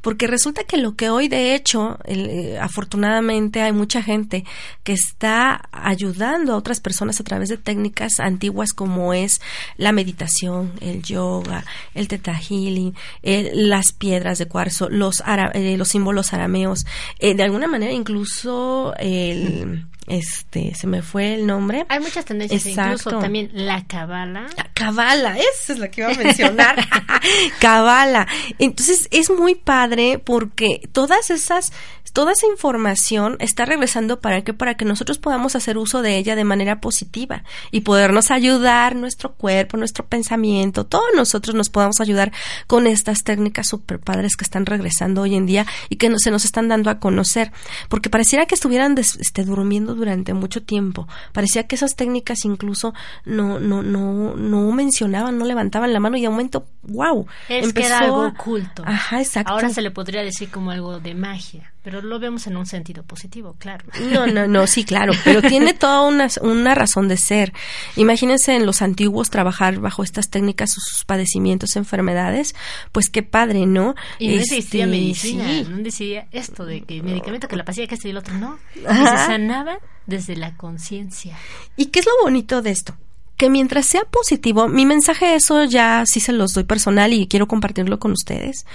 Porque 0.00 0.26
resulta 0.26 0.64
que 0.64 0.76
lo 0.76 0.94
que 0.94 1.10
hoy, 1.10 1.28
de 1.28 1.54
hecho, 1.54 1.98
eh, 2.04 2.58
afortunadamente 2.60 3.60
hay 3.62 3.72
mucha 3.72 4.02
gente 4.02 4.44
que 4.82 4.92
está 4.92 5.68
ayudando 5.72 6.52
a 6.52 6.56
otras 6.56 6.80
personas 6.80 7.20
a 7.20 7.24
través 7.24 7.48
de 7.48 7.58
técnicas 7.58 8.18
antiguas 8.18 8.72
como 8.72 9.12
es 9.14 9.40
la 9.76 9.92
meditación, 9.92 10.72
el 10.80 11.02
yoga, 11.02 11.64
el 11.94 12.08
teta 12.08 12.34
healing, 12.34 12.94
las 13.22 13.92
piedras 13.92 14.38
de 14.38 14.46
cuarzo, 14.46 14.88
los, 14.88 15.22
eh, 15.54 15.76
los 15.76 15.88
símbolos 15.88 16.32
arameos, 16.32 16.86
eh, 17.18 17.34
de 17.34 17.42
alguna 17.42 17.66
manera 17.66 17.92
incluso 17.92 18.94
el 18.98 19.86
este, 20.08 20.74
se 20.74 20.86
me 20.86 21.02
fue 21.02 21.34
el 21.34 21.46
nombre. 21.46 21.86
Hay 21.88 22.00
muchas 22.00 22.24
tendencias, 22.24 22.66
incluso 22.66 23.18
también 23.18 23.50
la 23.52 23.86
cabala. 23.86 24.46
La 24.56 24.70
cabala, 24.74 25.36
esa 25.38 25.72
es 25.72 25.78
la 25.78 25.90
que 25.90 26.02
iba 26.02 26.10
a 26.10 26.14
mencionar. 26.14 26.76
cabala. 27.60 28.26
Entonces 28.58 29.08
es 29.10 29.30
muy 29.30 29.54
padre 29.54 30.18
porque 30.18 30.80
todas 30.92 31.30
esas 31.30 31.72
toda 32.12 32.32
esa 32.32 32.46
información 32.46 33.36
está 33.38 33.64
regresando 33.64 34.20
para 34.20 34.42
que 34.42 34.54
para 34.54 34.76
que 34.76 34.84
nosotros 34.84 35.18
podamos 35.18 35.56
hacer 35.56 35.78
uso 35.78 36.02
de 36.02 36.16
ella 36.16 36.36
de 36.36 36.44
manera 36.44 36.80
positiva 36.80 37.44
y 37.70 37.82
podernos 37.82 38.30
ayudar 38.30 38.96
nuestro 38.96 39.34
cuerpo, 39.34 39.76
nuestro 39.76 40.06
pensamiento, 40.06 40.84
todos 40.84 41.08
nosotros 41.14 41.54
nos 41.54 41.70
podamos 41.70 42.00
ayudar 42.00 42.32
con 42.66 42.86
estas 42.86 43.24
técnicas 43.24 43.68
super 43.68 44.00
padres 44.00 44.36
que 44.36 44.44
están 44.44 44.66
regresando 44.66 45.22
hoy 45.22 45.34
en 45.34 45.46
día 45.46 45.66
y 45.88 45.96
que 45.96 46.08
no, 46.08 46.18
se 46.18 46.30
nos 46.30 46.44
están 46.44 46.68
dando 46.68 46.90
a 46.90 46.98
conocer, 46.98 47.52
porque 47.88 48.10
pareciera 48.10 48.46
que 48.46 48.54
estuvieran 48.54 48.96
este, 48.98 49.44
durmiendo 49.44 49.94
durante 49.98 50.34
mucho 50.34 50.62
tiempo, 50.62 51.06
parecía 51.32 51.66
que 51.66 51.74
esas 51.74 51.96
técnicas 51.96 52.44
incluso 52.44 52.94
no 53.24 53.58
no 53.58 53.82
no 53.82 54.34
no 54.36 54.72
mencionaban, 54.72 55.38
no 55.38 55.44
levantaban 55.44 55.92
la 55.92 56.00
mano 56.00 56.16
y 56.16 56.22
de 56.22 56.28
momento, 56.28 56.66
wow, 56.82 57.26
es 57.48 57.64
empezó 57.66 57.74
que 57.74 57.86
era 57.86 57.98
algo 57.98 58.26
oculto. 58.26 58.82
Ajá, 58.86 59.20
exacto. 59.20 59.52
Ahora 59.52 59.70
se 59.70 59.82
le 59.82 59.90
podría 59.90 60.22
decir 60.22 60.50
como 60.50 60.70
algo 60.70 61.00
de 61.00 61.14
magia 61.14 61.72
pero 61.88 62.02
lo 62.02 62.18
vemos 62.18 62.46
en 62.46 62.58
un 62.58 62.66
sentido 62.66 63.02
positivo, 63.02 63.56
claro. 63.58 63.86
No, 64.12 64.26
no, 64.26 64.46
no, 64.46 64.66
sí, 64.66 64.84
claro, 64.84 65.14
pero 65.24 65.40
tiene 65.40 65.72
toda 65.72 66.02
una, 66.02 66.28
una 66.42 66.74
razón 66.74 67.08
de 67.08 67.16
ser. 67.16 67.54
Imagínense 67.96 68.54
en 68.54 68.66
los 68.66 68.82
antiguos 68.82 69.30
trabajar 69.30 69.80
bajo 69.80 70.02
estas 70.02 70.28
técnicas 70.28 70.72
sus 70.72 71.06
padecimientos, 71.06 71.76
enfermedades, 71.76 72.54
pues 72.92 73.08
qué 73.08 73.22
padre, 73.22 73.64
¿no? 73.64 73.94
Y 74.18 74.28
no 74.28 74.34
existía 74.34 74.84
este, 74.84 74.98
medicina, 74.98 75.62
no 75.62 75.78
decía 75.78 76.28
esto 76.30 76.66
de 76.66 76.82
que 76.82 77.02
medicamento, 77.02 77.48
que 77.48 77.56
la 77.56 77.64
pasilla, 77.64 77.86
que 77.86 77.94
esto 77.94 78.06
y 78.06 78.10
el 78.10 78.18
otro, 78.18 78.34
no. 78.34 78.58
Se 78.74 78.82
sanaba 78.82 79.78
desde 80.04 80.36
la 80.36 80.58
conciencia. 80.58 81.38
¿Y 81.74 81.86
qué 81.86 82.00
es 82.00 82.04
lo 82.04 82.22
bonito 82.22 82.60
de 82.60 82.70
esto? 82.70 82.98
que 83.38 83.48
mientras 83.50 83.86
sea 83.86 84.02
positivo, 84.02 84.66
mi 84.66 84.84
mensaje 84.84 85.36
eso 85.36 85.62
ya 85.62 86.02
sí 86.06 86.18
se 86.18 86.32
los 86.32 86.54
doy 86.54 86.64
personal 86.64 87.12
y 87.12 87.28
quiero 87.28 87.46
compartirlo 87.46 88.00
con 88.00 88.10
ustedes, 88.10 88.66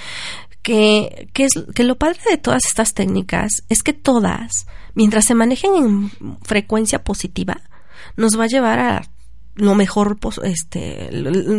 que, 0.64 1.30
que, 1.34 1.46
es, 1.46 1.52
que 1.76 1.84
lo 1.84 1.96
padre 1.96 2.20
de 2.30 2.38
todas 2.38 2.66
estas 2.66 2.94
técnicas 2.94 3.52
es 3.70 3.84
que 3.84 3.94
todas, 3.94 4.66
mientras 4.96 5.26
se 5.26 5.36
manejen 5.36 5.76
en 5.76 6.12
frecuencia 6.42 7.04
positiva, 7.04 7.62
nos 8.16 8.40
va 8.40 8.46
a 8.46 8.48
llevar 8.48 8.80
a 8.80 9.02
lo 9.56 9.76
mejor 9.76 10.18
este 10.44 11.10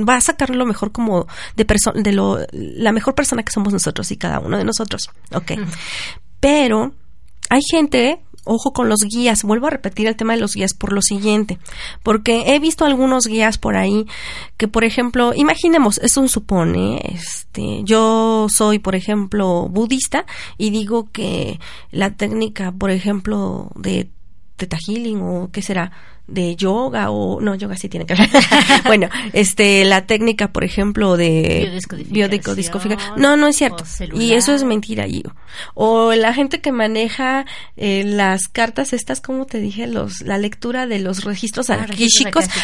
va 0.09 0.17
a 0.17 0.21
sacar 0.21 0.51
lo 0.51 0.67
mejor 0.67 0.91
como 0.91 1.29
de 1.55 1.65
persona 1.65 2.03
de 2.03 2.13
lo 2.13 2.39
la 2.53 2.91
mejor 2.91 3.15
persona 3.15 3.45
que 3.45 3.53
somos 3.53 3.73
nosotros 3.73 4.11
y 4.11 4.17
cada 4.17 4.41
uno 4.41 4.59
de 4.59 4.65
nosotros 4.65 5.11
ok. 5.33 5.53
Pero 6.41 6.93
hay 7.51 7.61
gente 7.71 8.21
ojo 8.45 8.73
con 8.73 8.89
los 8.89 9.01
guías. 9.01 9.43
Vuelvo 9.43 9.67
a 9.67 9.71
repetir 9.71 10.07
el 10.07 10.17
tema 10.17 10.35
de 10.35 10.41
los 10.41 10.55
guías 10.55 10.75
por 10.75 10.93
lo 10.93 11.03
siguiente, 11.03 11.59
porque 12.03 12.55
he 12.55 12.59
visto 12.59 12.85
algunos 12.85 13.27
guías 13.27 13.59
por 13.59 13.77
ahí 13.77 14.07
que, 14.57 14.69
por 14.69 14.85
ejemplo, 14.85 15.33
imaginemos, 15.35 15.99
es 15.99 16.17
un 16.17 16.29
supone, 16.29 17.01
este, 17.13 17.83
yo 17.85 18.47
soy, 18.49 18.79
por 18.79 18.95
ejemplo, 18.95 19.69
budista 19.69 20.27
y 20.59 20.71
digo 20.71 21.11
que 21.11 21.59
la 21.91 22.11
técnica, 22.11 22.73
por 22.73 22.91
ejemplo, 22.91 23.71
de 23.75 24.11
Teta 24.57 24.79
Healing 24.87 25.21
o 25.21 25.51
qué 25.53 25.63
será, 25.63 25.93
de 26.27 26.57
yoga 26.57 27.11
o 27.11 27.41
no 27.41 27.55
yoga 27.55 27.77
sí 27.77 27.89
tiene 27.89 28.07
que 28.07 28.15
ver. 28.15 28.29
Bueno 28.85 29.09
este 29.33 29.85
la 29.85 30.07
técnica 30.07 30.49
por 30.49 30.65
ejemplo 30.65 31.17
de 31.17 31.81
biodescodificación 32.07 32.99
no 33.17 33.37
no 33.37 33.49
es 33.49 33.57
cierto. 33.57 33.85
y 34.13 34.33
eso 34.33 34.55
es 34.55 34.65
mentira 34.65 35.07
yo 35.07 35.23
o 35.75 36.13
la 36.15 36.35
gente 36.35 36.61
que 36.61 36.73
maneja 36.73 37.47
eh, 37.77 38.05
las 38.05 38.49
cartas 38.49 38.93
estas 38.93 39.21
como 39.21 39.47
te 39.47 39.59
dije 39.59 39.87
los 39.87 40.21
la 40.23 40.39
lectura 40.39 40.87
de 40.87 40.99
los 40.99 41.25
registros 41.25 41.71
ah, 41.71 41.87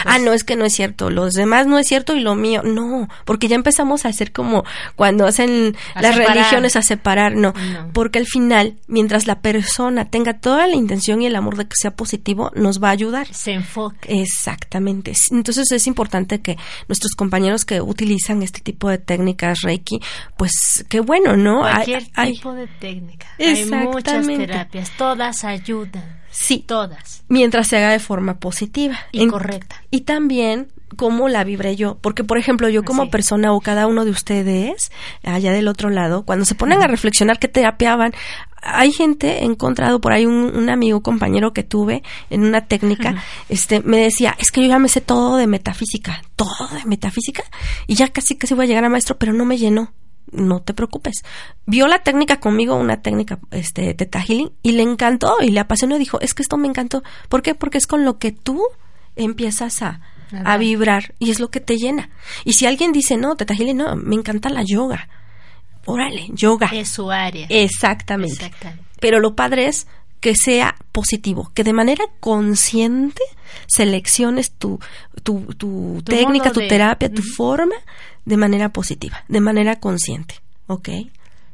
ah 0.05 0.19
no 0.19 0.33
es 0.33 0.45
que 0.45 0.57
no 0.57 0.65
es 0.65 0.75
cierto. 0.75 1.11
Los 1.11 1.35
demás 1.35 1.67
no 1.67 1.79
es 1.79 1.87
cierto 1.87 2.15
y 2.17 2.21
lo 2.21 2.35
mío 2.35 2.63
no. 2.63 3.09
Porque 3.25 3.49
ya 3.49 3.57
empezamos 3.57 4.05
a 4.05 4.09
hacer 4.09 4.33
como 4.33 4.65
cuando 4.97 5.27
hacen 5.27 5.77
las 6.01 6.17
religiones 6.17 6.77
a 6.77 6.83
separar 6.83 7.35
no, 7.35 7.53
no. 7.53 7.91
Porque 7.93 8.19
al 8.19 8.27
final 8.27 8.77
mientras 8.87 9.27
la 9.27 9.41
persona 9.41 10.11
tenga 10.11 10.35
toda 10.35 10.67
la 10.67 10.75
intención 10.75 11.23
y 11.23 11.27
el 11.27 11.37
amor 11.37 11.57
de 11.57 11.65
que 11.65 11.77
sea 11.77 11.93
positivo 11.93 12.51
nos 12.55 12.83
va 12.83 12.89
a 12.89 12.93
ayudar 12.93 13.29
enfoque. 13.53 14.23
Exactamente. 14.23 15.13
Entonces 15.31 15.71
es 15.73 15.87
importante 15.87 16.41
que 16.41 16.57
nuestros 16.89 17.13
compañeros 17.13 17.65
que 17.65 17.81
utilizan 17.81 18.43
este 18.43 18.61
tipo 18.61 18.89
de 18.89 18.99
técnicas 18.99 19.61
Reiki, 19.63 20.01
pues 20.37 20.85
qué 20.89 21.01
bueno, 21.01 21.37
¿no? 21.37 21.61
Cualquier 21.61 22.05
tipo 22.07 22.55
de 22.55 22.67
técnica. 22.67 23.27
Hay 23.39 23.65
muchas 23.67 24.27
terapias, 24.27 24.91
todas 24.97 25.45
ayudan. 25.45 26.21
Sí. 26.31 26.65
Todas. 26.67 27.25
Mientras 27.29 27.67
se 27.67 27.77
haga 27.77 27.91
de 27.91 27.99
forma 27.99 28.39
positiva. 28.39 28.97
Y 29.13 29.27
correcta. 29.27 29.83
Y 29.91 30.03
también 30.03 30.69
cómo 30.97 31.29
la 31.29 31.45
vibré 31.45 31.77
yo. 31.77 31.99
Porque, 32.01 32.25
por 32.25 32.39
ejemplo, 32.39 32.69
yo 32.69 32.85
como 32.85 33.11
persona 33.11 33.53
o 33.53 33.61
cada 33.61 33.87
uno 33.87 34.05
de 34.05 34.11
ustedes, 34.11 34.91
allá 35.25 35.53
del 35.53 35.69
otro 35.69 35.91
lado, 35.91 36.25
cuando 36.25 36.45
se 36.45 36.55
ponen 36.55 36.83
a 36.83 36.87
reflexionar 36.87 37.39
qué 37.39 37.49
terapiaban, 37.49 38.13
hay 38.63 38.93
gente, 38.93 39.39
he 39.39 39.45
encontrado 39.45 40.01
por 40.01 40.13
ahí 40.13 40.27
un, 40.27 40.69
amigo, 40.69 41.03
compañero 41.03 41.53
que 41.53 41.63
tuve 41.63 42.03
en 42.29 42.45
una 42.45 42.67
técnica, 42.67 43.23
este, 43.49 43.81
me 43.81 43.99
decía, 43.99 44.37
es 44.39 44.51
que 44.51 44.63
yo 44.63 44.69
ya 44.69 44.79
me 44.79 44.89
sé 44.89 45.01
todo 45.01 45.37
de 45.37 45.47
metafísica, 45.47 46.23
todo 46.37 46.69
de 46.73 46.85
metafísica, 46.85 47.43
y 47.87 47.95
ya 47.95 48.09
casi 48.09 48.37
casi 48.37 48.55
voy 48.55 48.67
a 48.67 48.69
llegar 48.69 48.85
a 48.85 48.89
maestro, 48.89 49.19
pero 49.19 49.33
no 49.33 49.45
me 49.45 49.59
llenó. 49.59 49.93
No 50.33 50.63
te 50.63 50.75
preocupes. 50.75 51.25
Vio 51.67 51.89
la 51.89 52.05
técnica 52.05 52.39
conmigo, 52.39 52.77
una 52.77 53.03
técnica 53.03 53.41
este, 53.51 53.95
de 53.95 54.09
Healing, 54.13 54.53
y 54.63 54.73
le 54.73 54.83
encantó 54.83 55.39
y 55.41 55.51
le 55.51 55.59
apasionó 55.59 55.99
dijo, 55.99 56.21
es 56.21 56.35
que 56.35 56.43
esto 56.43 56.57
me 56.57 56.69
encantó. 56.69 57.03
¿Por 57.29 57.43
qué? 57.43 57.57
Porque 57.57 57.79
es 57.79 57.89
con 57.89 58.05
lo 58.05 58.19
que 58.19 58.31
tú 58.31 58.63
empiezas 59.17 59.83
a, 59.83 60.01
a 60.45 60.57
vibrar 60.57 61.15
y 61.19 61.31
es 61.31 61.41
lo 61.41 61.51
que 61.51 61.59
te 61.59 61.79
llena. 61.79 62.11
Y 62.45 62.53
si 62.53 62.67
alguien 62.67 62.93
dice, 62.93 63.17
no, 63.17 63.35
Teta 63.35 63.55
Healing, 63.55 63.79
no, 63.79 63.97
me 63.97 64.15
encanta 64.15 64.51
la 64.51 64.63
yoga 64.63 65.09
órale, 65.93 66.29
yoga. 66.33 66.71
Es 66.73 66.91
su 66.91 67.11
área. 67.11 67.47
Exactamente. 67.49 68.51
Pero 69.01 69.21
lo 69.21 69.35
padre 69.35 69.67
es 69.67 69.87
que 70.21 70.35
sea 70.37 70.77
positivo, 70.93 71.51
que 71.55 71.65
de 71.65 71.73
manera 71.73 72.05
consciente 72.21 73.23
selecciones 73.67 74.53
tu, 74.53 74.79
tu, 75.23 75.55
tu, 75.57 76.03
técnica, 76.05 76.53
tu 76.53 76.61
terapia, 76.61 77.11
tu 77.11 77.23
forma 77.23 77.75
de 78.25 78.37
manera 78.37 78.69
positiva, 78.69 79.25
de 79.29 79.41
manera 79.41 79.81
consciente. 79.81 80.37
¿Ok? 80.67 80.89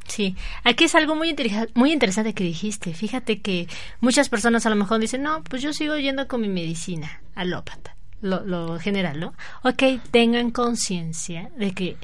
Sí, 0.07 0.35
aquí 0.63 0.85
es 0.85 0.95
algo 0.95 1.15
muy, 1.15 1.35
muy 1.73 1.91
interesante 1.91 2.33
que 2.33 2.43
dijiste. 2.43 2.93
Fíjate 2.93 3.41
que 3.41 3.67
muchas 3.99 4.29
personas 4.29 4.65
a 4.65 4.69
lo 4.69 4.75
mejor 4.75 4.99
dicen, 4.99 5.23
no, 5.23 5.43
pues 5.43 5.61
yo 5.61 5.73
sigo 5.73 5.97
yendo 5.97 6.27
con 6.27 6.41
mi 6.41 6.47
medicina 6.47 7.21
alópata, 7.35 7.95
lo, 8.21 8.43
lo 8.45 8.79
general, 8.79 9.19
¿no? 9.19 9.33
Ok, 9.63 9.83
tengan 10.11 10.51
conciencia 10.51 11.49
de 11.57 11.71
que 11.73 11.97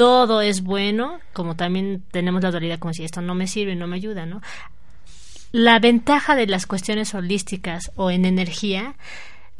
todo 0.00 0.40
es 0.40 0.62
bueno, 0.62 1.18
como 1.34 1.56
también 1.56 2.02
tenemos 2.10 2.42
la 2.42 2.50
dualidad 2.50 2.78
como 2.78 2.94
si 2.94 3.04
esto 3.04 3.20
no 3.20 3.34
me 3.34 3.46
sirve, 3.46 3.76
no 3.76 3.86
me 3.86 3.96
ayuda, 3.96 4.24
¿no? 4.24 4.40
La 5.52 5.78
ventaja 5.78 6.34
de 6.36 6.46
las 6.46 6.64
cuestiones 6.64 7.14
holísticas 7.14 7.92
o 7.96 8.10
en 8.10 8.24
energía, 8.24 8.94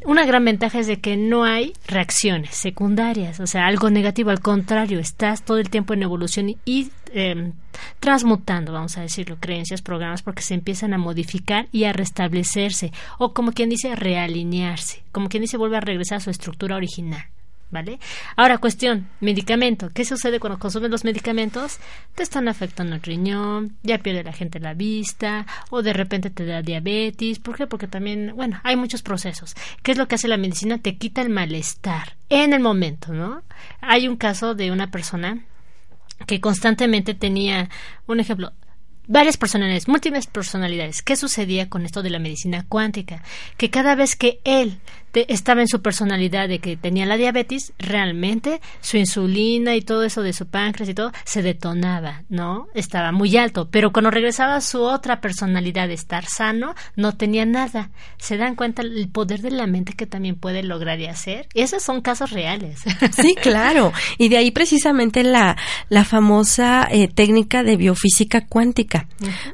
una 0.07 0.25
gran 0.25 0.43
ventaja 0.47 0.79
es 0.79 0.87
de 0.87 0.99
que 0.99 1.19
no 1.19 1.45
hay 1.45 1.75
reacciones 1.87 2.55
secundarias, 2.55 3.39
o 3.39 3.47
sea, 3.47 3.67
algo 3.67 3.91
negativo, 3.91 4.31
al 4.31 4.41
contrario, 4.41 4.99
estás 4.99 5.45
todo 5.45 5.59
el 5.59 5.69
tiempo 5.69 5.93
en 5.93 6.05
evolución 6.05 6.57
y, 6.65 6.91
em, 7.13 7.53
transmutando, 7.99 8.73
vamos 8.73 8.97
a 8.97 9.03
decirlo, 9.03 9.37
creencias, 9.39 9.83
programas, 9.83 10.23
porque 10.23 10.41
se 10.41 10.55
empiezan 10.55 10.95
a 10.95 10.99
modificar 10.99 11.69
y 11.71 11.85
a 11.85 11.93
restablecerse, 11.93 12.93
o 13.19 13.35
como 13.35 13.53
quien 13.53 13.69
dice, 13.69 13.95
realinearse, 13.95 15.03
como 15.13 15.29
quien 15.29 15.43
dice, 15.43 15.59
vuelve 15.59 15.77
a 15.77 15.81
regresar 15.81 16.17
a 16.17 16.21
su 16.21 16.31
estructura 16.31 16.77
original. 16.77 17.27
¿Vale? 17.71 17.99
Ahora, 18.37 18.59
cuestión, 18.59 19.09
medicamento. 19.21 19.91
¿Qué 19.93 20.05
sucede 20.05 20.41
cuando 20.41 20.59
consumes 20.59 20.91
los 20.91 21.05
medicamentos? 21.05 21.79
Te 22.15 22.23
están 22.23 22.49
afectando 22.49 22.95
el 22.95 23.03
riñón, 23.03 23.77
ya 23.83 23.99
pierde 23.99 24.25
la 24.25 24.33
gente 24.33 24.61
la 24.61 24.75
vista, 24.75 25.47
o 25.71 25.83
de 25.83 25.93
repente 25.93 26.31
te 26.31 26.45
da 26.45 26.63
diabetes. 26.63 27.39
¿Por 27.39 27.57
qué? 27.57 27.67
Porque 27.67 27.87
también, 27.87 28.33
bueno, 28.35 28.61
hay 28.65 28.77
muchos 28.77 29.03
procesos. 29.03 29.55
¿Qué 29.83 29.93
es 29.93 29.99
lo 29.99 30.09
que 30.09 30.17
hace 30.17 30.29
la 30.29 30.37
medicina? 30.37 30.79
Te 30.79 30.97
quita 30.97 31.23
el 31.23 31.31
malestar 31.31 32.17
en 32.29 32.53
el 32.53 32.61
momento, 32.61 33.13
¿no? 33.13 33.43
Hay 33.81 34.09
un 34.09 34.17
caso 34.17 34.55
de 34.55 34.71
una 34.71 34.91
persona 34.91 35.45
que 36.27 36.41
constantemente 36.41 37.15
tenía, 37.15 37.71
un 38.07 38.21
ejemplo, 38.21 38.53
varias 39.11 39.37
personalidades, 39.37 39.89
múltiples 39.89 40.29
personalidades. 40.29 41.03
¿Qué 41.03 41.17
sucedía 41.17 41.69
con 41.69 41.85
esto 41.85 42.03
de 42.03 42.11
la 42.11 42.21
medicina 42.21 42.65
cuántica? 42.69 43.23
Que 43.57 43.69
cada 43.69 43.97
vez 43.97 44.15
que 44.15 44.41
él 44.45 44.79
estaba 45.15 45.61
en 45.61 45.69
su 45.69 45.83
personalidad 45.83 46.49
de 46.49 46.59
que 46.59 46.77
tenía 46.77 47.07
la 47.07 47.17
diabetes, 47.17 47.73
realmente 47.79 48.61
su 48.81 48.97
insulina 48.97 49.75
y 49.75 49.83
todo 49.83 50.05
eso 50.05 50.23
de 50.23 50.33
su 50.33 50.47
páncreas 50.47 50.89
y 50.89 50.95
todo 50.95 51.13
se 51.25 51.43
detonaba, 51.43 52.23
¿no? 52.29 52.69
Estaba 52.75 53.13
muy 53.13 53.37
alto, 53.37 53.69
pero 53.71 53.93
cuando 53.93 54.11
regresaba 54.11 54.57
a 54.57 54.61
su 54.61 54.83
otra 54.83 55.21
personalidad 55.21 55.89
de 55.89 55.95
estar 55.95 56.25
sano, 56.27 56.75
no 56.97 57.17
tenía 57.17 57.45
nada. 57.45 57.91
¿Se 58.19 58.37
dan 58.37 58.55
cuenta 58.55 58.83
el 58.83 59.09
poder 59.09 59.41
de 59.41 59.51
la 59.51 59.67
mente 59.67 59.95
que 59.95 60.07
también 60.07 60.37
puede 60.37 60.63
lograr 60.63 61.01
y 61.01 61.07
hacer? 61.07 61.49
Esos 61.55 61.83
son 61.83 62.01
casos 62.01 62.31
reales. 62.31 62.81
Sí, 63.21 63.35
claro. 63.35 63.93
Y 64.19 64.29
de 64.29 64.39
ahí 64.39 64.51
precisamente 64.51 65.23
la, 65.23 65.57
la 65.89 66.05
famosa 66.05 66.89
eh, 66.91 67.09
técnica 67.09 67.63
de 67.63 67.77
biofísica 67.77 68.47
cuántica. 68.47 69.09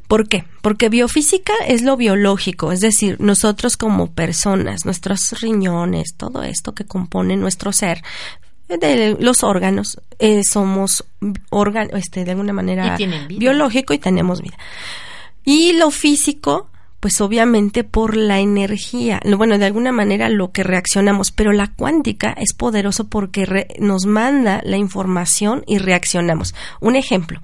¿Por 0.07 0.29
qué? 0.29 0.45
Porque 0.67 0.89
biofísica 0.89 1.53
es 1.69 1.83
lo 1.83 1.97
biológico, 1.97 2.73
es 2.73 2.81
decir, 2.81 3.21
nosotros 3.21 3.77
como 3.77 4.11
personas, 4.11 4.85
nuestros 4.85 5.41
riñones, 5.41 6.17
todo 6.17 6.43
esto 6.43 6.75
que 6.75 6.85
compone 6.85 7.37
nuestro 7.37 7.71
ser, 7.71 8.03
de 8.67 9.17
los 9.21 9.45
órganos, 9.45 10.01
eh, 10.19 10.43
somos 10.43 11.05
órganos, 11.51 11.93
este, 11.95 12.25
de 12.25 12.33
alguna 12.33 12.53
manera 12.53 12.99
biológico 13.29 13.95
y 13.95 13.99
tenemos 13.99 14.43
vida. 14.43 14.59
Y 15.45 15.75
lo 15.75 15.93
físico 15.93 16.69
pues 17.01 17.21
obviamente 17.21 17.85
por 17.85 18.17
la 18.17 18.41
energía, 18.41 19.21
bueno, 19.37 19.59
de 19.59 19.67
alguna 19.67 19.93
manera 19.93 20.29
lo 20.29 20.51
que 20.53 20.63
reaccionamos, 20.63 21.31
pero 21.31 21.53
la 21.53 21.69
cuántica 21.69 22.35
es 22.39 22.53
poderoso 22.53 23.09
porque 23.09 23.67
nos 23.79 24.07
manda 24.07 24.61
la 24.65 24.77
información 24.77 25.63
y 25.67 25.79
reaccionamos. 25.79 26.55
Un 26.81 26.97
ejemplo, 26.97 27.41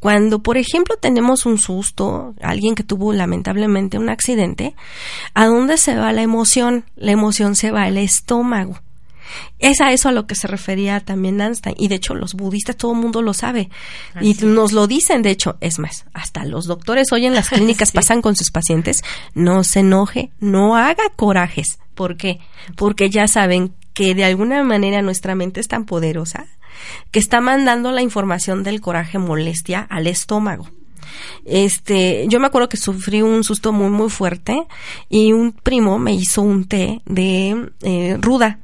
cuando 0.00 0.42
por 0.42 0.56
ejemplo 0.56 0.96
tenemos 0.96 1.46
un 1.46 1.58
susto, 1.58 2.34
alguien 2.40 2.74
que 2.74 2.82
tuvo 2.82 3.12
lamentablemente 3.12 3.98
un 3.98 4.08
accidente, 4.08 4.74
¿a 5.34 5.46
dónde 5.46 5.76
se 5.76 5.96
va 5.96 6.12
la 6.12 6.22
emoción? 6.22 6.84
La 6.96 7.12
emoción 7.12 7.56
se 7.56 7.70
va 7.70 7.84
al 7.84 7.98
estómago. 7.98 8.78
Es 9.58 9.80
a 9.80 9.92
eso 9.92 10.08
a 10.08 10.12
lo 10.12 10.26
que 10.26 10.34
se 10.34 10.46
refería 10.46 11.00
también 11.00 11.40
Einstein. 11.40 11.74
Y 11.78 11.88
de 11.88 11.96
hecho, 11.96 12.14
los 12.14 12.34
budistas, 12.34 12.76
todo 12.76 12.92
el 12.92 12.98
mundo 12.98 13.22
lo 13.22 13.34
sabe. 13.34 13.70
y 14.20 14.34
nos 14.34 14.72
lo 14.72 14.86
dicen, 14.86 15.22
de 15.22 15.30
hecho, 15.30 15.56
es 15.60 15.78
más, 15.78 16.06
hasta 16.12 16.44
los 16.44 16.66
doctores 16.66 17.12
hoy 17.12 17.26
en 17.26 17.34
las 17.34 17.48
clínicas 17.50 17.92
pasan 17.92 18.22
con 18.22 18.36
sus 18.36 18.50
pacientes, 18.50 19.02
no 19.34 19.64
se 19.64 19.80
enoje, 19.80 20.30
no 20.40 20.76
haga 20.76 21.04
corajes. 21.16 21.78
¿Por 21.94 22.16
qué? 22.16 22.40
Porque 22.76 23.10
ya 23.10 23.28
saben 23.28 23.72
que 23.94 24.14
de 24.14 24.24
alguna 24.24 24.62
manera 24.64 25.02
nuestra 25.02 25.34
mente 25.34 25.60
es 25.60 25.68
tan 25.68 25.84
poderosa 25.84 26.46
que 27.12 27.20
está 27.20 27.40
mandando 27.40 27.92
la 27.92 28.02
información 28.02 28.64
del 28.64 28.80
coraje 28.80 29.18
molestia 29.18 29.80
al 29.80 30.08
estómago. 30.08 30.68
Este, 31.44 32.26
yo 32.28 32.40
me 32.40 32.46
acuerdo 32.46 32.68
que 32.68 32.76
sufrí 32.76 33.22
un 33.22 33.44
susto 33.44 33.72
muy 33.72 33.90
muy 33.90 34.10
fuerte 34.10 34.66
y 35.08 35.32
un 35.32 35.52
primo 35.52 35.98
me 35.98 36.14
hizo 36.14 36.42
un 36.42 36.66
té 36.66 37.02
de 37.04 37.70
eh, 37.82 38.16
ruda 38.20 38.58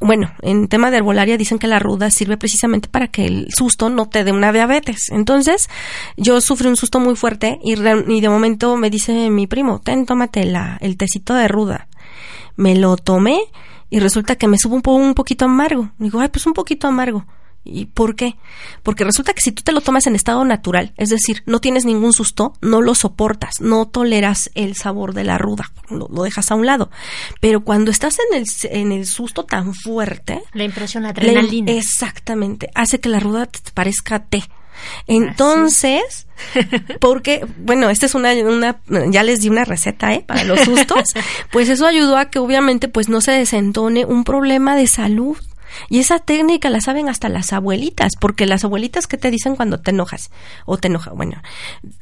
bueno, 0.00 0.30
en 0.42 0.68
tema 0.68 0.90
de 0.90 0.98
herbolaria 0.98 1.36
dicen 1.36 1.58
que 1.58 1.66
la 1.66 1.78
ruda 1.78 2.10
sirve 2.10 2.36
precisamente 2.36 2.88
para 2.88 3.08
que 3.08 3.26
el 3.26 3.46
susto 3.50 3.88
no 3.88 4.08
te 4.08 4.24
dé 4.24 4.32
una 4.32 4.52
diabetes. 4.52 5.10
Entonces, 5.10 5.68
yo 6.16 6.40
sufrí 6.40 6.68
un 6.68 6.76
susto 6.76 7.00
muy 7.00 7.16
fuerte 7.16 7.58
y, 7.62 7.74
de 7.74 8.28
momento 8.28 8.76
me 8.76 8.90
dice 8.90 9.30
mi 9.30 9.46
primo, 9.46 9.80
ten, 9.80 10.06
tómate 10.06 10.44
la, 10.44 10.78
el 10.80 10.96
tecito 10.96 11.34
de 11.34 11.48
ruda. 11.48 11.88
Me 12.56 12.74
lo 12.76 12.96
tomé 12.96 13.38
y 13.90 14.00
resulta 14.00 14.36
que 14.36 14.48
me 14.48 14.58
subo 14.58 14.76
un, 14.76 15.02
un 15.02 15.14
poquito 15.14 15.44
amargo. 15.44 15.90
Digo, 15.98 16.20
ay, 16.20 16.28
pues 16.28 16.46
un 16.46 16.52
poquito 16.52 16.86
amargo. 16.86 17.24
¿Y 17.64 17.86
por 17.86 18.14
qué? 18.14 18.36
Porque 18.82 19.04
resulta 19.04 19.32
que 19.32 19.40
si 19.40 19.50
tú 19.50 19.62
te 19.62 19.72
lo 19.72 19.80
tomas 19.80 20.06
en 20.06 20.14
estado 20.14 20.44
natural, 20.44 20.92
es 20.98 21.08
decir, 21.08 21.42
no 21.46 21.60
tienes 21.60 21.86
ningún 21.86 22.12
susto, 22.12 22.52
no 22.60 22.82
lo 22.82 22.94
soportas, 22.94 23.60
no 23.60 23.86
toleras 23.86 24.50
el 24.54 24.76
sabor 24.76 25.14
de 25.14 25.24
la 25.24 25.38
ruda, 25.38 25.72
lo, 25.88 26.06
dejas 26.22 26.50
a 26.50 26.56
un 26.56 26.66
lado. 26.66 26.90
Pero 27.40 27.64
cuando 27.64 27.90
estás 27.90 28.18
en 28.30 28.38
el, 28.38 28.46
en 28.70 28.92
el 28.92 29.06
susto 29.06 29.44
tan 29.44 29.74
fuerte... 29.74 30.42
La 30.52 30.64
impresión 30.64 31.06
adrenalina. 31.06 31.72
exactamente, 31.72 32.68
hace 32.74 33.00
que 33.00 33.08
la 33.08 33.20
ruda 33.20 33.46
te 33.46 33.70
parezca 33.72 34.24
té. 34.24 34.44
Entonces, 35.06 36.26
porque, 37.00 37.46
bueno, 37.58 37.88
esta 37.88 38.06
es 38.06 38.14
una, 38.14 38.34
una, 38.34 38.80
ya 39.10 39.22
les 39.22 39.40
di 39.40 39.48
una 39.48 39.64
receta, 39.64 40.12
¿eh? 40.12 40.24
Para 40.26 40.44
los 40.44 40.60
sustos, 40.60 41.14
pues 41.52 41.68
eso 41.68 41.86
ayudó 41.86 42.18
a 42.18 42.28
que 42.28 42.38
obviamente 42.38 42.88
pues 42.88 43.08
no 43.08 43.20
se 43.20 43.32
desentone 43.32 44.04
un 44.04 44.24
problema 44.24 44.76
de 44.76 44.86
salud 44.86 45.38
y 45.88 45.98
esa 45.98 46.18
técnica 46.18 46.70
la 46.70 46.80
saben 46.80 47.08
hasta 47.08 47.28
las 47.28 47.52
abuelitas, 47.52 48.12
porque 48.20 48.46
las 48.46 48.64
abuelitas 48.64 49.06
que 49.06 49.16
te 49.16 49.30
dicen 49.30 49.56
cuando 49.56 49.80
te 49.80 49.90
enojas 49.90 50.30
o 50.66 50.78
te 50.78 50.88
enoja, 50.88 51.12
bueno, 51.12 51.42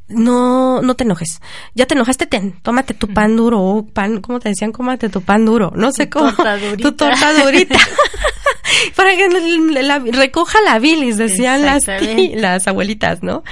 no 0.08 0.82
no 0.82 0.94
te 0.94 1.04
enojes. 1.04 1.40
Ya 1.74 1.86
te 1.86 1.94
enojaste, 1.94 2.26
ten, 2.26 2.52
tómate 2.62 2.94
tu 2.94 3.08
pan 3.08 3.36
duro 3.36 3.60
o 3.60 3.86
pan, 3.86 4.20
¿cómo 4.20 4.40
te 4.40 4.48
decían? 4.48 4.72
Cómate 4.72 5.08
tu 5.08 5.22
pan 5.22 5.44
duro, 5.44 5.72
no 5.74 5.92
sé 5.92 6.08
cómo. 6.08 6.32
Tu 6.80 6.92
torta 6.92 7.44
durita. 7.44 7.78
Para 8.96 9.16
que 9.16 9.28
la, 9.82 9.98
recoja 9.98 10.60
la 10.62 10.78
bilis, 10.78 11.16
decían 11.16 11.62
las 11.62 11.86
las 12.34 12.66
abuelitas, 12.68 13.22
¿no? 13.22 13.42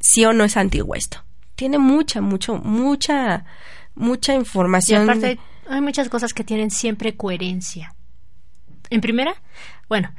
Sí 0.00 0.24
o 0.24 0.32
no 0.32 0.44
es 0.44 0.56
antiguo 0.56 0.94
esto. 0.94 1.22
Tiene 1.56 1.78
mucha, 1.78 2.20
mucho, 2.20 2.56
mucha, 2.56 3.44
mucha 3.94 4.34
información. 4.34 5.00
Y 5.00 5.04
aparte, 5.04 5.38
hay 5.68 5.80
muchas 5.80 6.08
cosas 6.08 6.32
que 6.32 6.44
tienen 6.44 6.70
siempre 6.70 7.16
coherencia. 7.16 7.95
En 8.90 9.00
primera, 9.00 9.34
bueno, 9.88 10.12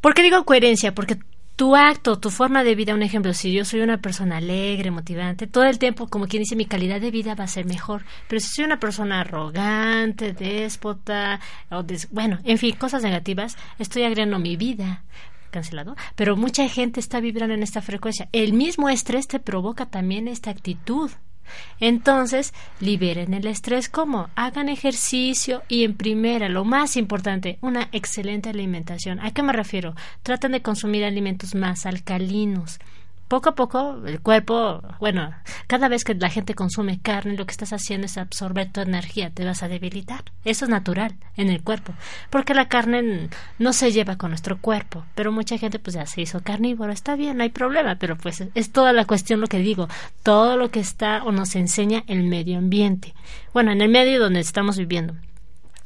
¿por 0.00 0.14
qué 0.14 0.22
digo 0.22 0.44
coherencia? 0.44 0.94
Porque 0.94 1.18
tu 1.56 1.76
acto, 1.76 2.18
tu 2.18 2.30
forma 2.30 2.64
de 2.64 2.74
vida, 2.74 2.94
un 2.94 3.02
ejemplo, 3.02 3.32
si 3.32 3.52
yo 3.52 3.64
soy 3.64 3.80
una 3.80 3.98
persona 3.98 4.38
alegre, 4.38 4.90
motivante, 4.90 5.46
todo 5.46 5.64
el 5.64 5.78
tiempo, 5.78 6.08
como 6.08 6.26
quien 6.26 6.42
dice, 6.42 6.56
mi 6.56 6.66
calidad 6.66 7.00
de 7.00 7.10
vida 7.10 7.34
va 7.34 7.44
a 7.44 7.48
ser 7.48 7.64
mejor. 7.64 8.04
Pero 8.28 8.40
si 8.40 8.48
soy 8.48 8.64
una 8.64 8.80
persona 8.80 9.20
arrogante, 9.20 10.32
déspota, 10.32 11.40
o 11.70 11.84
bueno, 12.10 12.40
en 12.44 12.58
fin, 12.58 12.74
cosas 12.74 13.02
negativas, 13.02 13.56
estoy 13.78 14.02
agregando 14.02 14.38
mi 14.38 14.56
vida 14.56 15.04
cancelado, 15.50 15.94
pero 16.16 16.36
mucha 16.36 16.68
gente 16.68 16.98
está 16.98 17.20
vibrando 17.20 17.54
en 17.54 17.62
esta 17.62 17.80
frecuencia. 17.80 18.28
El 18.32 18.54
mismo 18.54 18.88
estrés 18.88 19.28
te 19.28 19.38
provoca 19.38 19.86
también 19.86 20.26
esta 20.26 20.50
actitud. 20.50 21.12
Entonces, 21.80 22.52
liberen 22.80 23.34
el 23.34 23.46
estrés 23.46 23.88
como 23.88 24.28
hagan 24.34 24.68
ejercicio 24.68 25.62
y 25.68 25.84
en 25.84 25.94
primera, 25.94 26.48
lo 26.48 26.64
más 26.64 26.96
importante, 26.96 27.58
una 27.60 27.88
excelente 27.92 28.50
alimentación. 28.50 29.20
¿A 29.20 29.32
qué 29.32 29.42
me 29.42 29.52
refiero? 29.52 29.94
Tratan 30.22 30.52
de 30.52 30.62
consumir 30.62 31.04
alimentos 31.04 31.54
más 31.54 31.86
alcalinos 31.86 32.78
poco 33.28 33.50
a 33.50 33.54
poco 33.54 34.02
el 34.06 34.20
cuerpo, 34.20 34.82
bueno, 35.00 35.32
cada 35.66 35.88
vez 35.88 36.04
que 36.04 36.14
la 36.14 36.30
gente 36.30 36.54
consume 36.54 37.00
carne, 37.00 37.36
lo 37.36 37.46
que 37.46 37.52
estás 37.52 37.72
haciendo 37.72 38.06
es 38.06 38.18
absorber 38.18 38.70
tu 38.70 38.80
energía, 38.80 39.30
te 39.30 39.44
vas 39.44 39.62
a 39.62 39.68
debilitar. 39.68 40.24
Eso 40.44 40.64
es 40.64 40.70
natural 40.70 41.14
en 41.36 41.48
el 41.48 41.62
cuerpo, 41.62 41.94
porque 42.30 42.54
la 42.54 42.68
carne 42.68 43.28
no 43.58 43.72
se 43.72 43.92
lleva 43.92 44.16
con 44.16 44.30
nuestro 44.30 44.60
cuerpo, 44.60 45.04
pero 45.14 45.32
mucha 45.32 45.58
gente 45.58 45.78
pues 45.78 45.94
ya 45.94 46.06
se 46.06 46.22
hizo 46.22 46.42
carnívoro, 46.42 46.92
está 46.92 47.16
bien, 47.16 47.36
no 47.36 47.42
hay 47.42 47.50
problema, 47.50 47.96
pero 47.96 48.16
pues 48.16 48.44
es 48.54 48.72
toda 48.72 48.92
la 48.92 49.04
cuestión 49.04 49.40
lo 49.40 49.46
que 49.46 49.58
digo, 49.58 49.88
todo 50.22 50.56
lo 50.56 50.70
que 50.70 50.80
está 50.80 51.22
o 51.24 51.32
nos 51.32 51.56
enseña 51.56 52.04
el 52.06 52.24
medio 52.24 52.58
ambiente. 52.58 53.14
Bueno, 53.52 53.72
en 53.72 53.80
el 53.80 53.88
medio 53.88 54.20
donde 54.20 54.40
estamos 54.40 54.76
viviendo. 54.76 55.14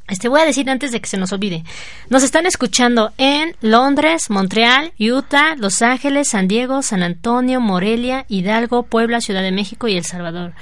Este 0.09 0.27
voy 0.27 0.41
a 0.41 0.45
decir 0.45 0.69
antes 0.69 0.91
de 0.91 0.99
que 0.99 1.07
se 1.07 1.17
nos 1.17 1.31
olvide. 1.31 1.63
Nos 2.09 2.23
están 2.23 2.45
escuchando 2.45 3.13
en 3.17 3.55
Londres, 3.61 4.29
Montreal, 4.29 4.93
Utah, 4.99 5.55
Los 5.55 5.81
Ángeles, 5.81 6.29
San 6.29 6.47
Diego, 6.47 6.81
San 6.81 7.03
Antonio, 7.03 7.61
Morelia, 7.61 8.25
Hidalgo, 8.27 8.83
Puebla, 8.83 9.21
Ciudad 9.21 9.41
de 9.41 9.51
México 9.51 9.87
y 9.87 9.97
El 9.97 10.05
Salvador. 10.05 10.53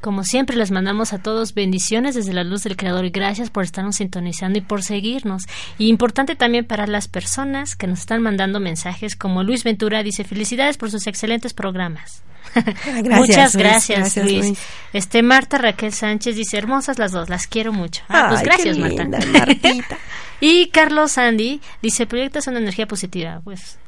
Como 0.00 0.22
siempre, 0.22 0.56
les 0.56 0.70
mandamos 0.70 1.12
a 1.12 1.18
todos 1.18 1.54
bendiciones 1.54 2.14
desde 2.14 2.32
la 2.32 2.44
luz 2.44 2.62
del 2.62 2.76
Creador 2.76 3.04
y 3.04 3.10
gracias 3.10 3.50
por 3.50 3.64
estarnos 3.64 3.96
sintonizando 3.96 4.58
y 4.58 4.62
por 4.62 4.84
seguirnos. 4.84 5.44
Y 5.76 5.88
importante 5.88 6.36
también 6.36 6.64
para 6.64 6.86
las 6.86 7.08
personas 7.08 7.74
que 7.74 7.88
nos 7.88 8.00
están 8.00 8.22
mandando 8.22 8.60
mensajes, 8.60 9.16
como 9.16 9.42
Luis 9.42 9.64
Ventura 9.64 10.04
dice, 10.04 10.22
felicidades 10.22 10.76
por 10.76 10.92
sus 10.92 11.08
excelentes 11.08 11.52
programas. 11.52 12.22
Muchas 13.04 13.56
gracias, 13.56 14.16
Luis. 14.16 14.58
Este 14.92 15.22
Marta 15.22 15.58
Raquel 15.58 15.92
Sánchez 15.92 16.36
dice 16.36 16.58
hermosas 16.58 16.98
las 16.98 17.12
dos, 17.12 17.28
las 17.28 17.46
quiero 17.46 17.72
mucho. 17.72 18.02
Ah, 18.08 18.26
pues 18.30 18.42
gracias, 18.42 18.78
Marta. 18.78 19.06
y 20.40 20.68
Carlos 20.68 21.18
Andy 21.18 21.60
dice 21.82 22.06
proyectas 22.06 22.46
una 22.46 22.58
energía 22.58 22.86
positiva. 22.86 23.40
Pues 23.44 23.78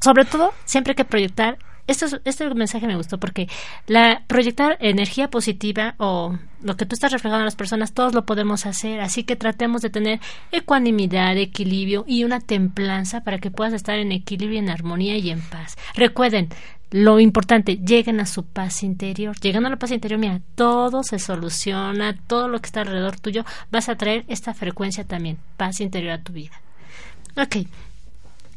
sobre 0.00 0.24
todo 0.24 0.52
siempre 0.64 0.92
hay 0.92 0.96
que 0.96 1.04
proyectar 1.04 1.58
esto 1.86 2.06
este 2.24 2.48
mensaje 2.54 2.86
me 2.86 2.96
gustó 2.96 3.18
porque 3.18 3.48
la 3.86 4.22
proyectar 4.28 4.76
energía 4.80 5.28
positiva 5.28 5.94
o 5.98 6.38
lo 6.62 6.76
que 6.76 6.86
tú 6.86 6.94
estás 6.94 7.10
reflejando 7.10 7.42
a 7.42 7.44
las 7.44 7.56
personas, 7.56 7.92
todos 7.92 8.14
lo 8.14 8.24
podemos 8.24 8.66
hacer, 8.66 9.00
así 9.00 9.24
que 9.24 9.34
tratemos 9.34 9.82
de 9.82 9.90
tener 9.90 10.20
ecuanimidad, 10.52 11.36
equilibrio 11.36 12.04
y 12.06 12.22
una 12.22 12.40
templanza 12.40 13.22
para 13.22 13.38
que 13.38 13.50
puedas 13.50 13.72
estar 13.72 13.98
en 13.98 14.12
equilibrio, 14.12 14.60
en 14.60 14.70
armonía 14.70 15.16
y 15.16 15.30
en 15.30 15.40
paz. 15.40 15.76
Recuerden, 15.94 16.50
lo 16.92 17.18
importante, 17.18 17.78
lleguen 17.78 18.20
a 18.20 18.26
su 18.26 18.44
paz 18.44 18.82
interior. 18.82 19.36
Llegando 19.40 19.66
a 19.66 19.70
la 19.70 19.78
paz 19.78 19.90
interior, 19.90 20.20
mira, 20.20 20.40
todo 20.54 21.02
se 21.02 21.18
soluciona, 21.18 22.16
todo 22.26 22.48
lo 22.48 22.60
que 22.60 22.66
está 22.66 22.82
alrededor 22.82 23.18
tuyo, 23.18 23.44
vas 23.70 23.88
a 23.88 23.96
traer 23.96 24.24
esta 24.28 24.54
frecuencia 24.54 25.04
también, 25.04 25.38
paz 25.56 25.80
interior 25.80 26.12
a 26.12 26.22
tu 26.22 26.32
vida. 26.32 26.60
Ok, 27.36 27.66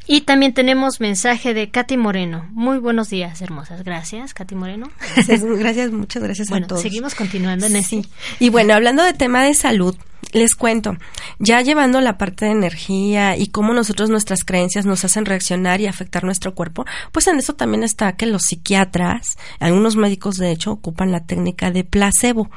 y 0.08 0.20
también 0.20 0.54
tenemos 0.54 1.00
mensaje 1.00 1.52
de 1.52 1.70
Katy 1.70 1.96
Moreno. 1.96 2.46
Muy 2.52 2.78
buenos 2.78 3.10
días, 3.10 3.42
hermosas. 3.42 3.82
Gracias, 3.82 4.34
Katy 4.34 4.54
Moreno. 4.54 4.88
Gracias, 5.16 5.90
muchas 5.90 6.22
gracias 6.22 6.52
a 6.52 6.60
todos. 6.60 6.80
Seguimos 6.80 7.16
continuando 7.16 7.66
en 7.66 7.82
sí. 7.82 8.06
Y 8.38 8.50
bueno, 8.50 8.74
hablando 8.74 9.02
de 9.02 9.14
tema 9.14 9.42
de 9.42 9.54
salud, 9.54 9.96
les 10.32 10.54
cuento, 10.54 10.96
ya 11.38 11.60
llevando 11.60 12.00
la 12.00 12.18
parte 12.18 12.46
de 12.46 12.52
energía 12.52 13.36
y 13.36 13.48
cómo 13.48 13.72
nosotros 13.72 14.10
nuestras 14.10 14.44
creencias 14.44 14.86
nos 14.86 15.04
hacen 15.04 15.24
reaccionar 15.24 15.80
y 15.80 15.86
afectar 15.86 16.24
nuestro 16.24 16.54
cuerpo, 16.54 16.84
pues 17.12 17.26
en 17.26 17.38
eso 17.38 17.54
también 17.54 17.84
está 17.84 18.16
que 18.16 18.26
los 18.26 18.42
psiquiatras, 18.42 19.38
algunos 19.60 19.96
médicos 19.96 20.36
de 20.36 20.50
hecho, 20.50 20.72
ocupan 20.72 21.12
la 21.12 21.24
técnica 21.24 21.70
de 21.70 21.84
placebo. 21.84 22.50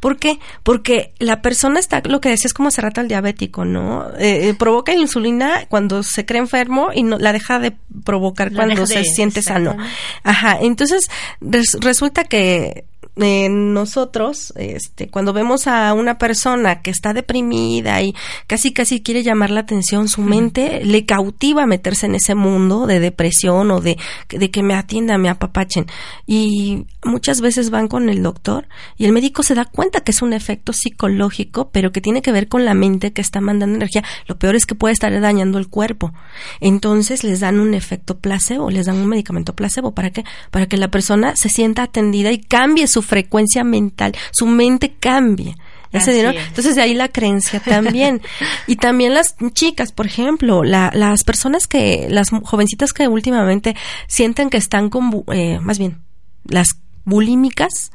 ¿Por 0.00 0.18
qué? 0.18 0.38
Porque 0.62 1.14
la 1.18 1.42
persona 1.42 1.78
está, 1.78 2.02
lo 2.04 2.20
que 2.20 2.28
decía 2.28 2.48
es 2.48 2.54
como 2.54 2.68
hace 2.68 2.80
rato 2.80 3.00
el 3.00 3.08
diabético, 3.08 3.64
¿no? 3.64 4.08
Eh, 4.18 4.48
eh, 4.48 4.54
provoca 4.54 4.92
insulina 4.92 5.66
cuando 5.68 6.02
se 6.02 6.26
cree 6.26 6.40
enfermo 6.40 6.88
y 6.92 7.02
no, 7.02 7.18
la 7.18 7.32
deja 7.32 7.58
de 7.58 7.76
provocar 8.04 8.52
cuando 8.52 8.86
se 8.86 9.04
siente 9.04 9.42
sano. 9.42 9.76
Ajá, 10.24 10.58
entonces 10.60 11.08
resulta 11.40 12.24
que 12.24 12.84
nosotros, 13.16 14.52
este, 14.56 15.08
cuando 15.08 15.32
vemos 15.32 15.66
a 15.66 15.92
una 15.94 16.18
persona 16.18 16.80
que 16.82 16.90
está 16.90 17.12
deprimida 17.12 18.00
y 18.02 18.14
casi 18.46 18.72
casi 18.72 19.02
quiere 19.02 19.22
llamar 19.22 19.50
la 19.50 19.60
atención, 19.60 20.08
su 20.08 20.22
mente 20.22 20.84
le 20.84 21.04
cautiva 21.04 21.66
meterse 21.66 22.06
en 22.06 22.14
ese 22.14 22.34
mundo 22.34 22.86
de 22.86 23.00
depresión 23.00 23.70
o 23.70 23.80
de, 23.80 23.98
de 24.28 24.50
que 24.50 24.62
me 24.62 24.74
atienda, 24.74 25.18
me 25.18 25.28
apapachen. 25.28 25.86
Y 26.26 26.86
muchas 27.04 27.40
veces 27.40 27.70
van 27.70 27.88
con 27.88 28.08
el 28.08 28.22
doctor 28.22 28.68
y 28.96 29.04
el 29.04 29.12
médico 29.12 29.42
se 29.42 29.54
da 29.54 29.64
cuenta 29.64 30.00
que 30.00 30.12
es 30.12 30.22
un 30.22 30.32
efecto 30.32 30.72
psicológico, 30.72 31.70
pero 31.70 31.92
que 31.92 32.00
tiene 32.00 32.22
que 32.22 32.32
ver 32.32 32.48
con 32.48 32.64
la 32.64 32.74
mente 32.74 33.12
que 33.12 33.20
está 33.20 33.40
mandando 33.40 33.76
energía. 33.76 34.04
Lo 34.26 34.38
peor 34.38 34.56
es 34.56 34.66
que 34.66 34.74
puede 34.74 34.92
estar 34.92 35.18
dañando 35.20 35.58
el 35.58 35.68
cuerpo. 35.68 36.12
Entonces 36.60 37.24
les 37.24 37.40
dan 37.40 37.60
un 37.60 37.74
efecto 37.74 38.18
placebo, 38.18 38.70
les 38.70 38.86
dan 38.86 38.96
un 38.96 39.08
medicamento 39.08 39.54
placebo. 39.54 39.94
¿Para 39.94 40.10
qué? 40.10 40.24
Para 40.50 40.66
que 40.66 40.76
la 40.76 40.88
persona 40.88 41.36
se 41.36 41.48
sienta 41.48 41.82
atendida 41.82 42.32
y 42.32 42.38
cambie 42.38 42.86
su 42.90 43.02
frecuencia 43.02 43.64
mental, 43.64 44.14
su 44.32 44.46
mente 44.46 44.94
cambie. 44.98 45.56
¿Ya 45.92 46.00
se 46.00 46.20
Entonces 46.20 46.76
de 46.76 46.82
ahí 46.82 46.94
la 46.94 47.08
creencia 47.08 47.58
también. 47.64 48.22
y 48.66 48.76
también 48.76 49.12
las 49.14 49.34
chicas, 49.52 49.90
por 49.90 50.06
ejemplo, 50.06 50.62
las 50.62 51.24
personas 51.24 51.66
que, 51.66 52.06
las 52.08 52.28
jovencitas 52.44 52.92
que 52.92 53.08
últimamente 53.08 53.74
sienten 54.06 54.50
que 54.50 54.56
están 54.56 54.88
con, 54.88 55.24
eh, 55.32 55.58
más 55.60 55.78
bien, 55.78 55.98
las 56.44 56.68
bulímicas, 57.04 57.90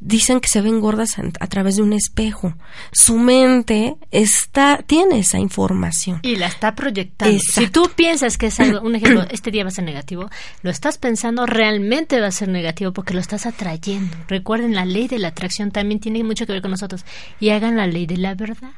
dicen 0.00 0.40
que 0.40 0.48
se 0.48 0.60
ven 0.60 0.80
gordas 0.80 1.16
a 1.18 1.46
través 1.46 1.76
de 1.76 1.82
un 1.82 1.92
espejo. 1.92 2.54
Su 2.92 3.18
mente 3.18 3.96
está 4.10 4.78
tiene 4.86 5.18
esa 5.18 5.38
información 5.38 6.20
y 6.22 6.36
la 6.36 6.46
está 6.46 6.74
proyectando. 6.74 7.38
Si 7.38 7.68
tú 7.68 7.90
piensas 7.94 8.36
que 8.38 8.46
es 8.46 8.60
algo, 8.60 8.80
un 8.80 8.94
ejemplo, 8.94 9.24
este 9.30 9.50
día 9.50 9.64
va 9.64 9.68
a 9.68 9.72
ser 9.72 9.84
negativo, 9.84 10.30
lo 10.62 10.70
estás 10.70 10.98
pensando 10.98 11.46
realmente 11.46 12.20
va 12.20 12.28
a 12.28 12.32
ser 12.32 12.48
negativo 12.48 12.92
porque 12.92 13.14
lo 13.14 13.20
estás 13.20 13.46
atrayendo. 13.46 14.16
Recuerden 14.28 14.74
la 14.74 14.84
ley 14.84 15.08
de 15.08 15.18
la 15.18 15.28
atracción 15.28 15.70
también 15.70 16.00
tiene 16.00 16.22
mucho 16.24 16.46
que 16.46 16.52
ver 16.52 16.62
con 16.62 16.70
nosotros 16.70 17.04
y 17.40 17.50
hagan 17.50 17.76
la 17.76 17.86
ley 17.86 18.06
de 18.06 18.16
la 18.16 18.34
verdad 18.34 18.72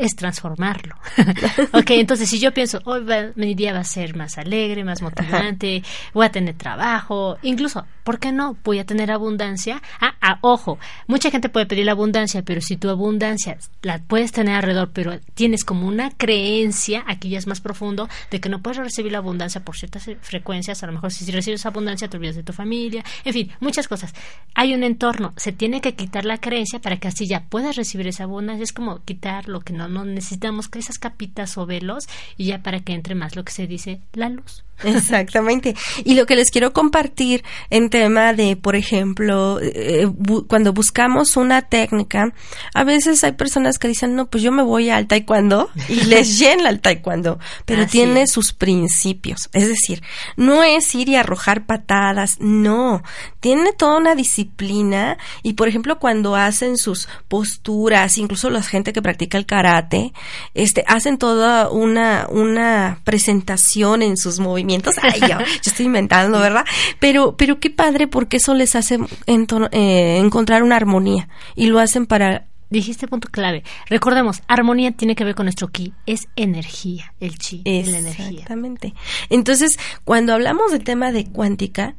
es 0.00 0.16
transformarlo. 0.16 0.96
ok, 1.72 1.90
entonces 1.90 2.28
si 2.28 2.38
yo 2.40 2.52
pienso, 2.52 2.80
hoy 2.84 3.04
mi 3.34 3.54
día 3.54 3.72
va 3.72 3.80
a 3.80 3.84
ser 3.84 4.16
más 4.16 4.38
alegre, 4.38 4.82
más 4.82 5.02
motivante, 5.02 5.82
voy 6.14 6.26
a 6.26 6.32
tener 6.32 6.54
trabajo, 6.54 7.36
incluso, 7.42 7.84
¿por 8.02 8.18
qué 8.18 8.32
no? 8.32 8.56
Voy 8.64 8.78
a 8.78 8.86
tener 8.86 9.10
abundancia. 9.10 9.82
Ah, 10.00 10.14
ah, 10.22 10.38
ojo, 10.40 10.78
mucha 11.06 11.30
gente 11.30 11.50
puede 11.50 11.66
pedir 11.66 11.84
la 11.84 11.92
abundancia, 11.92 12.42
pero 12.42 12.62
si 12.62 12.76
tu 12.76 12.88
abundancia 12.88 13.58
la 13.82 13.98
puedes 13.98 14.32
tener 14.32 14.54
alrededor, 14.54 14.90
pero 14.92 15.20
tienes 15.34 15.64
como 15.64 15.86
una 15.86 16.10
creencia, 16.10 17.04
aquí 17.06 17.28
ya 17.28 17.38
es 17.38 17.46
más 17.46 17.60
profundo, 17.60 18.08
de 18.30 18.40
que 18.40 18.48
no 18.48 18.62
puedes 18.62 18.78
recibir 18.78 19.12
la 19.12 19.18
abundancia 19.18 19.62
por 19.62 19.76
ciertas 19.76 20.08
frecuencias, 20.22 20.82
a 20.82 20.86
lo 20.86 20.94
mejor 20.94 21.12
si 21.12 21.30
recibes 21.30 21.66
abundancia 21.66 22.08
te 22.08 22.16
olvidas 22.16 22.36
de 22.36 22.42
tu 22.42 22.54
familia, 22.54 23.04
en 23.24 23.32
fin, 23.34 23.52
muchas 23.60 23.86
cosas. 23.86 24.14
Hay 24.54 24.72
un 24.74 24.82
entorno, 24.82 25.34
se 25.36 25.52
tiene 25.52 25.82
que 25.82 25.94
quitar 25.94 26.24
la 26.24 26.38
creencia 26.38 26.80
para 26.80 26.96
que 26.96 27.08
así 27.08 27.26
ya 27.26 27.44
puedas 27.44 27.76
recibir 27.76 28.08
esa 28.08 28.24
abundancia, 28.24 28.64
es 28.64 28.72
como 28.72 29.04
quitar 29.04 29.48
lo 29.48 29.60
que 29.60 29.74
no 29.74 29.89
no 29.90 30.04
necesitamos 30.04 30.68
que 30.68 30.78
esas 30.78 30.98
capitas 30.98 31.58
o 31.58 31.66
velos 31.66 32.08
y 32.36 32.46
ya 32.46 32.62
para 32.62 32.80
que 32.80 32.94
entre 32.94 33.14
más 33.14 33.36
lo 33.36 33.44
que 33.44 33.52
se 33.52 33.66
dice 33.66 34.00
la 34.12 34.28
luz. 34.28 34.64
Exactamente. 34.84 35.74
Y 36.04 36.14
lo 36.14 36.26
que 36.26 36.36
les 36.36 36.50
quiero 36.50 36.72
compartir 36.72 37.44
en 37.70 37.90
tema 37.90 38.32
de, 38.32 38.56
por 38.56 38.76
ejemplo, 38.76 39.58
eh, 39.60 40.08
cuando 40.48 40.72
buscamos 40.72 41.36
una 41.36 41.62
técnica, 41.62 42.32
a 42.74 42.84
veces 42.84 43.22
hay 43.24 43.32
personas 43.32 43.78
que 43.78 43.88
dicen, 43.88 44.14
no, 44.14 44.26
pues 44.26 44.42
yo 44.42 44.52
me 44.52 44.62
voy 44.62 44.90
al 44.90 45.06
taekwondo 45.06 45.70
y 45.88 46.04
les 46.04 46.38
llena 46.38 46.70
el 46.70 46.80
taekwondo, 46.80 47.38
pero 47.64 47.86
tiene 47.86 48.26
sus 48.26 48.52
principios. 48.52 49.48
Es 49.52 49.68
decir, 49.68 50.02
no 50.36 50.62
es 50.62 50.94
ir 50.94 51.08
y 51.08 51.16
arrojar 51.16 51.66
patadas, 51.66 52.38
no. 52.40 53.02
Tiene 53.40 53.72
toda 53.72 53.98
una 53.98 54.14
disciplina 54.14 55.18
y, 55.42 55.54
por 55.54 55.68
ejemplo, 55.68 55.98
cuando 55.98 56.36
hacen 56.36 56.76
sus 56.76 57.08
posturas, 57.28 58.18
incluso 58.18 58.50
la 58.50 58.62
gente 58.62 58.92
que 58.92 59.02
practica 59.02 59.38
el 59.38 59.46
karate, 59.46 60.12
este, 60.54 60.84
hacen 60.86 61.18
toda 61.18 61.70
una, 61.70 62.26
una 62.30 63.00
presentación 63.04 64.02
en 64.02 64.16
sus 64.16 64.40
movimientos 64.40 64.69
Ay, 65.02 65.20
yo, 65.20 65.38
estoy 65.64 65.86
inventando, 65.86 66.38
¿verdad? 66.40 66.64
Pero, 66.98 67.36
pero 67.36 67.60
qué 67.60 67.70
padre 67.70 68.06
porque 68.06 68.38
eso 68.38 68.54
les 68.54 68.74
hace 68.76 68.98
eh, 69.26 70.18
encontrar 70.18 70.62
una 70.62 70.76
armonía 70.76 71.28
y 71.54 71.66
lo 71.66 71.78
hacen 71.78 72.06
para 72.06 72.46
dijiste 72.70 73.08
punto 73.08 73.28
clave. 73.28 73.64
Recordemos, 73.88 74.42
armonía 74.46 74.92
tiene 74.92 75.14
que 75.14 75.24
ver 75.24 75.34
con 75.34 75.46
nuestro 75.46 75.68
ki, 75.68 75.92
es 76.06 76.28
energía, 76.36 77.12
el 77.20 77.36
chi, 77.36 77.62
es 77.64 77.88
la 77.88 77.98
energía. 77.98 78.28
Exactamente. 78.30 78.94
Entonces, 79.28 79.78
cuando 80.04 80.32
hablamos 80.32 80.72
del 80.72 80.84
tema 80.84 81.12
de 81.12 81.26
cuántica, 81.26 81.96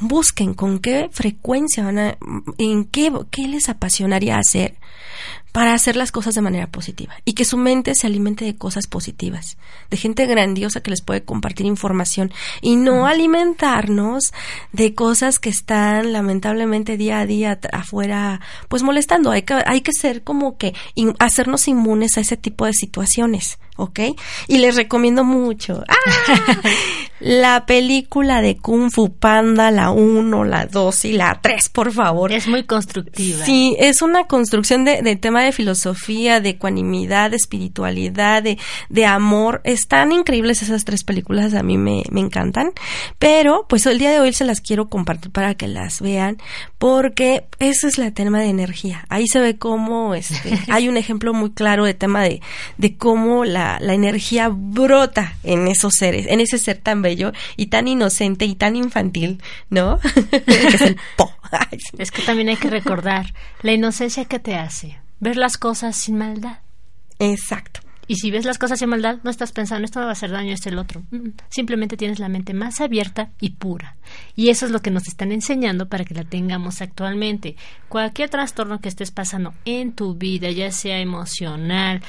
busquen 0.00 0.54
con 0.54 0.78
qué 0.78 1.08
frecuencia 1.12 1.84
van 1.84 1.98
a, 1.98 2.18
en 2.58 2.84
qué, 2.84 3.12
qué 3.30 3.48
les 3.48 3.68
apasionaría 3.68 4.38
hacer 4.38 4.76
para 5.52 5.74
hacer 5.74 5.96
las 5.96 6.12
cosas 6.12 6.34
de 6.34 6.40
manera 6.40 6.66
positiva 6.68 7.14
y 7.24 7.32
que 7.32 7.44
su 7.44 7.56
mente 7.56 7.94
se 7.94 8.06
alimente 8.06 8.44
de 8.44 8.56
cosas 8.56 8.86
positivas, 8.86 9.56
de 9.90 9.96
gente 9.96 10.26
grandiosa 10.26 10.80
que 10.80 10.90
les 10.90 11.02
puede 11.02 11.22
compartir 11.22 11.66
información 11.66 12.32
y 12.60 12.76
no 12.76 13.06
alimentarnos 13.06 14.32
de 14.72 14.94
cosas 14.94 15.38
que 15.38 15.50
están 15.50 16.12
lamentablemente 16.12 16.96
día 16.96 17.20
a 17.20 17.26
día 17.26 17.58
afuera 17.72 18.40
pues 18.68 18.82
molestando. 18.82 19.30
Hay 19.30 19.42
que, 19.42 19.58
hay 19.66 19.80
que 19.80 19.92
ser 19.92 20.22
como 20.22 20.56
que 20.56 20.74
hacernos 21.18 21.68
inmunes 21.68 22.16
a 22.16 22.20
ese 22.20 22.36
tipo 22.36 22.64
de 22.64 22.72
situaciones. 22.72 23.58
¿ok? 23.80 24.00
Y 24.46 24.58
les 24.58 24.76
recomiendo 24.76 25.24
mucho. 25.24 25.82
¡Ah! 25.88 26.60
la 27.20 27.64
película 27.64 28.42
de 28.42 28.58
Kung 28.58 28.90
Fu 28.90 29.14
Panda, 29.14 29.70
la 29.70 29.90
1, 29.90 30.44
la 30.44 30.66
2 30.66 31.04
y 31.06 31.12
la 31.12 31.40
3, 31.40 31.70
por 31.70 31.92
favor. 31.92 32.32
Es 32.32 32.46
muy 32.46 32.64
constructiva. 32.64 33.44
Sí, 33.44 33.74
es 33.78 34.02
una 34.02 34.24
construcción 34.24 34.84
de, 34.84 35.00
de 35.00 35.16
de 35.44 35.52
filosofía, 35.52 36.40
de 36.40 36.50
ecuanimidad, 36.50 37.30
de 37.30 37.36
espiritualidad, 37.36 38.42
de, 38.42 38.58
de 38.88 39.06
amor. 39.06 39.60
Están 39.64 40.12
increíbles 40.12 40.62
esas 40.62 40.84
tres 40.84 41.04
películas, 41.04 41.54
a 41.54 41.62
mí 41.62 41.78
me, 41.78 42.02
me 42.10 42.20
encantan. 42.20 42.72
Pero, 43.18 43.66
pues 43.68 43.86
el 43.86 43.98
día 43.98 44.10
de 44.10 44.20
hoy 44.20 44.32
se 44.32 44.44
las 44.44 44.60
quiero 44.60 44.88
compartir 44.88 45.30
para 45.30 45.54
que 45.54 45.68
las 45.68 46.00
vean, 46.00 46.38
porque 46.78 47.44
ese 47.58 47.88
es 47.88 47.98
el 47.98 48.12
tema 48.12 48.40
de 48.40 48.46
energía. 48.46 49.04
Ahí 49.08 49.28
se 49.28 49.38
ve 49.38 49.58
cómo 49.58 50.14
este, 50.14 50.58
hay 50.68 50.88
un 50.88 50.96
ejemplo 50.96 51.32
muy 51.32 51.52
claro 51.52 51.84
de 51.84 51.94
tema 51.94 52.22
de, 52.22 52.40
de 52.78 52.96
cómo 52.96 53.44
la 53.44 53.60
la, 53.80 53.94
energía 53.94 54.48
brota 54.52 55.34
en 55.42 55.68
esos 55.68 55.94
seres, 55.94 56.26
en 56.28 56.40
ese 56.40 56.58
ser 56.58 56.78
tan 56.78 57.02
bello 57.02 57.32
y 57.56 57.66
tan 57.66 57.88
inocente 57.88 58.44
y 58.44 58.54
tan 58.54 58.76
infantil, 58.76 59.42
¿no? 59.68 59.98
que 60.30 60.68
es 60.68 60.80
el 60.80 60.96
po. 61.16 61.32
Es 61.98 62.10
que 62.10 62.22
también 62.22 62.48
hay 62.48 62.56
que 62.56 62.70
recordar 62.70 63.34
la 63.62 63.72
inocencia 63.72 64.24
que 64.24 64.38
te 64.38 64.54
hace 64.54 65.00
ver 65.20 65.36
las 65.36 65.56
cosas 65.56 65.96
sin 65.96 66.18
maldad. 66.18 66.58
Exacto. 67.18 67.80
Y 68.10 68.16
si 68.16 68.32
ves 68.32 68.44
las 68.44 68.58
cosas 68.58 68.80
sin 68.80 68.88
maldad, 68.88 69.18
no 69.22 69.30
estás 69.30 69.52
pensando, 69.52 69.84
esto 69.84 70.00
me 70.00 70.06
va 70.06 70.10
a 70.10 70.14
hacer 70.14 70.32
daño, 70.32 70.52
este 70.52 70.70
el 70.70 70.78
otro. 70.78 71.04
Mm, 71.12 71.28
Simplemente 71.48 71.96
tienes 71.96 72.18
la 72.18 72.28
mente 72.28 72.54
más 72.54 72.80
abierta 72.80 73.30
y 73.40 73.50
pura. 73.50 73.96
Y 74.34 74.48
eso 74.48 74.66
es 74.66 74.72
lo 74.72 74.80
que 74.82 74.90
nos 74.90 75.06
están 75.06 75.30
enseñando 75.30 75.88
para 75.88 76.04
que 76.04 76.14
la 76.14 76.24
tengamos 76.24 76.82
actualmente. 76.82 77.54
Cualquier 77.88 78.28
trastorno 78.28 78.80
que 78.80 78.88
estés 78.88 79.12
pasando 79.12 79.54
en 79.64 79.92
tu 79.92 80.16
vida, 80.16 80.50
ya 80.50 80.72
sea 80.72 80.98
emocional, 80.98 82.02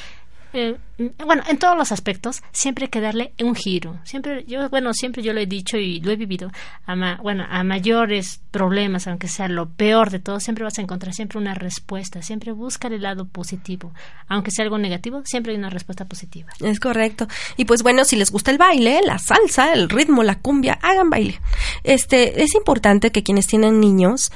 eh, 0.53 0.77
bueno, 1.25 1.41
en 1.47 1.57
todos 1.57 1.75
los 1.77 1.91
aspectos, 1.91 2.41
siempre 2.51 2.85
hay 2.85 2.89
que 2.89 3.01
darle 3.01 3.33
un 3.41 3.55
giro. 3.55 3.97
Siempre, 4.03 4.43
yo, 4.47 4.69
bueno, 4.69 4.93
siempre 4.93 5.23
yo 5.23 5.33
lo 5.33 5.39
he 5.39 5.45
dicho 5.47 5.77
y 5.77 5.99
lo 6.01 6.11
he 6.11 6.15
vivido. 6.15 6.51
A 6.85 6.95
ma- 6.95 7.17
bueno, 7.23 7.45
a 7.49 7.63
mayores 7.63 8.41
problemas, 8.51 9.07
aunque 9.07 9.27
sea 9.27 9.47
lo 9.47 9.69
peor 9.69 10.11
de 10.11 10.19
todo, 10.19 10.39
siempre 10.39 10.63
vas 10.63 10.77
a 10.77 10.81
encontrar 10.81 11.13
siempre 11.13 11.39
una 11.39 11.53
respuesta. 11.55 12.21
Siempre 12.21 12.51
busca 12.51 12.87
el 12.87 13.01
lado 13.01 13.25
positivo. 13.25 13.93
Aunque 14.27 14.51
sea 14.51 14.63
algo 14.63 14.77
negativo, 14.77 15.23
siempre 15.25 15.53
hay 15.53 15.57
una 15.57 15.69
respuesta 15.71 16.05
positiva. 16.05 16.51
Es 16.59 16.79
correcto. 16.79 17.27
Y 17.57 17.65
pues 17.65 17.81
bueno, 17.81 18.03
si 18.05 18.15
les 18.15 18.29
gusta 18.31 18.51
el 18.51 18.57
baile, 18.57 18.99
la 19.03 19.17
salsa, 19.17 19.73
el 19.73 19.89
ritmo, 19.89 20.21
la 20.23 20.39
cumbia, 20.39 20.77
hagan 20.83 21.09
baile. 21.09 21.39
Este, 21.83 22.43
es 22.43 22.53
importante 22.55 23.11
que 23.11 23.23
quienes 23.23 23.47
tienen 23.47 23.79
niños 23.79 24.31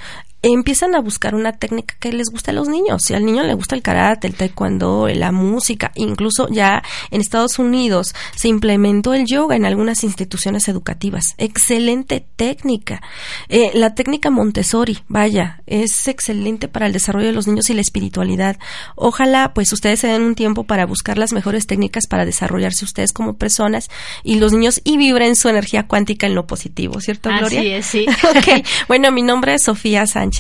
empiezan 0.53 0.95
a 0.95 1.01
buscar 1.01 1.35
una 1.35 1.53
técnica 1.53 1.95
que 1.99 2.11
les 2.11 2.29
guste 2.29 2.51
a 2.51 2.53
los 2.53 2.67
niños. 2.67 3.03
Si 3.03 3.13
al 3.13 3.25
niño 3.25 3.43
le 3.43 3.53
gusta 3.53 3.75
el 3.75 3.81
karate, 3.81 4.27
el 4.27 4.35
taekwondo, 4.35 5.07
la 5.07 5.31
música, 5.31 5.91
incluso 5.95 6.47
ya 6.49 6.83
en 7.09 7.21
Estados 7.21 7.57
Unidos 7.57 8.13
se 8.35 8.47
implementó 8.47 9.13
el 9.13 9.25
yoga 9.25 9.55
en 9.55 9.65
algunas 9.65 10.03
instituciones 10.03 10.67
educativas. 10.67 11.33
Excelente 11.37 12.25
técnica. 12.35 13.01
Eh, 13.49 13.71
la 13.73 13.95
técnica 13.95 14.29
Montessori, 14.29 14.99
vaya, 15.07 15.61
es 15.65 16.07
excelente 16.07 16.67
para 16.67 16.85
el 16.85 16.93
desarrollo 16.93 17.27
de 17.27 17.33
los 17.33 17.47
niños 17.47 17.69
y 17.69 17.73
la 17.73 17.81
espiritualidad. 17.81 18.57
Ojalá 18.95 19.53
pues 19.53 19.73
ustedes 19.73 19.99
se 19.99 20.07
den 20.07 20.21
un 20.21 20.35
tiempo 20.35 20.63
para 20.65 20.85
buscar 20.85 21.17
las 21.17 21.33
mejores 21.33 21.65
técnicas 21.65 22.05
para 22.07 22.25
desarrollarse 22.25 22.85
ustedes 22.85 23.13
como 23.13 23.37
personas 23.37 23.89
y 24.23 24.35
los 24.35 24.53
niños 24.53 24.81
y 24.83 24.97
vibren 24.97 25.35
su 25.35 25.49
energía 25.49 25.87
cuántica 25.87 26.27
en 26.27 26.35
lo 26.35 26.45
positivo, 26.45 26.99
¿cierto, 27.01 27.29
Gloria? 27.29 27.59
Así 27.59 27.69
es, 27.69 27.85
sí. 27.85 28.05
Ok, 28.25 28.65
bueno, 28.87 29.11
mi 29.11 29.21
nombre 29.21 29.53
es 29.53 29.63
Sofía 29.63 30.05
Sánchez. 30.05 30.34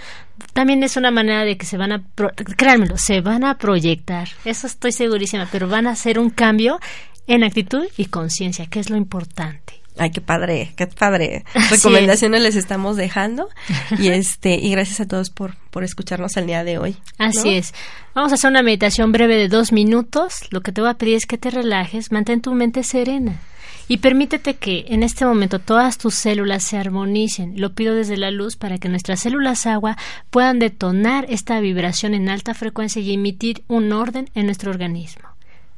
También 0.53 0.81
es 0.83 0.95
una 0.95 1.11
manera 1.11 1.43
de 1.43 1.57
que 1.57 1.65
se 1.65 1.77
van 1.77 1.91
a, 1.91 2.01
pro- 2.15 2.31
créanmelo, 2.57 2.97
se 2.97 3.19
van 3.19 3.43
a 3.43 3.57
proyectar. 3.57 4.29
Eso 4.45 4.67
estoy 4.67 4.93
segurísima, 4.93 5.47
pero 5.51 5.67
van 5.67 5.87
a 5.87 5.91
hacer 5.91 6.17
un 6.17 6.29
cambio 6.29 6.79
en 7.27 7.43
actitud 7.43 7.85
y 7.97 8.05
conciencia, 8.05 8.67
que 8.67 8.79
es 8.79 8.89
lo 8.89 8.95
importante. 8.95 9.81
Ay, 9.97 10.11
qué 10.11 10.21
padre, 10.21 10.73
qué 10.75 10.87
padre. 10.87 11.45
Recomendaciones 11.69 12.41
les 12.41 12.55
estamos 12.55 12.97
dejando 12.97 13.49
y 13.99 14.09
este 14.09 14.55
y 14.55 14.71
gracias 14.71 14.99
a 14.99 15.07
todos 15.07 15.29
por 15.29 15.55
por 15.71 15.83
escucharnos 15.83 16.37
el 16.37 16.47
día 16.47 16.63
de 16.63 16.77
hoy. 16.77 16.97
Así 17.17 17.55
es. 17.55 17.73
Vamos 18.13 18.31
a 18.31 18.35
hacer 18.35 18.49
una 18.49 18.63
meditación 18.63 19.11
breve 19.11 19.35
de 19.37 19.47
dos 19.47 19.71
minutos. 19.71 20.41
Lo 20.51 20.61
que 20.61 20.71
te 20.71 20.81
voy 20.81 20.89
a 20.89 20.95
pedir 20.95 21.15
es 21.15 21.25
que 21.25 21.37
te 21.37 21.49
relajes, 21.49 22.11
mantén 22.11 22.41
tu 22.41 22.53
mente 22.53 22.83
serena 22.83 23.39
y 23.87 23.97
permítete 23.97 24.55
que 24.55 24.85
en 24.89 25.03
este 25.03 25.25
momento 25.25 25.59
todas 25.59 25.97
tus 25.97 26.15
células 26.15 26.63
se 26.63 26.77
armonicen. 26.77 27.59
Lo 27.59 27.73
pido 27.73 27.93
desde 27.93 28.17
la 28.17 28.31
luz 28.31 28.55
para 28.55 28.77
que 28.77 28.89
nuestras 28.89 29.19
células 29.19 29.67
agua 29.67 29.97
puedan 30.29 30.59
detonar 30.59 31.25
esta 31.29 31.59
vibración 31.59 32.13
en 32.13 32.29
alta 32.29 32.53
frecuencia 32.53 33.01
y 33.01 33.13
emitir 33.13 33.63
un 33.67 33.91
orden 33.93 34.29
en 34.33 34.47
nuestro 34.47 34.71
organismo. 34.71 35.29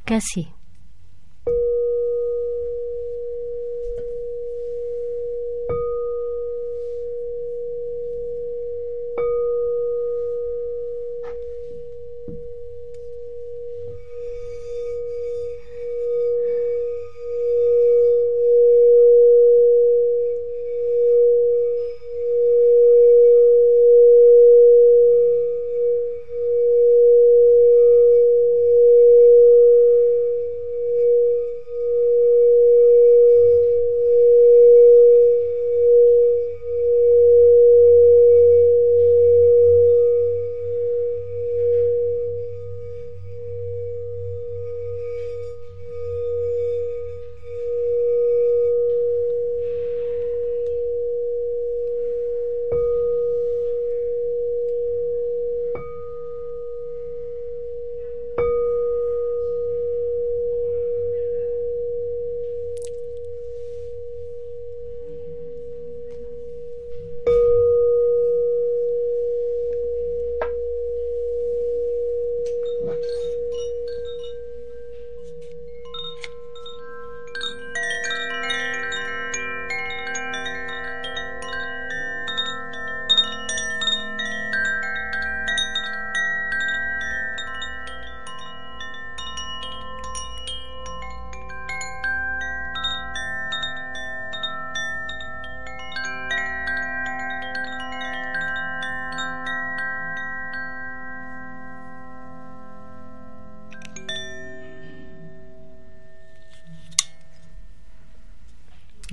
Casi. 0.04 0.48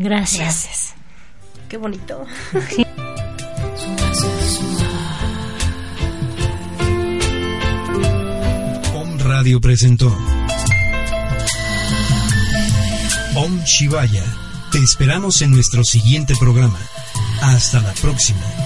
Gracias. 0.06 0.94
Qué 1.68 1.78
bonito. 1.78 2.28
Om 8.94 9.18
Radio 9.18 9.60
presentó 9.60 10.16
Om 13.36 13.64
Shivaya. 13.64 14.24
Te 14.72 14.78
esperamos 14.78 15.42
en 15.42 15.50
nuestro 15.50 15.84
siguiente 15.84 16.36
programa. 16.40 16.78
Hasta 17.42 17.82
la 17.82 17.94
próxima. 17.94 18.65